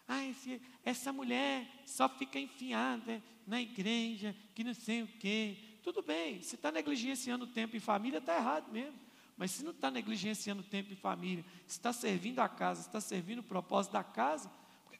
Ah, 0.07 0.23
esse, 0.25 0.61
essa 0.83 1.11
mulher 1.11 1.67
só 1.85 2.07
fica 2.07 2.37
enfiada 2.37 3.23
na 3.47 3.59
igreja, 3.59 4.35
que 4.53 4.63
não 4.63 4.73
sei 4.73 5.01
o 5.01 5.07
quê. 5.07 5.57
Tudo 5.81 6.03
bem, 6.03 6.41
se 6.41 6.55
está 6.55 6.71
negligenciando 6.71 7.45
o 7.45 7.47
tempo 7.47 7.75
em 7.75 7.79
família, 7.79 8.19
está 8.19 8.35
errado 8.35 8.71
mesmo. 8.71 8.99
Mas 9.35 9.51
se 9.51 9.63
não 9.63 9.71
está 9.71 9.89
negligenciando 9.89 10.61
o 10.61 10.65
tempo 10.65 10.93
em 10.93 10.95
família, 10.95 11.43
está 11.67 11.91
servindo 11.91 12.39
a 12.39 12.47
casa, 12.47 12.81
está 12.81 13.01
servindo 13.01 13.39
o 13.39 13.43
propósito 13.43 13.93
da 13.93 14.03
casa, 14.03 14.51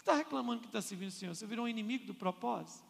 está 0.03 0.13
reclamando 0.13 0.61
que 0.61 0.67
está 0.67 0.81
servindo 0.81 1.09
o 1.09 1.11
Senhor? 1.11 1.33
Você 1.33 1.47
virou 1.47 1.65
um 1.65 1.67
inimigo 1.67 2.05
do 2.05 2.13
propósito? 2.13 2.85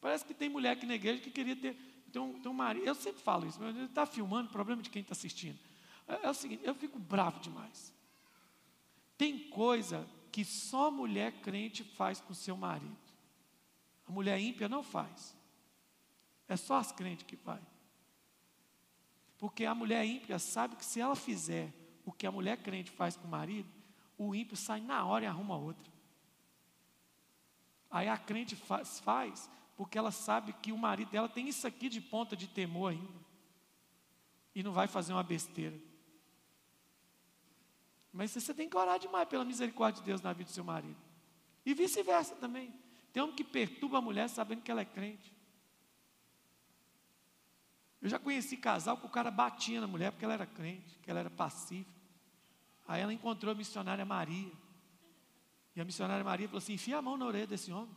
Parece 0.00 0.24
que 0.24 0.32
tem 0.32 0.48
mulher 0.48 0.72
aqui 0.72 0.86
na 0.86 0.94
igreja 0.94 1.20
que 1.20 1.30
queria 1.30 1.54
ter, 1.56 1.76
ter, 2.10 2.18
um, 2.18 2.40
ter 2.40 2.48
um 2.48 2.54
marido. 2.54 2.86
Eu 2.86 2.94
sempre 2.94 3.20
falo 3.20 3.46
isso, 3.46 3.62
ele 3.62 3.84
está 3.84 4.06
filmando, 4.06 4.50
problema 4.50 4.80
de 4.80 4.90
quem 4.90 5.02
está 5.02 5.12
assistindo. 5.12 5.58
É, 6.06 6.26
é 6.26 6.30
o 6.30 6.34
seguinte, 6.34 6.62
eu 6.64 6.74
fico 6.74 6.98
bravo 6.98 7.40
demais. 7.40 7.92
Tem 9.18 9.38
coisa 9.50 10.08
que 10.30 10.44
só 10.44 10.90
mulher 10.90 11.32
crente 11.40 11.84
faz 11.84 12.20
com 12.20 12.32
seu 12.32 12.56
marido. 12.56 12.96
A 14.06 14.12
mulher 14.12 14.40
ímpia 14.40 14.68
não 14.68 14.82
faz. 14.82 15.36
É 16.48 16.56
só 16.56 16.76
as 16.76 16.90
crentes 16.90 17.26
que 17.26 17.36
faz. 17.36 17.62
Porque 19.38 19.64
a 19.64 19.74
mulher 19.74 20.04
ímpia 20.04 20.38
sabe 20.38 20.76
que 20.76 20.84
se 20.84 21.00
ela 21.00 21.16
fizer 21.16 21.72
o 22.04 22.12
que 22.12 22.26
a 22.26 22.32
mulher 22.32 22.56
crente 22.58 22.90
faz 22.90 23.16
com 23.16 23.26
o 23.26 23.30
marido, 23.30 23.68
o 24.28 24.34
ímpio 24.34 24.56
sai 24.56 24.80
na 24.80 25.04
hora 25.04 25.24
e 25.24 25.28
arruma 25.28 25.56
outra. 25.56 25.92
Aí 27.90 28.08
a 28.08 28.16
crente 28.16 28.56
faz, 28.56 29.00
faz 29.00 29.50
porque 29.76 29.98
ela 29.98 30.10
sabe 30.10 30.52
que 30.52 30.72
o 30.72 30.78
marido 30.78 31.10
dela 31.10 31.28
tem 31.28 31.48
isso 31.48 31.66
aqui 31.66 31.88
de 31.88 32.00
ponta 32.00 32.36
de 32.36 32.46
temor 32.46 32.92
ainda. 32.92 33.22
E 34.54 34.62
não 34.62 34.72
vai 34.72 34.86
fazer 34.86 35.12
uma 35.12 35.22
besteira. 35.22 35.78
Mas 38.12 38.30
você 38.30 38.52
tem 38.52 38.68
que 38.68 38.76
orar 38.76 38.98
demais 38.98 39.28
pela 39.28 39.44
misericórdia 39.44 40.00
de 40.00 40.06
Deus 40.06 40.20
na 40.20 40.32
vida 40.32 40.50
do 40.50 40.52
seu 40.52 40.62
marido. 40.62 40.96
E 41.64 41.72
vice-versa 41.72 42.34
também. 42.36 42.72
Tem 43.12 43.22
um 43.22 43.32
que 43.32 43.44
perturba 43.44 43.98
a 43.98 44.00
mulher 44.00 44.28
sabendo 44.28 44.62
que 44.62 44.70
ela 44.70 44.82
é 44.82 44.84
crente. 44.84 45.32
Eu 48.00 48.08
já 48.08 48.18
conheci 48.18 48.56
casal 48.56 48.96
que 48.96 49.06
o 49.06 49.10
cara 49.10 49.30
batia 49.30 49.80
na 49.80 49.86
mulher 49.86 50.10
porque 50.10 50.24
ela 50.24 50.34
era 50.34 50.46
crente, 50.46 50.98
que 51.00 51.10
ela 51.10 51.20
era 51.20 51.30
pacífica. 51.30 52.01
Aí 52.86 53.00
ela 53.00 53.12
encontrou 53.12 53.52
a 53.52 53.54
missionária 53.54 54.04
Maria. 54.04 54.52
E 55.74 55.80
a 55.80 55.84
missionária 55.84 56.24
Maria 56.24 56.48
falou 56.48 56.58
assim: 56.58 56.74
enfia 56.74 56.98
a 56.98 57.02
mão 57.02 57.16
na 57.16 57.26
orelha 57.26 57.46
desse 57.46 57.72
homem. 57.72 57.94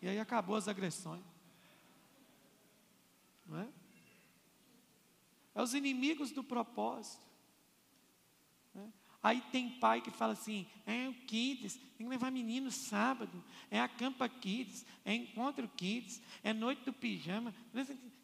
E 0.00 0.08
aí 0.08 0.18
acabou 0.18 0.56
as 0.56 0.68
agressões. 0.68 1.22
Não 3.46 3.58
é? 3.58 3.68
É 5.54 5.62
os 5.62 5.74
inimigos 5.74 6.30
do 6.32 6.42
propósito. 6.42 7.32
Aí 9.22 9.40
tem 9.52 9.70
pai 9.70 10.00
que 10.00 10.10
fala 10.10 10.32
assim: 10.32 10.66
é 10.84 11.08
o 11.08 11.14
Kids, 11.14 11.76
tem 11.96 12.06
que 12.06 12.08
levar 12.08 12.32
menino 12.32 12.70
sábado, 12.72 13.42
é 13.70 13.80
a 13.80 13.86
Campa 13.86 14.28
Kids, 14.28 14.84
é 15.04 15.14
Encontro 15.14 15.68
Kids, 15.68 16.20
é 16.42 16.52
Noite 16.52 16.84
do 16.84 16.92
Pijama, 16.92 17.54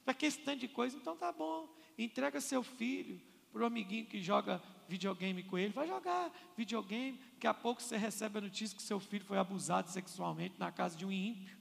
para 0.04 0.12
questão 0.12 0.56
de 0.56 0.66
coisa, 0.66 0.96
então 0.96 1.16
tá 1.16 1.30
bom, 1.30 1.72
entrega 1.96 2.40
seu 2.40 2.64
filho 2.64 3.20
para 3.52 3.62
o 3.62 3.66
amiguinho 3.66 4.06
que 4.06 4.20
joga 4.20 4.60
videogame 4.88 5.42
com 5.42 5.58
ele, 5.58 5.72
vai 5.72 5.86
jogar 5.86 6.32
videogame, 6.56 7.20
daqui 7.34 7.46
a 7.46 7.54
pouco 7.54 7.82
você 7.82 7.96
recebe 7.96 8.38
a 8.38 8.40
notícia 8.40 8.76
que 8.76 8.82
seu 8.82 8.98
filho 8.98 9.24
foi 9.24 9.38
abusado 9.38 9.90
sexualmente 9.90 10.54
na 10.58 10.72
casa 10.72 10.96
de 10.96 11.04
um 11.04 11.12
ímpio. 11.12 11.56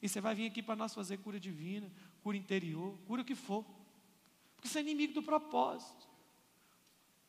E 0.00 0.08
você 0.08 0.20
vai 0.20 0.34
vir 0.34 0.46
aqui 0.46 0.62
para 0.62 0.76
nós 0.76 0.94
fazer 0.94 1.18
cura 1.18 1.40
divina, 1.40 1.90
cura 2.22 2.36
interior, 2.36 2.96
cura 3.06 3.22
o 3.22 3.24
que 3.24 3.34
for. 3.34 3.64
Porque 4.54 4.68
você 4.68 4.78
é 4.78 4.82
inimigo 4.82 5.14
do 5.14 5.22
propósito. 5.22 6.08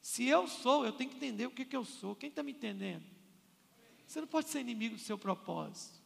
Se 0.01 0.26
eu 0.26 0.47
sou, 0.47 0.86
eu 0.86 0.93
tenho 0.93 1.10
que 1.10 1.18
entender 1.18 1.47
o 1.47 1.51
que, 1.51 1.66
que 1.66 1.76
eu 1.76 1.84
sou. 1.84 2.16
Quem 2.16 2.30
está 2.30 2.43
me 2.43 2.51
entendendo? 2.51 3.03
Você 4.05 4.22
não 4.22 4.28
pode 4.28 4.49
ser 4.49 4.60
inimigo 4.60 4.95
do 4.95 5.01
seu 5.01 5.18
propósito. 5.18 5.99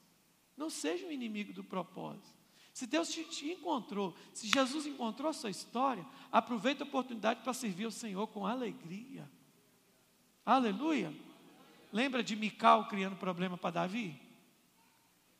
Não 0.55 0.69
seja 0.69 1.05
um 1.05 1.11
inimigo 1.11 1.53
do 1.53 1.63
propósito. 1.63 2.42
Se 2.73 2.87
Deus 2.87 3.09
te, 3.09 3.23
te 3.25 3.51
encontrou, 3.51 4.15
se 4.33 4.47
Jesus 4.47 4.87
encontrou 4.87 5.29
a 5.29 5.33
sua 5.33 5.51
história, 5.51 6.03
aproveita 6.31 6.83
a 6.83 6.87
oportunidade 6.87 7.41
para 7.41 7.53
servir 7.53 7.85
o 7.85 7.91
Senhor 7.91 8.25
com 8.27 8.47
alegria. 8.47 9.29
Aleluia. 10.43 11.13
Lembra 11.91 12.23
de 12.23 12.35
Mical 12.35 12.87
criando 12.87 13.15
problema 13.15 13.55
para 13.55 13.69
Davi? 13.69 14.19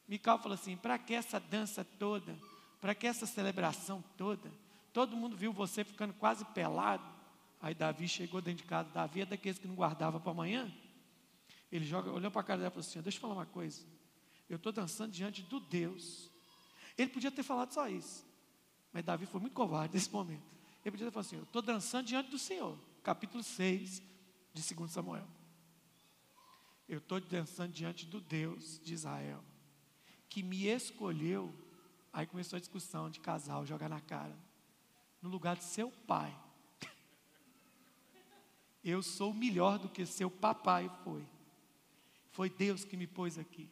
Mical 0.07 0.37
falou 0.37 0.53
assim: 0.53 0.77
para 0.77 0.99
que 0.99 1.15
essa 1.15 1.39
dança 1.39 1.83
toda? 1.83 2.37
Para 2.79 2.93
que 2.93 3.07
essa 3.07 3.25
celebração 3.25 4.03
toda? 4.15 4.51
Todo 4.93 5.17
mundo 5.17 5.35
viu 5.35 5.51
você 5.51 5.83
ficando 5.83 6.13
quase 6.13 6.45
pelado. 6.45 7.03
Aí 7.59 7.73
Davi 7.73 8.07
chegou 8.07 8.41
dentro 8.41 8.61
de 8.61 8.69
casa. 8.69 8.89
Davi 8.89 9.21
é 9.21 9.25
daqueles 9.25 9.57
que 9.57 9.67
não 9.67 9.73
guardava 9.73 10.19
para 10.19 10.31
amanhã. 10.31 10.71
Ele 11.71 11.83
joga, 11.83 12.11
olhou 12.11 12.29
para 12.29 12.41
a 12.41 12.43
cara 12.43 12.57
dela 12.59 12.67
e 12.67 12.71
falou 12.71 12.87
assim: 12.87 13.01
Deixa 13.01 13.17
eu 13.17 13.21
falar 13.21 13.33
uma 13.33 13.45
coisa. 13.47 13.83
Eu 14.47 14.57
estou 14.57 14.71
dançando 14.71 15.11
diante 15.11 15.41
do 15.41 15.59
Deus. 15.59 16.29
Ele 16.97 17.09
podia 17.09 17.31
ter 17.31 17.43
falado 17.43 17.71
só 17.73 17.87
isso. 17.87 18.25
Mas 18.91 19.03
Davi 19.03 19.25
foi 19.25 19.41
muito 19.41 19.53
covarde 19.53 19.93
nesse 19.93 20.11
momento. 20.11 20.43
Ele 20.83 20.91
podia 20.91 21.07
ter 21.07 21.11
falado 21.11 21.25
assim: 21.25 21.37
Eu 21.37 21.43
estou 21.43 21.61
dançando 21.61 22.07
diante 22.07 22.29
do 22.29 22.37
Senhor. 22.37 22.77
Capítulo 23.03 23.43
6 23.43 24.01
de 24.53 24.75
2 24.75 24.91
Samuel. 24.91 25.27
Eu 26.87 26.99
estou 26.99 27.19
dançando 27.19 27.71
diante 27.71 28.05
do 28.05 28.21
Deus 28.21 28.79
de 28.83 28.93
Israel, 28.93 29.43
que 30.29 30.43
me 30.43 30.67
escolheu. 30.67 31.53
Aí 32.11 32.27
começou 32.27 32.57
a 32.57 32.59
discussão 32.59 33.09
de 33.09 33.19
casal, 33.19 33.65
jogar 33.65 33.89
na 33.89 33.99
cara. 33.99 34.37
No 35.21 35.29
lugar 35.29 35.55
de 35.55 35.63
seu 35.63 35.89
pai, 35.89 36.37
eu 38.83 39.01
sou 39.01 39.33
melhor 39.33 39.79
do 39.79 39.89
que 39.89 40.05
seu 40.05 40.29
papai 40.29 40.91
foi. 41.03 41.25
Foi 42.31 42.49
Deus 42.49 42.83
que 42.83 42.97
me 42.97 43.07
pôs 43.07 43.39
aqui. 43.39 43.69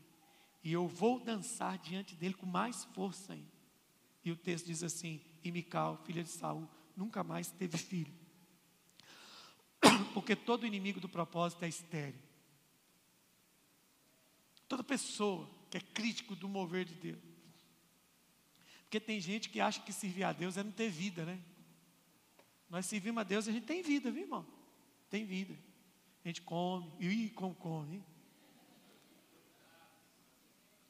E 0.64 0.72
eu 0.72 0.88
vou 0.88 1.20
dançar 1.20 1.78
diante 1.78 2.16
dele 2.16 2.34
com 2.34 2.46
mais 2.46 2.84
força 2.86 3.34
ainda. 3.34 3.52
E 4.24 4.32
o 4.32 4.36
texto 4.36 4.68
diz 4.68 4.84
assim: 4.84 5.22
E 5.44 5.52
Mical, 5.52 5.98
filha 6.06 6.24
de 6.24 6.30
Saul, 6.30 6.70
nunca 6.96 7.24
mais 7.24 7.52
teve 7.52 7.78
filho. 7.78 8.14
Porque 10.14 10.36
todo 10.36 10.66
inimigo 10.66 11.00
do 11.00 11.10
propósito 11.10 11.64
é 11.66 11.68
estéreo. 11.68 12.22
Toda 14.68 14.84
pessoa 14.84 15.50
que 15.70 15.78
é 15.78 15.82
crítico 15.82 16.36
do 16.36 16.48
mover 16.48 16.86
de 16.86 16.94
Deus. 16.96 17.32
Porque 18.84 19.00
tem 19.00 19.20
gente 19.20 19.50
que 19.50 19.60
acha 19.60 19.82
que 19.82 19.94
servir 19.94 20.24
a 20.24 20.34
Deus 20.34 20.58
é 20.58 20.64
não 20.64 20.72
ter 20.72 20.90
vida, 20.90 21.26
né? 21.26 21.42
Nós 22.70 22.86
servimos 22.86 23.22
a 23.22 23.24
Deus 23.24 23.48
a 23.48 23.52
gente 23.52 23.66
tem 23.66 23.82
vida, 23.82 24.12
viu, 24.12 24.24
irmão? 24.24 24.46
Tem 25.10 25.26
vida. 25.26 25.58
A 26.24 26.28
gente 26.28 26.42
come, 26.42 26.92
e 27.00 27.30
como 27.32 27.56
come. 27.56 28.04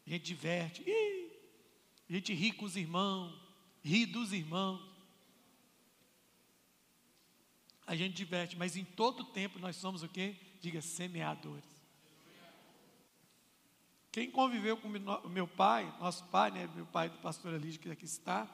A 0.05 0.09
gente 0.09 0.23
diverte, 0.23 0.83
ih, 0.85 1.31
a 2.09 2.13
gente 2.13 2.33
ri 2.33 2.51
com 2.51 2.65
os 2.65 2.75
irmãos, 2.75 3.33
ri 3.83 4.05
dos 4.05 4.33
irmãos. 4.33 4.81
A 7.85 7.95
gente 7.95 8.15
diverte, 8.15 8.57
mas 8.57 8.75
em 8.75 8.83
todo 8.83 9.23
tempo 9.25 9.59
nós 9.59 9.75
somos 9.75 10.03
o 10.03 10.09
quê? 10.09 10.35
Diga, 10.59 10.81
semeadores. 10.81 11.69
Quem 14.11 14.29
conviveu 14.29 14.75
com 14.75 14.89
meu 15.29 15.47
pai, 15.47 15.93
nosso 15.99 16.25
pai, 16.25 16.51
né, 16.51 16.69
meu 16.75 16.85
pai 16.85 17.09
do 17.09 17.17
pastor 17.19 17.53
Elídio, 17.53 17.79
que 17.79 17.89
aqui 17.89 18.05
está, 18.05 18.47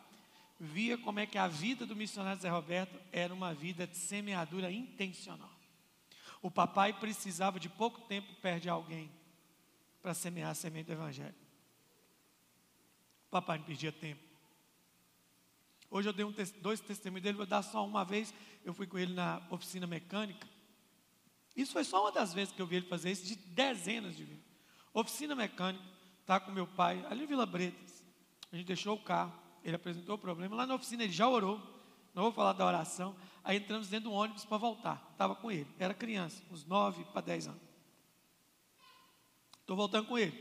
via 0.60 0.98
como 0.98 1.20
é 1.20 1.26
que 1.26 1.38
a 1.38 1.48
vida 1.48 1.86
do 1.86 1.95
missionário 1.95 2.41
Zé 2.41 2.50
Roberto 2.50 3.00
era 3.12 3.34
uma 3.34 3.54
vida 3.54 3.88
de 3.88 3.98
semeadura 3.98 4.72
intencional. 4.72 5.52
O 6.41 6.52
papai 6.52 6.93
precisava 6.93 7.60
de 7.60 7.70
pouco 7.70 8.02
tempo 8.02 8.32
perto 8.36 8.64
de 8.64 8.70
alguém 8.70 9.16
para 10.02 10.14
semear 10.14 10.52
a 10.52 10.56
semente 10.56 10.88
do 10.88 10.93
Evangelho. 10.93 11.36
O 13.28 13.30
papai 13.30 13.58
não 13.58 13.66
perdia 13.66 13.91
tempo. 13.91 14.24
Hoje 15.89 16.10
eu 16.10 16.14
dei 16.14 16.26
um, 16.26 16.34
dois 16.62 16.80
testemunhos 16.80 17.24
dele, 17.24 17.38
vou 17.38 17.45
dar 17.45 17.62
só 17.62 17.86
uma 17.86 18.04
vez. 18.04 18.34
Eu 18.64 18.74
fui 18.74 18.86
com 18.86 18.98
ele 18.98 19.14
na 19.14 19.41
oficina 19.50 19.88
mecânica. 19.88 20.48
Isso 21.56 21.74
foi 21.74 21.84
só 21.84 22.02
uma 22.02 22.12
das 22.12 22.34
vezes 22.34 22.54
que 22.54 22.62
eu 22.62 22.68
vi 22.68 22.78
ele 22.78 22.88
fazer 22.88 23.12
isso, 23.12 23.26
de 23.26 23.36
dezenas 23.36 24.16
de 24.16 24.24
vezes. 24.24 24.45
Oficina 24.93 25.36
mecânica, 25.36 25.84
está 26.22 26.39
com 26.39 26.52
meu 26.52 26.68
pai, 26.68 27.06
ali 27.10 27.24
em 27.24 27.28
Vila 27.28 27.45
Bretas. 27.45 28.04
A 28.52 28.56
gente 28.56 28.68
deixou 28.68 28.95
o 28.95 29.02
carro, 29.02 29.34
ele 29.64 29.76
apresentou 29.76 30.16
o 30.16 30.20
problema. 30.20 30.56
Lá 30.56 30.66
na 30.66 30.76
oficina 30.76 31.04
ele 31.04 31.14
já 31.14 31.28
orou. 31.28 31.62
Não 32.14 32.24
vou 32.24 32.32
falar 32.32 32.54
da 32.54 32.66
oração. 32.66 33.16
Aí 33.43 33.58
entramos 33.58 33.89
dentro 33.89 34.10
do 34.10 34.16
ônibus 34.16 34.43
para 34.45 34.58
voltar. 34.58 35.10
Estava 35.12 35.36
com 35.36 35.52
ele. 35.52 35.68
Era 35.78 35.93
criança, 35.93 36.41
uns 36.52 36.66
9 36.66 37.06
para 37.06 37.22
10 37.22 37.48
anos. 37.48 37.66
Estou 39.68 39.76
voltando 39.76 40.07
com 40.07 40.18
ele. 40.18 40.34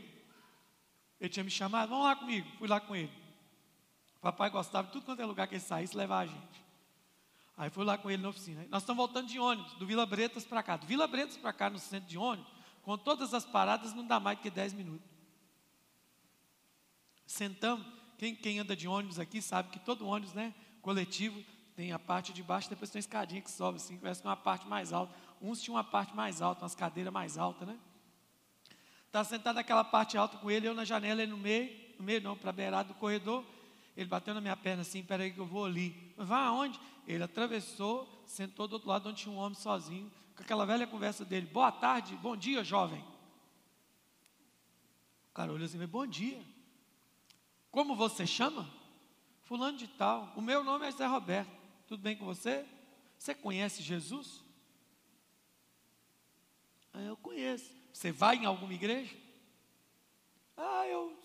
Ele 1.19 1.29
tinha 1.29 1.43
me 1.43 1.51
chamado, 1.51 1.89
vamos 1.89 2.05
lá 2.05 2.15
comigo. 2.15 2.49
Fui 2.57 2.65
lá 2.65 2.79
com 2.79 2.95
ele. 2.95 3.11
O 4.15 4.21
papai 4.21 4.49
gostava 4.49 4.87
de 4.87 4.93
tudo 4.93 5.03
quanto 5.03 5.21
é 5.21 5.25
lugar 5.25 5.49
que 5.49 5.55
ele 5.55 5.61
saísse, 5.61 5.97
levar 5.97 6.19
a 6.19 6.25
gente. 6.27 6.63
Aí 7.57 7.69
fui 7.69 7.83
lá 7.83 7.97
com 7.97 8.09
ele 8.09 8.23
na 8.23 8.29
oficina. 8.29 8.65
Nós 8.69 8.83
estamos 8.83 8.95
voltando 8.95 9.27
de 9.27 9.37
ônibus, 9.37 9.73
do 9.73 9.85
Vila 9.85 10.05
Bretas 10.05 10.45
para 10.45 10.63
cá. 10.63 10.77
Do 10.77 10.87
Vila 10.87 11.05
Bretas 11.07 11.35
para 11.35 11.51
cá, 11.51 11.69
no 11.69 11.77
centro 11.77 12.07
de 12.07 12.17
ônibus, 12.17 12.49
com 12.83 12.97
todas 12.97 13.33
as 13.33 13.45
paradas, 13.45 13.93
não 13.93 14.07
dá 14.07 14.17
mais 14.17 14.37
do 14.37 14.43
que 14.43 14.49
10 14.49 14.71
minutos. 14.71 15.05
Sentamos. 17.25 17.85
Quem, 18.17 18.33
quem 18.33 18.59
anda 18.59 18.77
de 18.77 18.87
ônibus 18.87 19.19
aqui 19.19 19.41
sabe 19.41 19.71
que 19.71 19.79
todo 19.79 20.07
ônibus, 20.07 20.33
né, 20.33 20.55
coletivo, 20.81 21.43
tem 21.75 21.91
a 21.91 21.99
parte 21.99 22.31
de 22.31 22.41
baixo, 22.41 22.69
depois 22.69 22.89
tem 22.89 22.99
uma 22.99 23.01
escadinha 23.01 23.41
que 23.41 23.51
sobe 23.51 23.75
assim, 23.75 23.97
parece 23.97 24.21
que 24.21 24.27
é 24.27 24.29
uma 24.29 24.37
parte 24.37 24.65
mais 24.65 24.93
alta, 24.93 25.13
Uns 25.41 25.61
tinham 25.61 25.75
uma 25.75 25.83
parte 25.83 26.15
mais 26.15 26.41
alta, 26.41 26.63
umas 26.63 26.73
cadeiras 26.73 27.11
mais 27.11 27.37
altas, 27.37 27.67
né? 27.67 27.77
Estava 29.17 29.29
tá 29.29 29.35
sentado 29.35 29.55
naquela 29.55 29.83
parte 29.83 30.15
alta 30.15 30.37
com 30.37 30.51
ele, 30.51 30.67
eu 30.67 30.75
na 30.75 30.85
janela, 30.85 31.23
ele 31.23 31.31
no 31.31 31.37
meio, 31.37 31.75
no 31.97 32.05
meio 32.05 32.21
não, 32.21 32.37
para 32.37 32.51
a 32.51 32.53
beirada 32.53 32.89
do 32.89 32.93
corredor. 32.93 33.43
Ele 33.95 34.07
bateu 34.07 34.31
na 34.31 34.39
minha 34.39 34.55
perna 34.55 34.83
assim, 34.83 35.01
peraí 35.01 35.31
que 35.31 35.39
eu 35.39 35.45
vou 35.45 35.65
ali. 35.65 36.13
Vai 36.15 36.45
aonde? 36.45 36.79
Ele 37.07 37.23
atravessou, 37.23 38.07
sentou 38.27 38.67
do 38.67 38.73
outro 38.73 38.87
lado 38.87 39.09
onde 39.09 39.23
tinha 39.23 39.33
um 39.33 39.39
homem 39.39 39.57
sozinho, 39.57 40.11
com 40.35 40.43
aquela 40.43 40.67
velha 40.67 40.85
conversa 40.85 41.25
dele. 41.25 41.47
Boa 41.47 41.71
tarde, 41.71 42.15
bom 42.17 42.37
dia, 42.37 42.63
jovem. 42.63 43.03
O 45.31 45.33
cara 45.33 45.51
olhou 45.51 45.65
assim, 45.65 45.83
bom 45.87 46.05
dia. 46.05 46.39
Como 47.71 47.95
você 47.95 48.27
chama? 48.27 48.69
Fulano 49.45 49.79
de 49.79 49.87
tal. 49.87 50.31
O 50.35 50.41
meu 50.41 50.63
nome 50.63 50.85
é 50.85 50.91
Zé 50.91 51.07
Roberto. 51.07 51.49
Tudo 51.87 52.03
bem 52.03 52.15
com 52.15 52.25
você? 52.25 52.63
Você 53.17 53.33
conhece 53.33 53.81
Jesus? 53.81 54.43
Ah, 56.93 57.01
eu 57.01 57.17
conheço. 57.17 57.76
Você 57.97 58.11
vai 58.11 58.35
em 58.35 58.45
alguma 58.45 58.71
igreja? 58.71 59.17
Ah, 60.55 60.85
eu 60.85 61.19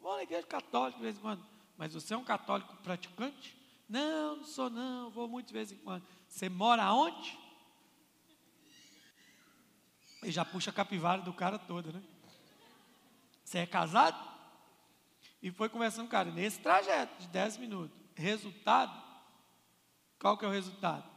vou 0.00 0.16
na 0.16 0.24
igreja 0.24 0.44
católica 0.44 0.96
de 0.96 1.04
vez 1.04 1.16
em 1.16 1.20
quando. 1.20 1.46
Mas 1.78 1.94
você 1.94 2.12
é 2.12 2.16
um 2.16 2.24
católico 2.24 2.74
praticante? 2.78 3.56
Não, 3.88 4.38
não 4.38 4.44
sou 4.44 4.68
não, 4.68 5.10
vou 5.12 5.28
muito 5.28 5.46
de 5.46 5.52
vez 5.52 5.70
em 5.70 5.76
quando. 5.76 6.04
Você 6.26 6.48
mora 6.48 6.92
onde? 6.92 7.38
E 10.24 10.32
já 10.32 10.44
puxa 10.44 10.70
a 10.70 10.74
capivara 10.74 11.22
do 11.22 11.32
cara 11.32 11.56
toda, 11.56 11.92
né? 11.92 12.02
Você 13.44 13.58
é 13.58 13.66
casado? 13.66 14.18
E 15.40 15.52
foi 15.52 15.68
conversando 15.68 16.06
com 16.06 16.08
o 16.08 16.10
cara, 16.10 16.32
nesse 16.32 16.58
trajeto 16.58 17.22
de 17.22 17.28
10 17.28 17.58
minutos. 17.58 17.96
Resultado? 18.16 19.00
Qual 20.18 20.36
que 20.36 20.44
é 20.44 20.48
o 20.48 20.52
resultado? 20.52 21.08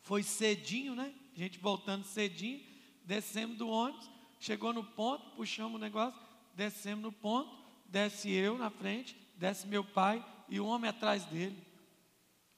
Foi 0.00 0.24
cedinho, 0.24 0.96
né? 0.96 1.14
A 1.36 1.38
gente 1.38 1.56
voltando 1.60 2.04
cedinho, 2.04 2.68
descemos 3.04 3.56
do 3.56 3.68
ônibus, 3.68 4.10
chegou 4.38 4.72
no 4.72 4.84
ponto, 4.84 5.30
puxamos 5.36 5.76
o 5.76 5.78
negócio, 5.78 6.18
descemos 6.54 7.02
no 7.02 7.12
ponto, 7.12 7.50
desce 7.86 8.30
eu 8.30 8.56
na 8.56 8.70
frente, 8.70 9.16
desce 9.36 9.66
meu 9.66 9.84
pai, 9.84 10.24
e 10.48 10.58
o 10.58 10.66
homem 10.66 10.90
atrás 10.90 11.24
dele. 11.24 11.56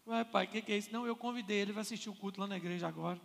Ué, 0.06 0.24
pai, 0.24 0.46
o 0.46 0.48
que, 0.48 0.62
que 0.62 0.72
é 0.72 0.78
isso? 0.78 0.92
Não, 0.92 1.06
eu 1.06 1.14
convidei 1.14 1.58
ele, 1.58 1.72
vai 1.72 1.82
assistir 1.82 2.08
o 2.08 2.14
culto 2.14 2.40
lá 2.40 2.46
na 2.46 2.56
igreja 2.56 2.88
agora. 2.88 3.20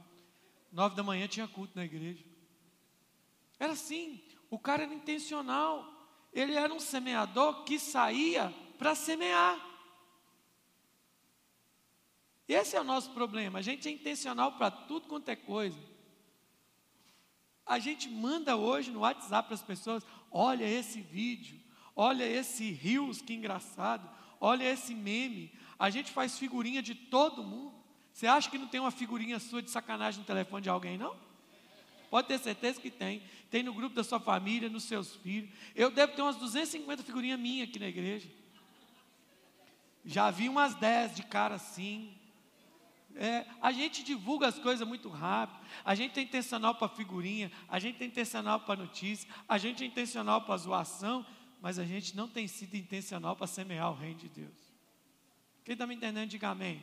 Nove 0.72 0.95
da 0.95 1.03
manhã 1.03 1.28
tinha 1.28 1.47
culto 1.47 1.74
na 1.76 1.86
igreja. 1.86 2.24
Era 3.59 3.74
assim, 3.74 4.22
o 4.49 4.59
cara 4.59 4.84
era 4.84 4.93
intencional. 4.93 5.93
Ele 6.32 6.53
era 6.53 6.72
um 6.72 6.80
semeador 6.80 7.63
que 7.63 7.80
saía 7.80 8.53
para 8.78 8.93
semear. 8.93 9.65
Esse 12.47 12.76
é 12.76 12.82
o 12.82 12.84
nosso 12.84 13.11
problema. 13.11 13.59
A 13.59 13.61
gente 13.61 13.88
é 13.88 13.91
intencional 13.91 14.53
para 14.53 14.70
tudo 14.70 15.07
quanto 15.07 15.30
é 15.30 15.36
coisa. 15.36 15.80
A 17.68 17.80
gente 17.80 18.09
manda 18.09 18.55
hoje 18.55 18.91
no 18.91 18.99
WhatsApp 18.99 19.47
para 19.47 19.55
as 19.55 19.61
pessoas: 19.61 20.05
olha 20.32 20.65
esse 20.65 21.01
vídeo, 21.01 21.59
olha 21.95 22.24
esse 22.24 22.72
rios, 22.72 23.22
que 23.22 23.34
engraçado 23.34 24.18
olha 24.39 24.63
esse 24.63 24.93
meme. 24.93 25.51
A 25.78 25.89
gente 25.89 26.11
faz 26.11 26.38
figurinha 26.38 26.82
de 26.82 26.95
todo 26.95 27.43
mundo. 27.43 27.74
Você 28.13 28.26
acha 28.26 28.49
que 28.49 28.57
não 28.57 28.68
tem 28.68 28.80
uma 28.80 28.91
figurinha 28.91 29.39
sua 29.39 29.61
de 29.61 29.70
sacanagem 29.70 30.22
no 30.22 30.26
telefone 30.26 30.63
de 30.63 30.70
alguém, 30.70 30.97
não? 30.97 31.15
Pode 32.09 32.28
ter 32.28 32.39
certeza 32.39 32.82
que 32.82 32.89
tem. 32.89 33.22
Tem 33.51 33.61
no 33.61 33.74
grupo 33.74 33.95
da 33.95 34.03
sua 34.03 34.20
família, 34.20 34.70
nos 34.70 34.84
seus 34.84 35.15
filhos. 35.18 35.49
Eu 35.76 35.91
devo 35.91 36.13
ter 36.13 36.22
umas 36.22 36.38
250 36.38 37.03
figurinhas 37.03 37.39
minhas 37.39 37.70
aqui 37.70 37.80
na 37.80 37.88
igreja. 37.88 38.28
Já 40.03 40.32
vi 40.32 40.49
umas 40.49 40.74
10 40.76 41.15
de 41.15 41.24
cara 41.24 41.55
assim. 41.55 42.16
É, 43.20 43.45
a 43.61 43.72
gente 43.72 44.03
divulga 44.03 44.47
as 44.47 44.59
coisas 44.59 44.88
muito 44.88 45.09
rápido. 45.09 45.59
A 45.84 45.95
gente 45.95 46.20
é 46.20 46.24
intencional 46.24 46.76
para 46.76 46.88
figurinha. 46.88 47.51
A 47.68 47.80
gente 47.80 48.01
é 48.03 48.05
intencional 48.05 48.59
para 48.59 48.80
notícia. 48.80 49.28
A 49.47 49.57
gente 49.57 49.84
é 49.84 49.88
intencional 49.88 50.41
para 50.41 50.57
zoação 50.57 51.26
mas 51.61 51.80
a 51.80 51.86
gente 51.86 52.15
não 52.15 52.28
tem 52.28 52.47
sido 52.47 52.76
intencional 52.76 53.36
para 53.36 53.47
semear 53.47 53.91
o 53.91 53.95
reino 53.95 54.20
de 54.20 54.30
Deus. 54.30 54.57
Quem 55.63 55.74
está 55.74 55.88
me 55.88 55.95
entendendo, 55.95 56.30
diga 56.30 56.49
amém. 56.49 56.82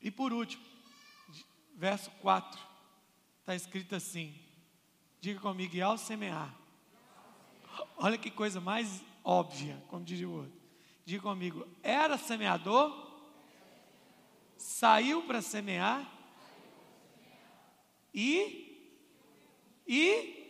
E 0.00 0.10
por 0.10 0.32
último, 0.32 0.64
verso 1.76 2.10
4, 2.22 2.60
está 3.40 3.54
escrito 3.54 3.94
assim: 3.94 4.34
diga 5.20 5.40
comigo, 5.40 5.74
e 5.76 5.82
ao 5.82 5.98
semear. 5.98 6.54
Olha 7.96 8.18
que 8.18 8.30
coisa 8.30 8.60
mais 8.60 9.02
óbvia, 9.24 9.82
como 9.88 10.04
diria 10.04 10.28
o 10.28 10.32
outro. 10.32 10.60
Diga 11.04 11.22
comigo, 11.22 11.66
era 11.82 12.16
semeador, 12.16 13.11
saiu 14.62 15.22
para 15.22 15.42
semear 15.42 16.08
e, 18.14 18.94
e 19.86 20.42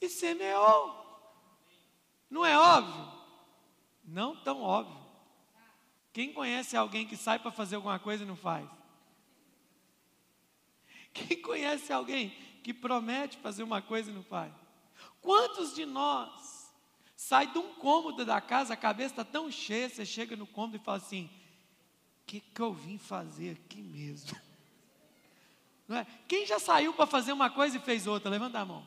e 0.00 0.08
semeou. 0.08 1.00
Não 2.28 2.44
é 2.44 2.58
óbvio? 2.58 3.12
Não 4.04 4.36
tão 4.36 4.62
óbvio. 4.62 5.00
Quem 6.12 6.32
conhece 6.32 6.76
alguém 6.76 7.06
que 7.06 7.16
sai 7.16 7.38
para 7.38 7.50
fazer 7.50 7.76
alguma 7.76 7.98
coisa 7.98 8.24
e 8.24 8.26
não 8.26 8.36
faz? 8.36 8.68
Quem 11.14 11.40
conhece 11.40 11.92
alguém 11.92 12.30
que 12.62 12.74
promete 12.74 13.38
fazer 13.38 13.62
uma 13.62 13.80
coisa 13.80 14.10
e 14.10 14.14
não 14.14 14.24
faz? 14.24 14.52
Quantos 15.20 15.74
de 15.74 15.86
nós 15.86 16.70
sai 17.16 17.46
de 17.46 17.58
um 17.58 17.74
cômodo 17.74 18.24
da 18.24 18.40
casa, 18.40 18.74
a 18.74 18.76
cabeça 18.76 19.12
está 19.12 19.24
tão 19.24 19.50
cheia, 19.50 19.88
você 19.88 20.04
chega 20.04 20.36
no 20.36 20.46
cômodo 20.46 20.76
e 20.76 20.80
fala 20.80 20.98
assim: 20.98 21.30
que, 22.26 22.40
que 22.40 22.60
eu 22.60 22.72
vim 22.72 22.98
fazer 22.98 23.52
aqui 23.52 23.82
mesmo? 23.82 24.36
Não 25.86 25.96
é? 25.96 26.06
Quem 26.26 26.46
já 26.46 26.58
saiu 26.58 26.92
para 26.94 27.06
fazer 27.06 27.32
uma 27.32 27.50
coisa 27.50 27.76
e 27.76 27.80
fez 27.80 28.06
outra? 28.06 28.30
Levanta 28.30 28.60
a 28.60 28.64
mão. 28.64 28.86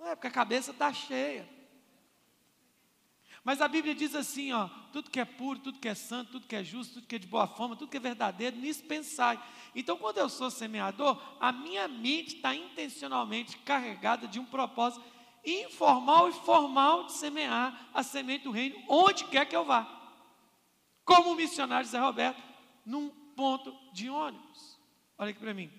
É, 0.00 0.14
porque 0.14 0.26
a 0.26 0.30
cabeça 0.30 0.70
está 0.70 0.92
cheia. 0.92 1.48
Mas 3.44 3.60
a 3.60 3.68
Bíblia 3.68 3.94
diz 3.94 4.14
assim, 4.14 4.52
ó, 4.52 4.68
tudo 4.90 5.10
que 5.10 5.20
é 5.20 5.24
puro, 5.24 5.58
tudo 5.58 5.78
que 5.78 5.88
é 5.88 5.94
santo, 5.94 6.32
tudo 6.32 6.46
que 6.46 6.56
é 6.56 6.64
justo, 6.64 6.94
tudo 6.94 7.06
que 7.06 7.16
é 7.16 7.18
de 7.18 7.26
boa 7.26 7.46
forma, 7.46 7.76
tudo 7.76 7.90
que 7.90 7.96
é 7.98 8.00
verdadeiro, 8.00 8.56
nisso 8.56 8.82
pensai. 8.84 9.38
Então, 9.74 9.98
quando 9.98 10.16
eu 10.16 10.30
sou 10.30 10.50
semeador, 10.50 11.20
a 11.38 11.52
minha 11.52 11.86
mente 11.86 12.36
está 12.36 12.54
intencionalmente 12.54 13.58
carregada 13.58 14.26
de 14.26 14.40
um 14.40 14.46
propósito 14.46 15.04
informal 15.44 16.30
e 16.30 16.32
formal 16.32 17.04
de 17.04 17.12
semear 17.12 17.88
a 17.92 18.02
semente 18.02 18.44
do 18.44 18.50
reino 18.50 18.82
onde 18.88 19.24
quer 19.24 19.44
que 19.44 19.54
eu 19.54 19.64
vá. 19.64 20.03
Como 21.04 21.32
o 21.32 21.36
missionário 21.36 21.88
Zé 21.88 21.98
Roberto, 21.98 22.42
num 22.84 23.10
ponto 23.34 23.74
de 23.92 24.08
ônibus. 24.08 24.78
Olha 25.18 25.30
aqui 25.30 25.40
para 25.40 25.54
mim. 25.54 25.70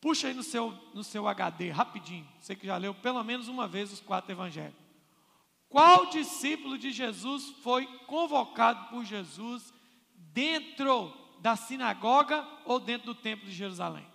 Puxa 0.00 0.28
aí 0.28 0.34
no 0.34 0.42
seu, 0.42 0.70
no 0.94 1.02
seu 1.02 1.26
HD, 1.26 1.70
rapidinho. 1.70 2.28
Você 2.38 2.54
que 2.54 2.66
já 2.66 2.76
leu 2.76 2.94
pelo 2.94 3.22
menos 3.24 3.48
uma 3.48 3.66
vez 3.66 3.92
os 3.92 4.00
quatro 4.00 4.30
evangelhos. 4.30 4.74
Qual 5.68 6.06
discípulo 6.06 6.78
de 6.78 6.92
Jesus 6.92 7.50
foi 7.62 7.86
convocado 8.06 8.88
por 8.88 9.04
Jesus 9.04 9.72
dentro 10.16 11.12
da 11.40 11.56
sinagoga 11.56 12.46
ou 12.64 12.78
dentro 12.78 13.06
do 13.06 13.14
templo 13.14 13.46
de 13.46 13.54
Jerusalém? 13.54 14.06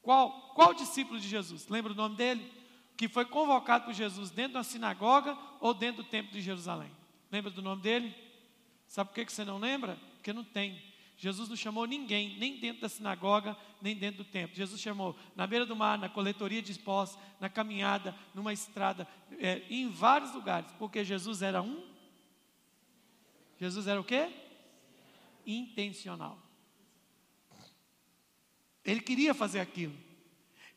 Qual, 0.00 0.52
qual 0.54 0.74
discípulo 0.74 1.18
de 1.18 1.26
Jesus? 1.26 1.66
Lembra 1.68 1.92
o 1.92 1.96
nome 1.96 2.14
dele? 2.14 2.52
Que 2.96 3.08
foi 3.08 3.24
convocado 3.24 3.86
por 3.86 3.94
Jesus 3.94 4.30
dentro 4.30 4.54
da 4.54 4.62
sinagoga 4.62 5.36
ou 5.60 5.74
dentro 5.74 6.02
do 6.02 6.08
templo 6.08 6.30
de 6.30 6.40
Jerusalém? 6.40 6.90
Lembra 7.32 7.50
do 7.50 7.62
nome 7.62 7.82
dele? 7.82 8.14
Sabe 8.94 9.10
por 9.10 9.24
que 9.24 9.32
você 9.32 9.44
não 9.44 9.58
lembra? 9.58 9.98
Porque 10.14 10.32
não 10.32 10.44
tem. 10.44 10.80
Jesus 11.16 11.48
não 11.48 11.56
chamou 11.56 11.84
ninguém, 11.84 12.38
nem 12.38 12.60
dentro 12.60 12.82
da 12.82 12.88
sinagoga, 12.88 13.56
nem 13.82 13.96
dentro 13.96 14.22
do 14.22 14.30
templo. 14.30 14.54
Jesus 14.54 14.80
chamou 14.80 15.16
na 15.34 15.48
beira 15.48 15.66
do 15.66 15.74
mar, 15.74 15.98
na 15.98 16.08
coletoria 16.08 16.62
de 16.62 16.70
esposos, 16.70 17.18
na 17.40 17.48
caminhada, 17.48 18.16
numa 18.32 18.52
estrada, 18.52 19.08
é, 19.40 19.62
em 19.68 19.88
vários 19.88 20.32
lugares, 20.32 20.70
porque 20.78 21.04
Jesus 21.04 21.42
era 21.42 21.60
um. 21.60 21.84
Jesus 23.58 23.88
era 23.88 24.00
o 24.00 24.04
quê? 24.04 24.32
Intencional. 25.44 26.38
Ele 28.84 29.00
queria 29.00 29.34
fazer 29.34 29.58
aquilo. 29.58 29.98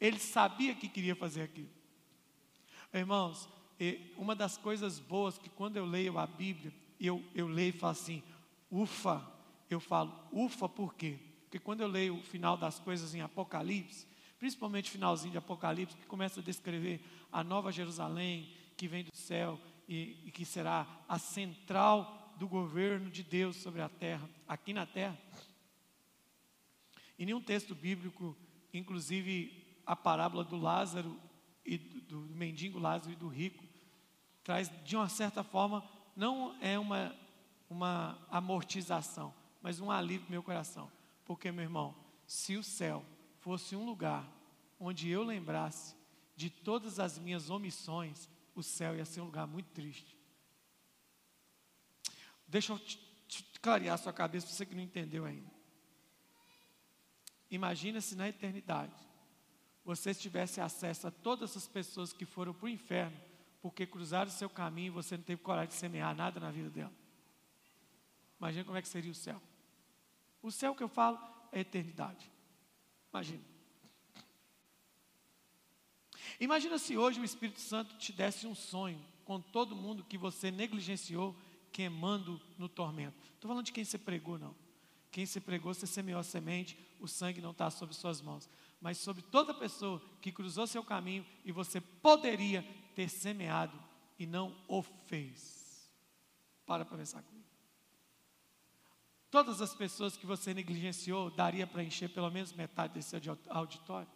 Ele 0.02 0.18
sabia 0.18 0.74
que 0.74 0.90
queria 0.90 1.16
fazer 1.16 1.44
aquilo. 1.44 1.70
Irmãos, 2.92 3.48
uma 4.18 4.36
das 4.36 4.58
coisas 4.58 4.98
boas 4.98 5.38
que 5.38 5.50
quando 5.52 5.78
eu 5.78 5.86
leio 5.86 6.18
a 6.18 6.26
Bíblia, 6.26 6.74
eu, 7.00 7.24
eu 7.34 7.48
leio 7.48 7.70
e 7.70 7.78
falo 7.78 7.92
assim: 7.92 8.24
ufa, 8.72 9.26
eu 9.70 9.80
falo, 9.80 10.14
ufa, 10.32 10.68
por 10.68 10.96
quê? 10.96 11.20
Porque 11.44 11.60
quando 11.60 11.82
eu 11.82 11.88
leio 11.88 12.18
o 12.18 12.24
final 12.24 12.58
das 12.58 12.80
coisas 12.80 13.14
em 13.16 13.22
Apocalipse, 13.22 14.08
principalmente 14.38 14.90
o 14.90 14.92
finalzinho 14.92 15.32
de 15.32 15.38
Apocalipse, 15.38 15.96
que 15.96 16.06
começa 16.06 16.40
a 16.40 16.44
descrever 16.44 17.02
a 17.32 17.44
nova 17.44 17.72
Jerusalém 17.72 18.52
que 18.76 18.88
vem 18.88 19.04
do 19.04 19.16
céu 19.16 19.60
e, 19.88 20.18
e 20.26 20.32
que 20.32 20.46
será 20.46 20.86
a 21.08 21.18
central 21.18 22.36
do 22.38 22.48
governo 22.48 23.10
de 23.10 23.24
Deus 23.24 23.56
sobre 23.58 23.82
a 23.82 23.90
terra, 23.90 24.30
aqui 24.48 24.74
na 24.74 24.86
terra. 24.86 25.18
Em 27.18 27.26
nenhum 27.26 27.42
texto 27.42 27.74
bíblico, 27.74 28.38
inclusive 28.72 29.80
a 29.86 29.96
parábola 29.96 30.44
do 30.44 30.56
Lázaro 30.56 31.20
e 31.66 31.78
do, 31.78 32.02
do 32.02 32.36
mendigo 32.36 32.78
Lázaro 32.78 33.12
e 33.12 33.16
do 33.16 33.28
rico, 33.28 33.64
traz 34.44 34.72
de 34.86 34.96
uma 34.96 35.10
certa 35.10 35.44
forma, 35.44 35.84
não 36.18 36.58
é 36.60 36.80
uma, 36.80 37.16
uma 37.70 38.18
amortização, 38.32 39.32
mas 39.62 39.80
um 39.80 39.92
alívio 39.92 40.26
no 40.26 40.32
meu 40.32 40.44
coração. 40.44 40.92
Porque, 41.24 41.52
meu 41.52 41.64
irmão, 41.64 41.96
se 42.26 42.58
o 42.58 42.64
céu 42.64 43.06
fosse 43.40 43.76
um 43.76 43.86
lugar 43.86 44.28
onde 44.80 45.08
eu 45.10 45.22
lembrasse 45.24 45.96
de 46.36 46.50
todas 46.50 47.00
as 47.00 47.20
minhas 47.20 47.52
omissões, 47.52 48.28
o 48.56 48.64
céu 48.64 48.96
ia 48.96 49.06
ser 49.06 49.22
um 49.22 49.26
lugar 49.26 49.46
muito 49.46 49.68
triste. 49.68 50.18
Deixa 52.48 52.74
eu 52.74 52.80
te, 52.80 52.98
te 53.28 53.44
clarear 53.62 53.94
a 53.94 53.98
sua 53.98 54.12
cabeça, 54.12 54.48
você 54.48 54.66
que 54.66 54.74
não 54.74 54.82
entendeu 54.82 55.24
ainda. 55.24 55.52
Imagina 57.52 58.02
se 58.02 58.16
na 58.16 58.28
eternidade 58.28 58.96
você 59.86 60.16
tivesse 60.16 60.60
acesso 60.60 61.08
a 61.08 61.12
todas 61.12 61.56
as 61.56 61.68
pessoas 61.68 62.12
que 62.12 62.26
foram 62.26 62.56
para 62.56 62.66
o 62.66 62.70
inferno 62.70 63.27
porque 63.68 63.86
cruzaram 63.86 64.30
o 64.30 64.34
seu 64.34 64.50
caminho 64.50 64.88
e 64.88 64.92
você 64.92 65.18
não 65.18 65.24
teve 65.26 65.42
coragem 65.42 65.68
de 65.68 65.74
semear 65.74 66.16
nada 66.16 66.40
na 66.40 66.50
vida 66.50 66.70
dela. 66.70 66.94
Imagina 68.40 68.64
como 68.64 68.78
é 68.78 68.82
que 68.82 68.88
seria 68.88 69.12
o 69.12 69.16
céu. 69.16 69.42
O 70.42 70.50
céu 70.50 70.74
que 70.74 70.82
eu 70.82 70.88
falo 70.88 71.20
é 71.52 71.60
eternidade. 71.60 72.32
Imagina. 73.12 73.44
Imagina 76.40 76.78
se 76.78 76.96
hoje 76.96 77.20
o 77.20 77.26
Espírito 77.26 77.60
Santo 77.60 77.98
te 77.98 78.14
desse 78.14 78.48
um 78.48 78.56
sonho 78.56 79.04
com 79.26 79.42
todo 79.42 79.76
mundo 79.76 80.06
que 80.06 80.18
você 80.18 80.50
negligenciou, 80.50 81.36
queimando 81.74 82.40
no 82.58 82.70
tormento. 82.70 83.18
Estou 83.34 83.50
falando 83.50 83.66
de 83.66 83.74
quem 83.74 83.84
você 83.84 83.98
pregou, 83.98 84.40
não. 84.40 84.56
Quem 85.12 85.26
você 85.26 85.42
pregou, 85.42 85.74
você 85.74 85.86
semeou 85.86 86.22
a 86.22 86.24
semente, 86.24 86.80
o 87.02 87.08
sangue 87.08 87.42
não 87.42 87.52
está 87.52 87.70
sobre 87.70 87.94
suas 87.94 88.22
mãos. 88.22 88.50
Mas 88.80 88.98
sobre 88.98 89.24
toda 89.24 89.54
pessoa 89.54 90.02
que 90.22 90.32
cruzou 90.32 90.66
seu 90.68 90.84
caminho 90.84 91.26
e 91.44 91.52
você 91.52 91.82
poderia 91.82 92.66
ter 92.98 93.10
semeado 93.10 93.80
e 94.18 94.26
não 94.26 94.60
o 94.68 94.82
fez. 94.82 95.88
Para 96.66 96.84
para 96.84 96.98
pensar 96.98 97.22
comigo. 97.22 97.46
Todas 99.30 99.62
as 99.62 99.76
pessoas 99.76 100.18
que 100.18 100.26
você 100.26 100.52
negligenciou, 100.52 101.30
daria 101.30 101.68
para 101.68 101.84
encher 101.84 102.10
pelo 102.10 102.32
menos 102.32 102.54
metade 102.54 102.96
desse 102.96 103.16
auditório? 103.50 104.10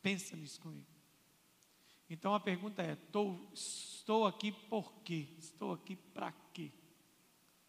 Pensa 0.00 0.34
nisso 0.34 0.58
comigo. 0.58 0.86
Então 2.08 2.34
a 2.34 2.40
pergunta 2.40 2.80
é: 2.82 2.96
tô, 2.96 3.36
estou 3.52 4.26
aqui 4.26 4.50
por 4.50 4.90
quê? 5.02 5.28
Estou 5.36 5.74
aqui 5.74 5.96
para 5.96 6.32
quê? 6.54 6.72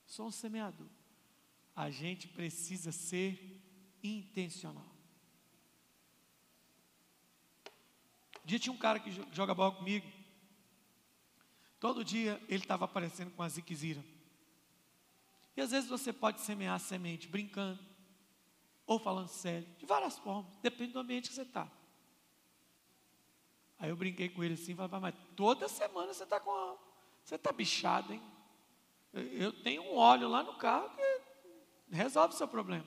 Sou 0.05 0.27
um 0.27 0.31
semeador. 0.31 0.87
A 1.75 1.89
gente 1.89 2.29
precisa 2.29 2.93
ser 2.93 3.61
intencional. 4.01 4.94
Um 8.45 8.47
dia 8.47 8.59
tinha 8.59 8.71
um 8.71 8.77
cara 8.77 8.99
que 8.99 9.09
joga 9.31 9.55
bola 9.55 9.71
comigo. 9.71 10.05
Todo 11.79 12.05
dia 12.05 12.39
ele 12.47 12.61
estava 12.63 12.85
aparecendo 12.85 13.31
com 13.31 13.41
a 13.41 13.49
ziquezira. 13.49 14.05
E 15.57 15.61
às 15.61 15.71
vezes 15.71 15.89
você 15.89 16.13
pode 16.13 16.41
semear 16.41 16.75
a 16.75 16.79
semente 16.79 17.27
brincando, 17.27 17.83
ou 18.85 18.99
falando 18.99 19.29
sério, 19.29 19.67
de 19.79 19.85
várias 19.87 20.15
formas, 20.19 20.55
depende 20.57 20.93
do 20.93 20.99
ambiente 20.99 21.29
que 21.29 21.33
você 21.33 21.41
está. 21.41 21.67
Aí 23.79 23.89
eu 23.89 23.95
brinquei 23.95 24.29
com 24.29 24.43
ele 24.43 24.53
assim, 24.53 24.75
falei, 24.75 24.99
mas 24.99 25.15
toda 25.35 25.67
semana 25.67 26.13
você 26.13 26.23
está 26.23 26.39
com 26.39 26.51
a, 26.51 26.77
você 27.23 27.33
está 27.33 27.51
bichado, 27.51 28.13
hein? 28.13 28.21
Eu 29.11 29.51
tenho 29.63 29.81
um 29.81 29.95
óleo 29.95 30.29
lá 30.29 30.43
no 30.43 30.55
carro 30.57 30.95
que 30.95 31.95
resolve 31.95 32.35
o 32.35 32.37
seu 32.37 32.47
problema. 32.47 32.85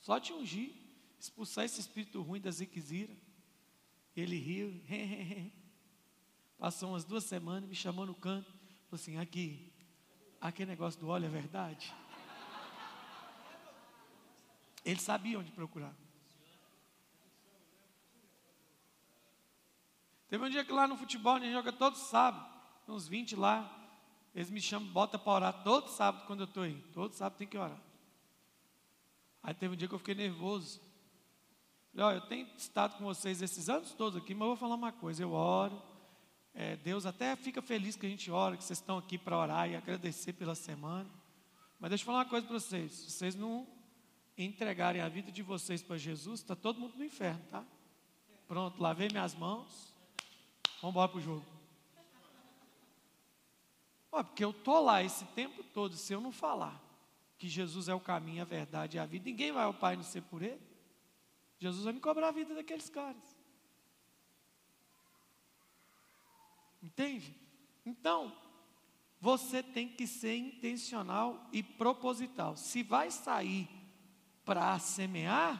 Só 0.00 0.18
te 0.18 0.32
ungir, 0.32 0.72
expulsar 1.18 1.66
esse 1.66 1.78
espírito 1.78 2.22
ruim 2.22 2.40
da 2.40 2.50
ziquezira. 2.50 3.14
Ele 4.16 4.36
riu, 4.38 4.80
passou 6.58 6.90
umas 6.90 7.04
duas 7.04 7.24
semanas, 7.24 7.68
me 7.68 7.74
chamou 7.74 8.06
no 8.06 8.14
canto, 8.14 8.50
falou 8.50 8.94
assim: 8.94 9.18
aqui, 9.18 9.72
aquele 10.40 10.70
negócio 10.70 11.00
do 11.00 11.08
óleo 11.08 11.26
é 11.26 11.28
verdade? 11.28 11.92
Ele 14.84 15.00
sabia 15.00 15.38
onde 15.38 15.50
procurar. 15.50 15.94
Teve 20.28 20.44
um 20.44 20.50
dia 20.50 20.64
que 20.64 20.72
lá 20.72 20.86
no 20.86 20.96
futebol 20.96 21.36
a 21.36 21.40
gente 21.40 21.52
joga 21.52 21.72
todo 21.72 21.96
sábado, 21.96 22.44
uns 22.88 23.08
20 23.08 23.36
lá. 23.36 23.80
Eles 24.34 24.50
me 24.50 24.60
chamam, 24.60 24.88
bota 24.88 25.16
para 25.16 25.32
orar 25.32 25.62
todo 25.62 25.88
sábado 25.88 26.26
quando 26.26 26.40
eu 26.40 26.46
estou 26.46 26.64
aí. 26.64 26.74
Todo 26.92 27.14
sábado 27.14 27.38
tem 27.38 27.46
que 27.46 27.56
orar. 27.56 27.80
Aí 29.42 29.54
teve 29.54 29.74
um 29.74 29.76
dia 29.76 29.86
que 29.86 29.94
eu 29.94 29.98
fiquei 29.98 30.14
nervoso. 30.14 30.80
Olha, 31.96 32.16
eu 32.16 32.20
tenho 32.22 32.48
estado 32.56 32.96
com 32.96 33.04
vocês 33.04 33.40
esses 33.40 33.68
anos 33.68 33.92
todos 33.92 34.20
aqui, 34.20 34.34
mas 34.34 34.42
eu 34.42 34.48
vou 34.48 34.56
falar 34.56 34.74
uma 34.74 34.90
coisa, 34.90 35.22
eu 35.22 35.32
oro. 35.32 35.80
É, 36.52 36.76
Deus 36.76 37.06
até 37.06 37.36
fica 37.36 37.62
feliz 37.62 37.94
que 37.94 38.04
a 38.04 38.08
gente 38.08 38.30
ora, 38.30 38.56
que 38.56 38.64
vocês 38.64 38.80
estão 38.80 38.98
aqui 38.98 39.16
para 39.16 39.38
orar 39.38 39.70
e 39.70 39.76
agradecer 39.76 40.32
pela 40.32 40.56
semana. 40.56 41.08
Mas 41.78 41.90
deixa 41.90 42.02
eu 42.02 42.06
falar 42.06 42.18
uma 42.18 42.24
coisa 42.24 42.46
para 42.46 42.58
vocês. 42.58 42.92
Se 42.92 43.10
vocês 43.12 43.34
não 43.36 43.66
entregarem 44.36 45.00
a 45.00 45.08
vida 45.08 45.30
de 45.30 45.42
vocês 45.42 45.82
para 45.82 45.96
Jesus, 45.96 46.40
está 46.40 46.56
todo 46.56 46.80
mundo 46.80 46.96
no 46.96 47.04
inferno, 47.04 47.42
tá? 47.48 47.64
Pronto, 48.48 48.82
lavei 48.82 49.08
minhas 49.08 49.34
mãos. 49.34 49.94
Vamos 50.80 50.94
embora 50.94 51.08
para 51.08 51.18
o 51.18 51.22
jogo. 51.22 51.46
Olha, 54.10 54.24
porque 54.24 54.44
eu 54.44 54.50
estou 54.50 54.82
lá 54.82 55.02
esse 55.02 55.24
tempo 55.26 55.62
todo, 55.62 55.96
se 55.96 56.12
eu 56.12 56.20
não 56.20 56.32
falar 56.32 56.80
que 57.38 57.48
Jesus 57.48 57.88
é 57.88 57.94
o 57.94 58.00
caminho, 58.00 58.42
a 58.42 58.44
verdade 58.44 58.96
e 58.96 59.00
a 59.00 59.06
vida, 59.06 59.24
ninguém 59.24 59.52
vai 59.52 59.64
ao 59.64 59.74
Pai 59.74 59.96
não 59.96 60.02
ser 60.02 60.22
por 60.22 60.42
Ele. 60.42 60.73
Jesus 61.64 61.82
vai 61.82 61.94
me 61.94 62.00
cobrar 62.00 62.28
a 62.28 62.30
vida 62.30 62.54
daqueles 62.54 62.90
caras. 62.90 63.24
Entende? 66.82 67.34
Então, 67.86 68.36
você 69.18 69.62
tem 69.62 69.88
que 69.88 70.06
ser 70.06 70.36
intencional 70.36 71.48
e 71.50 71.62
proposital. 71.62 72.54
Se 72.54 72.82
vai 72.82 73.10
sair 73.10 73.66
para 74.44 74.78
semear, 74.78 75.58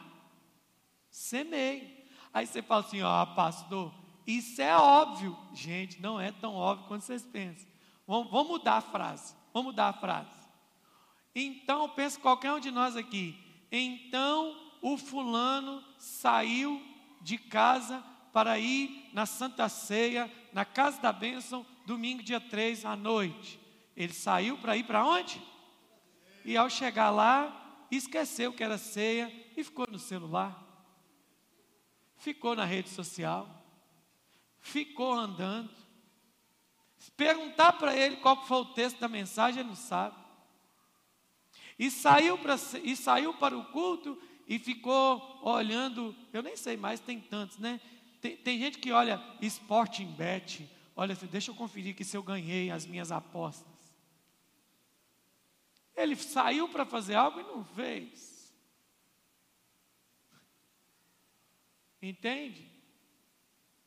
semeie. 1.09 2.07
Aí 2.35 2.47
você 2.47 2.61
fala 2.61 2.85
assim, 2.85 3.01
ó, 3.01 3.25
pastor, 3.25 3.95
isso 4.27 4.61
é 4.61 4.77
óbvio. 4.77 5.35
Gente, 5.55 6.03
não 6.03 6.21
é 6.21 6.31
tão 6.31 6.55
óbvio 6.55 6.87
quanto 6.87 7.05
vocês 7.05 7.25
pensam. 7.25 7.67
Vamos, 8.07 8.31
vamos 8.31 8.49
mudar 8.49 8.77
a 8.77 8.83
frase. 8.83 9.35
Vamos 9.55 9.73
mudar 9.73 9.89
a 9.89 9.95
frase. 9.95 10.39
Então, 11.35 11.89
pensa 11.89 12.21
qualquer 12.21 12.53
um 12.53 12.61
de 12.61 12.71
nós 12.71 12.95
aqui. 12.95 13.43
Então, 13.73 14.64
o 14.85 14.99
fulano 14.99 15.83
saiu 15.97 16.79
de 17.23 17.39
casa 17.39 18.05
para 18.35 18.59
ir 18.59 19.09
na 19.15 19.25
Santa 19.25 19.67
Ceia, 19.67 20.31
na 20.53 20.67
casa 20.67 21.01
da 21.01 21.11
bênção, 21.11 21.65
domingo, 21.87 22.23
dia 22.23 22.39
3 22.39 22.85
à 22.85 22.95
noite. 22.95 23.59
Ele 23.97 24.13
saiu 24.13 24.59
para 24.59 24.77
ir 24.77 24.85
para 24.85 25.03
onde? 25.03 25.41
E 26.45 26.55
ao 26.55 26.69
chegar 26.69 27.09
lá, 27.09 27.87
esqueceu 27.91 28.53
que 28.53 28.63
era 28.63 28.77
ceia 28.77 29.33
e 29.57 29.65
ficou 29.65 29.87
no 29.91 29.99
celular. 29.99 30.63
Ficou 32.19 32.55
na 32.55 32.67
rede 32.67 32.91
social. 32.91 33.49
Ficou 34.61 35.15
andando. 35.15 35.75
Se 36.99 37.11
perguntar 37.13 37.73
para 37.73 37.97
ele 37.97 38.17
qual 38.17 38.45
foi 38.45 38.59
o 38.59 38.75
texto 38.75 38.99
da 38.99 39.09
mensagem, 39.09 39.61
ele 39.61 39.71
não 39.71 39.77
sabe. 39.77 40.23
E 41.79 41.91
saiu 41.91 42.37
para, 42.37 42.57
e 42.83 42.95
saiu 42.95 43.33
para 43.33 43.57
o 43.57 43.65
culto 43.73 44.21
e 44.47 44.59
ficou 44.59 45.41
olhando, 45.43 46.15
eu 46.33 46.43
nem 46.43 46.57
sei 46.57 46.77
mais, 46.77 47.01
tem 47.01 47.21
tantos, 47.21 47.59
né? 47.59 47.81
Tem, 48.21 48.37
tem 48.37 48.59
gente 48.59 48.79
que 48.79 48.93
olha 48.93 49.23
Sporting 49.41 50.07
Bet, 50.13 50.69
olha 50.95 51.13
assim, 51.13 51.27
deixa 51.27 51.51
eu 51.51 51.55
conferir 51.55 51.95
aqui 51.95 52.05
se 52.05 52.17
eu 52.17 52.23
ganhei 52.23 52.71
as 52.71 52.87
minhas 52.87 53.11
apostas. 53.11 53.73
Ele 55.97 56.17
saiu 56.17 56.69
para 56.69 56.85
fazer 56.85 57.15
algo 57.15 57.41
e 57.41 57.45
não 57.45 57.65
fez. 57.65 58.53
Entende? 62.03 62.71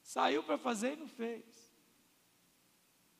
Saiu 0.01 0.41
para 0.41 0.57
fazer 0.57 0.93
e 0.93 1.01
não 1.01 1.07
fez. 1.07 1.43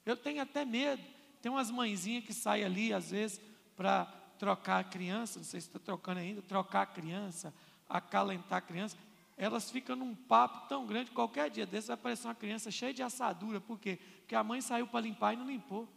Eu 0.05 0.15
tenho 0.15 0.41
até 0.41 0.63
medo. 0.63 1.03
Tem 1.41 1.51
umas 1.51 1.69
mãezinhas 1.69 2.23
que 2.23 2.33
saem 2.33 2.63
ali, 2.63 2.93
às 2.93 3.11
vezes, 3.11 3.41
para 3.75 4.05
trocar 4.37 4.79
a 4.79 4.83
criança, 4.83 5.39
não 5.39 5.45
sei 5.45 5.61
se 5.61 5.67
está 5.67 5.79
trocando 5.79 6.19
ainda, 6.19 6.41
trocar 6.41 6.81
a 6.83 6.85
criança, 6.85 7.53
acalentar 7.89 8.59
a 8.59 8.61
criança, 8.61 8.97
elas 9.35 9.69
ficam 9.69 9.95
num 9.95 10.15
papo 10.15 10.67
tão 10.67 10.85
grande, 10.85 11.11
qualquer 11.11 11.49
dia 11.49 11.65
desse 11.65 11.87
vai 11.87 11.95
aparecer 11.95 12.27
uma 12.27 12.35
criança 12.35 12.71
cheia 12.71 12.93
de 12.93 13.03
assadura, 13.03 13.61
por 13.61 13.79
quê? 13.79 13.99
Porque 14.19 14.35
a 14.35 14.43
mãe 14.43 14.61
saiu 14.61 14.87
para 14.87 15.01
limpar 15.01 15.33
e 15.33 15.37
não 15.37 15.45
limpou. 15.45 15.87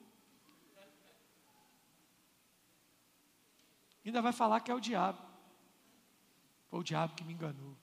Ainda 4.04 4.20
vai 4.20 4.32
falar 4.32 4.60
que 4.60 4.70
é 4.70 4.74
o 4.74 4.80
diabo. 4.80 5.18
Foi 6.68 6.80
o 6.80 6.84
diabo 6.84 7.14
que 7.14 7.24
me 7.24 7.32
enganou. 7.32 7.76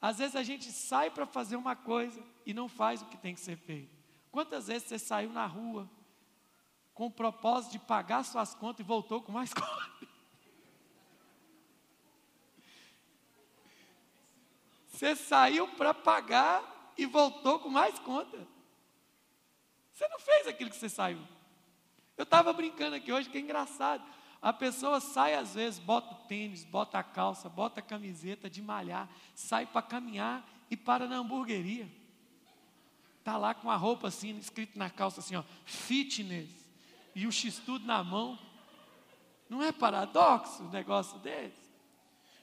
Às 0.00 0.18
vezes 0.18 0.34
a 0.34 0.42
gente 0.42 0.72
sai 0.72 1.10
para 1.10 1.26
fazer 1.26 1.56
uma 1.56 1.76
coisa 1.76 2.22
e 2.46 2.54
não 2.54 2.68
faz 2.68 3.02
o 3.02 3.06
que 3.06 3.18
tem 3.18 3.34
que 3.34 3.40
ser 3.40 3.56
feito. 3.56 3.94
Quantas 4.30 4.68
vezes 4.68 4.88
você 4.88 4.98
saiu 4.98 5.30
na 5.30 5.44
rua 5.44 5.88
com 7.00 7.06
o 7.06 7.10
propósito 7.10 7.72
de 7.72 7.78
pagar 7.78 8.22
suas 8.24 8.54
contas 8.54 8.80
e 8.80 8.86
voltou 8.86 9.22
com 9.22 9.32
mais 9.32 9.50
contas. 9.56 10.06
Você 14.86 15.16
saiu 15.16 15.66
para 15.66 15.94
pagar 15.94 16.92
e 16.98 17.06
voltou 17.06 17.58
com 17.58 17.70
mais 17.70 17.98
conta. 18.00 18.46
Você 19.94 20.06
não 20.08 20.18
fez 20.18 20.46
aquilo 20.46 20.68
que 20.68 20.76
você 20.76 20.90
saiu. 20.90 21.26
Eu 22.18 22.24
estava 22.24 22.52
brincando 22.52 22.96
aqui 22.96 23.10
hoje, 23.10 23.30
que 23.30 23.38
é 23.38 23.40
engraçado. 23.40 24.04
A 24.42 24.52
pessoa 24.52 25.00
sai 25.00 25.32
às 25.32 25.54
vezes, 25.54 25.78
bota 25.80 26.12
o 26.12 26.26
tênis, 26.26 26.66
bota 26.66 26.98
a 26.98 27.02
calça, 27.02 27.48
bota 27.48 27.80
a 27.80 27.82
camiseta 27.82 28.50
de 28.50 28.60
malhar, 28.60 29.08
sai 29.34 29.64
para 29.64 29.80
caminhar 29.80 30.46
e 30.70 30.76
para 30.76 31.06
na 31.06 31.16
hamburgueria. 31.16 31.90
Está 33.20 33.38
lá 33.38 33.54
com 33.54 33.70
a 33.70 33.76
roupa 33.76 34.08
assim, 34.08 34.36
escrito 34.36 34.78
na 34.78 34.90
calça 34.90 35.20
assim, 35.20 35.34
ó, 35.34 35.42
fitness, 35.64 36.59
e 37.14 37.26
o 37.26 37.32
x-tudo 37.32 37.84
na 37.84 38.02
mão. 38.02 38.38
Não 39.48 39.62
é 39.62 39.72
paradoxo 39.72 40.62
um 40.62 40.70
negócio 40.70 41.18
desse? 41.18 41.70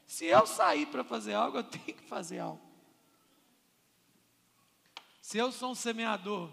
Se 0.06 0.26
eu 0.26 0.46
sair 0.48 0.86
para 0.88 1.04
fazer 1.04 1.34
algo, 1.34 1.58
eu 1.58 1.64
tenho 1.64 1.84
que 1.84 2.04
fazer 2.04 2.40
algo. 2.40 2.62
Se 5.22 5.38
eu 5.38 5.52
sou 5.52 5.72
um 5.72 5.76
semeador, 5.76 6.50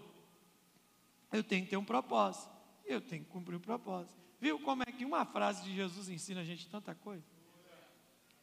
eu 1.31 1.43
tenho 1.43 1.63
que 1.63 1.69
ter 1.69 1.77
um 1.77 1.85
propósito. 1.85 2.53
Eu 2.85 3.01
tenho 3.01 3.23
que 3.23 3.31
cumprir 3.31 3.55
o 3.55 3.59
propósito. 3.59 4.15
Viu 4.39 4.59
como 4.59 4.83
é 4.83 4.85
que 4.85 5.05
uma 5.05 5.25
frase 5.25 5.63
de 5.63 5.73
Jesus 5.73 6.09
ensina 6.09 6.41
a 6.41 6.43
gente 6.43 6.69
tanta 6.69 6.93
coisa? 6.93 7.25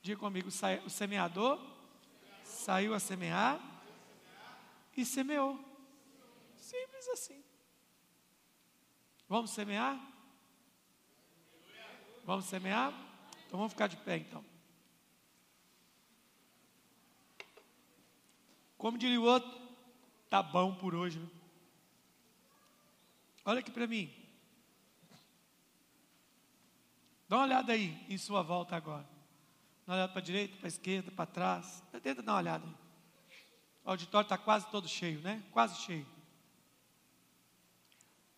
Diga 0.00 0.18
comigo, 0.18 0.48
o 0.48 0.90
semeador 0.90 1.60
saiu 2.42 2.94
a 2.94 2.98
semear 2.98 3.60
e 4.96 5.04
semeou. 5.04 5.58
Simples 6.56 7.08
assim. 7.08 7.42
Vamos 9.32 9.52
semear? 9.52 9.98
Vamos 12.22 12.44
semear? 12.44 12.92
Então 13.46 13.58
vamos 13.58 13.72
ficar 13.72 13.86
de 13.86 13.96
pé 13.96 14.18
então. 14.18 14.44
Como 18.76 18.98
diria 18.98 19.18
o 19.18 19.24
outro, 19.24 19.50
tá 20.28 20.42
bom 20.42 20.74
por 20.74 20.94
hoje. 20.94 21.18
Né? 21.18 21.30
Olha 23.46 23.60
aqui 23.60 23.70
para 23.70 23.86
mim. 23.86 24.12
Dá 27.26 27.36
uma 27.38 27.44
olhada 27.44 27.72
aí 27.72 28.04
em 28.10 28.18
sua 28.18 28.42
volta 28.42 28.76
agora. 28.76 29.08
Dá 29.86 29.94
uma 29.94 29.96
olhada 29.96 30.12
para 30.12 30.20
a 30.20 30.24
direita, 30.24 30.58
para 30.58 30.66
a 30.66 30.68
esquerda, 30.68 31.10
para 31.10 31.24
trás. 31.24 31.82
Tenta 32.02 32.22
dar 32.22 32.32
uma 32.32 32.38
olhada. 32.38 32.66
O 33.82 33.92
auditório 33.92 34.26
está 34.26 34.36
quase 34.36 34.70
todo 34.70 34.86
cheio, 34.86 35.22
né? 35.22 35.42
Quase 35.50 35.80
cheio. 35.80 36.06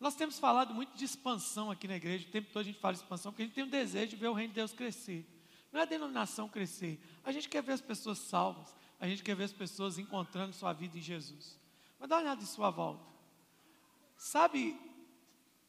Nós 0.05 0.15
temos 0.15 0.39
falado 0.39 0.75
muito 0.75 0.95
de 0.95 1.03
expansão 1.03 1.71
aqui 1.71 1.89
na 1.89 1.97
igreja, 1.97 2.29
o 2.29 2.31
tempo 2.31 2.51
todo 2.53 2.61
a 2.61 2.65
gente 2.65 2.79
fala 2.79 2.93
de 2.93 3.01
expansão, 3.01 3.33
porque 3.33 3.43
a 3.43 3.47
gente 3.47 3.55
tem 3.55 3.65
um 3.65 3.71
desejo 3.71 4.09
de 4.09 4.17
ver 4.17 4.29
o 4.29 4.35
reino 4.35 4.51
de 4.51 4.57
Deus 4.57 4.71
crescer. 4.71 5.27
Não 5.73 5.81
é 5.81 5.85
a 5.85 5.87
denominação 5.87 6.47
crescer, 6.47 7.01
a 7.25 7.33
gente 7.33 7.49
quer 7.49 7.63
ver 7.63 7.73
as 7.73 7.81
pessoas 7.81 8.19
salvas, 8.19 8.77
a 9.01 9.09
gente 9.09 9.23
quer 9.23 9.35
ver 9.35 9.45
as 9.45 9.53
pessoas 9.55 9.99
encontrando 9.99 10.53
sua 10.53 10.75
vida 10.75 10.99
em 10.99 11.01
Jesus. 11.01 11.59
Mas 11.99 12.07
dá 12.07 12.17
uma 12.17 12.21
olhada 12.21 12.43
em 12.43 12.45
sua 12.45 12.69
volta. 12.69 13.03
Sabe, 14.15 14.79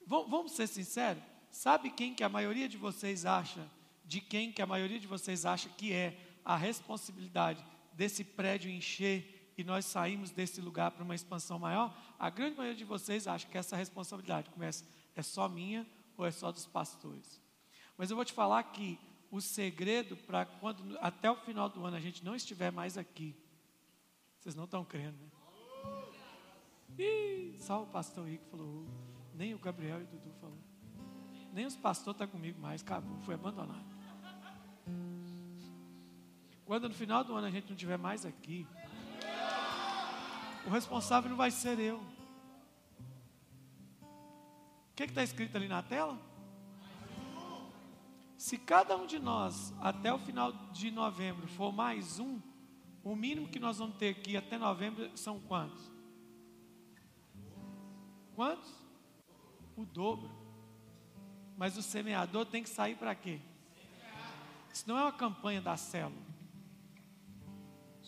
vamos 0.06 0.52
ser 0.52 0.68
sinceros, 0.68 1.24
Sabe 1.50 1.90
quem 1.90 2.14
que 2.14 2.22
a 2.22 2.28
maioria 2.28 2.68
de 2.68 2.76
vocês 2.76 3.26
acha, 3.26 3.66
de 4.04 4.20
quem 4.20 4.52
que 4.52 4.62
a 4.62 4.66
maioria 4.66 5.00
de 5.00 5.08
vocês 5.08 5.46
acha 5.46 5.70
que 5.70 5.94
é 5.94 6.20
a 6.44 6.58
responsabilidade 6.58 7.66
desse 7.94 8.22
prédio 8.22 8.70
encher 8.70 9.35
e 9.58 9.64
nós 9.64 9.86
saímos 9.86 10.32
desse 10.32 10.62
lugar 10.62 10.92
para 10.92 11.04
uma 11.04 11.16
expansão 11.16 11.58
maior? 11.58 11.96
A 12.20 12.30
grande 12.30 12.58
maioria 12.58 12.78
de 12.78 12.84
vocês 12.84 13.28
acha 13.28 13.48
que 13.48 13.58
essa 13.58 13.76
responsabilidade 13.76 14.50
começa 14.50 14.86
é 15.16 15.22
só 15.22 15.48
minha 15.48 15.86
ou 16.18 16.26
é 16.26 16.32
só 16.32 16.52
dos 16.52 16.66
pastores. 16.66 17.42
Mas 17.98 18.10
eu 18.10 18.16
vou 18.16 18.26
te 18.26 18.34
falar 18.34 18.62
que 18.64 19.00
o 19.32 19.42
segredo 19.42 20.16
para 20.16 20.46
quando 20.46 20.98
até 21.00 21.30
o 21.30 21.36
final 21.36 21.70
do 21.70 21.86
ano 21.86 21.98
a 21.98 22.02
gente 22.02 22.24
não 22.24 22.36
estiver 22.36 22.72
mais 22.72 22.98
aqui, 22.98 23.36
vocês 24.40 24.56
não 24.56 24.66
estão 24.66 24.84
crendo, 24.84 25.18
né? 25.18 25.30
Ih, 26.98 27.58
só 27.60 27.84
o 27.84 27.88
pastor 27.88 28.28
Rico 28.28 28.46
falou, 28.50 28.86
nem 29.34 29.54
o 29.54 29.60
Gabriel 29.60 30.00
e 30.00 30.04
o 30.04 30.08
Dudu 30.08 30.32
falou 30.40 30.76
nem 31.56 31.66
os 31.66 31.78
pastores 31.78 32.16
estão 32.16 32.28
tá 32.28 32.32
comigo 32.32 32.60
mais, 32.60 32.82
acabou, 32.82 33.18
foi 33.22 33.34
abandonado. 33.34 33.86
Quando 36.66 36.90
no 36.90 36.94
final 36.94 37.24
do 37.24 37.34
ano 37.34 37.48
a 37.48 37.50
gente 37.50 37.68
não 37.68 37.76
estiver 37.76 37.98
mais 37.98 38.26
aqui, 38.26 38.68
o 40.66 40.70
responsável 40.70 41.30
não 41.30 41.38
vai 41.38 41.52
ser 41.52 41.80
eu. 41.80 41.98
O 44.92 44.96
que 44.96 45.04
está 45.04 45.24
escrito 45.24 45.56
ali 45.56 45.68
na 45.68 45.84
tela? 45.84 46.20
Se 48.38 48.58
cada 48.58 48.96
um 48.98 49.06
de 49.06 49.20
nós, 49.20 49.74
até 49.80 50.14
o 50.14 50.20
final 50.20 50.52
de 50.72 50.92
novembro, 50.92 51.48
for 51.48 51.72
mais 51.72 52.20
um, 52.20 52.40
o 53.04 53.16
mínimo 53.16 53.48
que 53.48 53.60
nós 53.60 53.78
vamos 53.78 53.98
ter 53.98 54.10
aqui 54.10 54.36
até 54.36 54.58
novembro 54.58 55.16
são 55.18 55.40
quantos? 55.40 55.92
Quantos? 58.36 58.72
O 59.76 59.86
dobro. 59.86 60.32
Mas 61.58 61.78
o 61.78 61.84
semeador 61.84 62.46
tem 62.46 62.64
que 62.64 62.70
sair 62.70 62.96
para 62.96 63.14
quê? 63.14 63.40
Isso 64.74 64.86
não 64.88 64.98
é 64.98 65.04
uma 65.04 65.12
campanha 65.12 65.62
da 65.62 65.78
célula. 65.78 66.25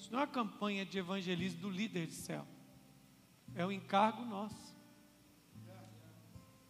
Isso 0.07 0.13
não 0.13 0.21
é 0.21 0.23
uma 0.23 0.31
campanha 0.31 0.85
de 0.85 0.97
evangelismo 0.97 1.59
do 1.59 1.69
líder 1.69 2.07
de 2.07 2.13
célula. 2.13 2.47
É 3.53 3.65
um 3.65 3.71
encargo 3.73 4.23
nosso. 4.23 4.73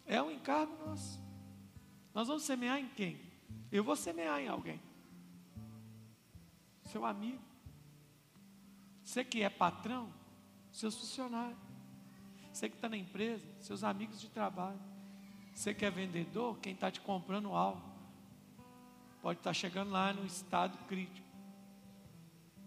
É 0.04 0.20
um 0.20 0.28
encargo 0.28 0.76
nosso. 0.84 1.22
Nós 2.12 2.26
vamos 2.26 2.42
semear 2.42 2.80
em 2.80 2.88
quem? 2.88 3.20
Eu 3.70 3.84
vou 3.84 3.94
semear 3.94 4.40
em 4.40 4.48
alguém. 4.48 4.82
Seu 6.86 7.04
amigo. 7.04 7.40
Você 9.04 9.22
que 9.22 9.40
é 9.40 9.48
patrão, 9.48 10.12
seus 10.72 10.96
funcionários. 10.96 11.60
Você 12.52 12.68
que 12.68 12.74
está 12.74 12.88
na 12.88 12.96
empresa, 12.96 13.46
seus 13.60 13.84
amigos 13.84 14.20
de 14.20 14.28
trabalho. 14.28 14.80
Você 15.54 15.72
que 15.72 15.84
é 15.84 15.90
vendedor, 15.92 16.58
quem 16.58 16.72
está 16.72 16.90
te 16.90 17.00
comprando 17.00 17.52
algo, 17.52 17.88
pode 19.22 19.38
estar 19.38 19.50
tá 19.50 19.54
chegando 19.54 19.92
lá 19.92 20.12
no 20.12 20.26
estado 20.26 20.76
crítico. 20.88 21.27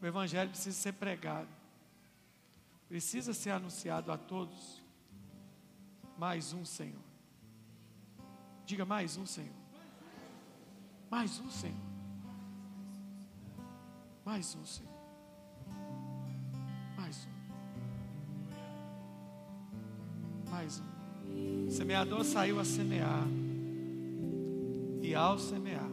O 0.01 0.05
Evangelho 0.05 0.49
precisa 0.49 0.75
ser 0.75 0.93
pregado, 0.93 1.47
precisa 2.89 3.33
ser 3.33 3.51
anunciado 3.51 4.11
a 4.11 4.17
todos. 4.17 4.81
Mais 6.17 6.53
um 6.53 6.65
Senhor. 6.65 7.01
Diga 8.65 8.83
mais 8.83 9.15
um 9.17 9.25
Senhor. 9.25 9.53
Mais 11.09 11.39
um 11.39 11.49
Senhor. 11.49 11.77
Mais 14.25 14.55
um 14.55 14.65
Senhor. 14.65 14.91
Mais 16.97 17.27
um. 17.27 17.31
Mais 20.49 20.79
um. 20.79 21.67
O 21.67 21.71
semeador 21.71 22.23
saiu 22.23 22.59
a 22.59 22.65
semear. 22.65 23.27
E 25.01 25.13
ao 25.13 25.37
semear, 25.37 25.89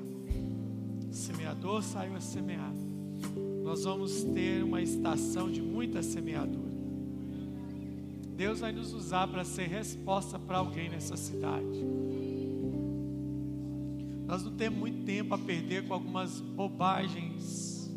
o 1.10 1.12
semeador 1.12 1.82
saiu 1.82 2.14
a 2.14 2.20
semear. 2.20 2.77
Nós 3.68 3.84
vamos 3.84 4.24
ter 4.24 4.64
uma 4.64 4.80
estação 4.80 5.50
de 5.50 5.60
muita 5.60 6.02
semeadura. 6.02 6.72
Deus 8.34 8.60
vai 8.60 8.72
nos 8.72 8.94
usar 8.94 9.28
para 9.28 9.44
ser 9.44 9.66
resposta 9.66 10.38
para 10.38 10.56
alguém 10.56 10.88
nessa 10.88 11.18
cidade. 11.18 11.84
Nós 14.26 14.42
não 14.42 14.56
temos 14.56 14.78
muito 14.78 15.04
tempo 15.04 15.34
a 15.34 15.38
perder 15.38 15.86
com 15.86 15.92
algumas 15.92 16.40
bobagens. 16.40 17.92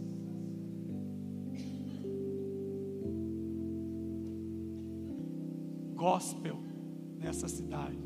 Gospel 5.95 6.59
nessa 7.17 7.47
cidade. 7.47 7.97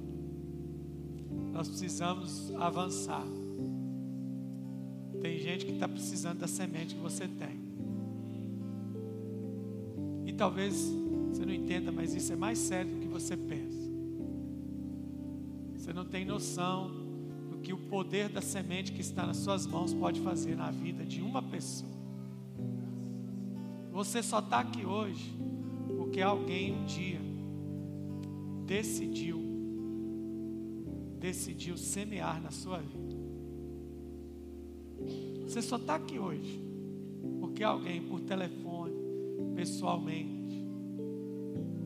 Nós 1.52 1.68
precisamos 1.68 2.54
avançar. 2.58 3.26
Gente 5.56 5.68
que 5.68 5.72
está 5.72 5.88
precisando 5.88 6.40
da 6.40 6.50
semente 6.50 6.96
que 6.96 7.00
você 7.00 7.30
tem. 7.30 7.58
E 10.26 10.34
talvez 10.34 10.92
você 11.30 11.46
não 11.46 11.54
entenda, 11.54 11.94
mas 11.94 12.14
isso 12.14 12.34
é 12.34 12.36
mais 12.36 12.60
sério 12.60 12.92
do 12.92 13.00
que 13.00 13.08
você 13.08 13.38
pensa. 13.38 13.90
Você 15.78 15.94
não 15.94 16.04
tem 16.04 16.26
noção 16.26 16.92
do 17.50 17.60
que 17.60 17.72
o 17.72 17.78
poder 17.78 18.28
da 18.28 18.42
semente 18.42 18.92
que 18.92 19.00
está 19.00 19.26
nas 19.26 19.38
suas 19.38 19.66
mãos 19.66 19.94
pode 19.94 20.20
fazer 20.20 20.58
na 20.58 20.70
vida 20.72 21.06
de 21.06 21.22
uma 21.22 21.42
pessoa. 21.42 21.90
Você 23.94 24.22
só 24.22 24.40
está 24.40 24.60
aqui 24.60 24.86
hoje 24.86 25.32
porque 25.96 26.20
alguém 26.20 26.74
um 26.74 26.86
dia 26.86 27.22
decidiu, 28.66 29.42
decidiu 31.18 31.78
semear 31.78 32.42
na 32.42 32.52
sua 32.52 32.80
vida. 32.80 32.95
Você 35.56 35.62
só 35.62 35.78
está 35.78 35.96
aqui 35.96 36.20
hoje 36.20 36.62
porque 37.40 37.64
alguém 37.64 38.06
por 38.06 38.20
telefone, 38.20 38.94
pessoalmente, 39.56 40.68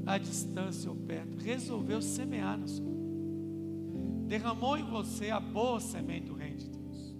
à 0.07 0.17
distância 0.17 0.89
ou 0.89 0.97
perto, 0.97 1.37
resolveu 1.37 2.01
semear 2.01 2.59
sua 2.67 2.83
vida. 2.83 4.25
Derramou 4.25 4.75
em 4.75 4.83
você 4.83 5.29
a 5.29 5.39
boa 5.39 5.79
semente 5.79 6.25
do 6.25 6.33
reino 6.33 6.57
de 6.57 6.67
Deus. 6.67 7.15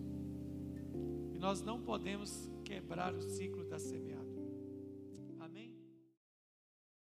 E 1.36 1.38
nós 1.38 1.62
não 1.62 1.80
podemos 1.80 2.50
quebrar 2.66 3.14
o 3.14 3.22
ciclo 3.22 3.64
da 3.66 3.78
semeadura. 3.78 4.18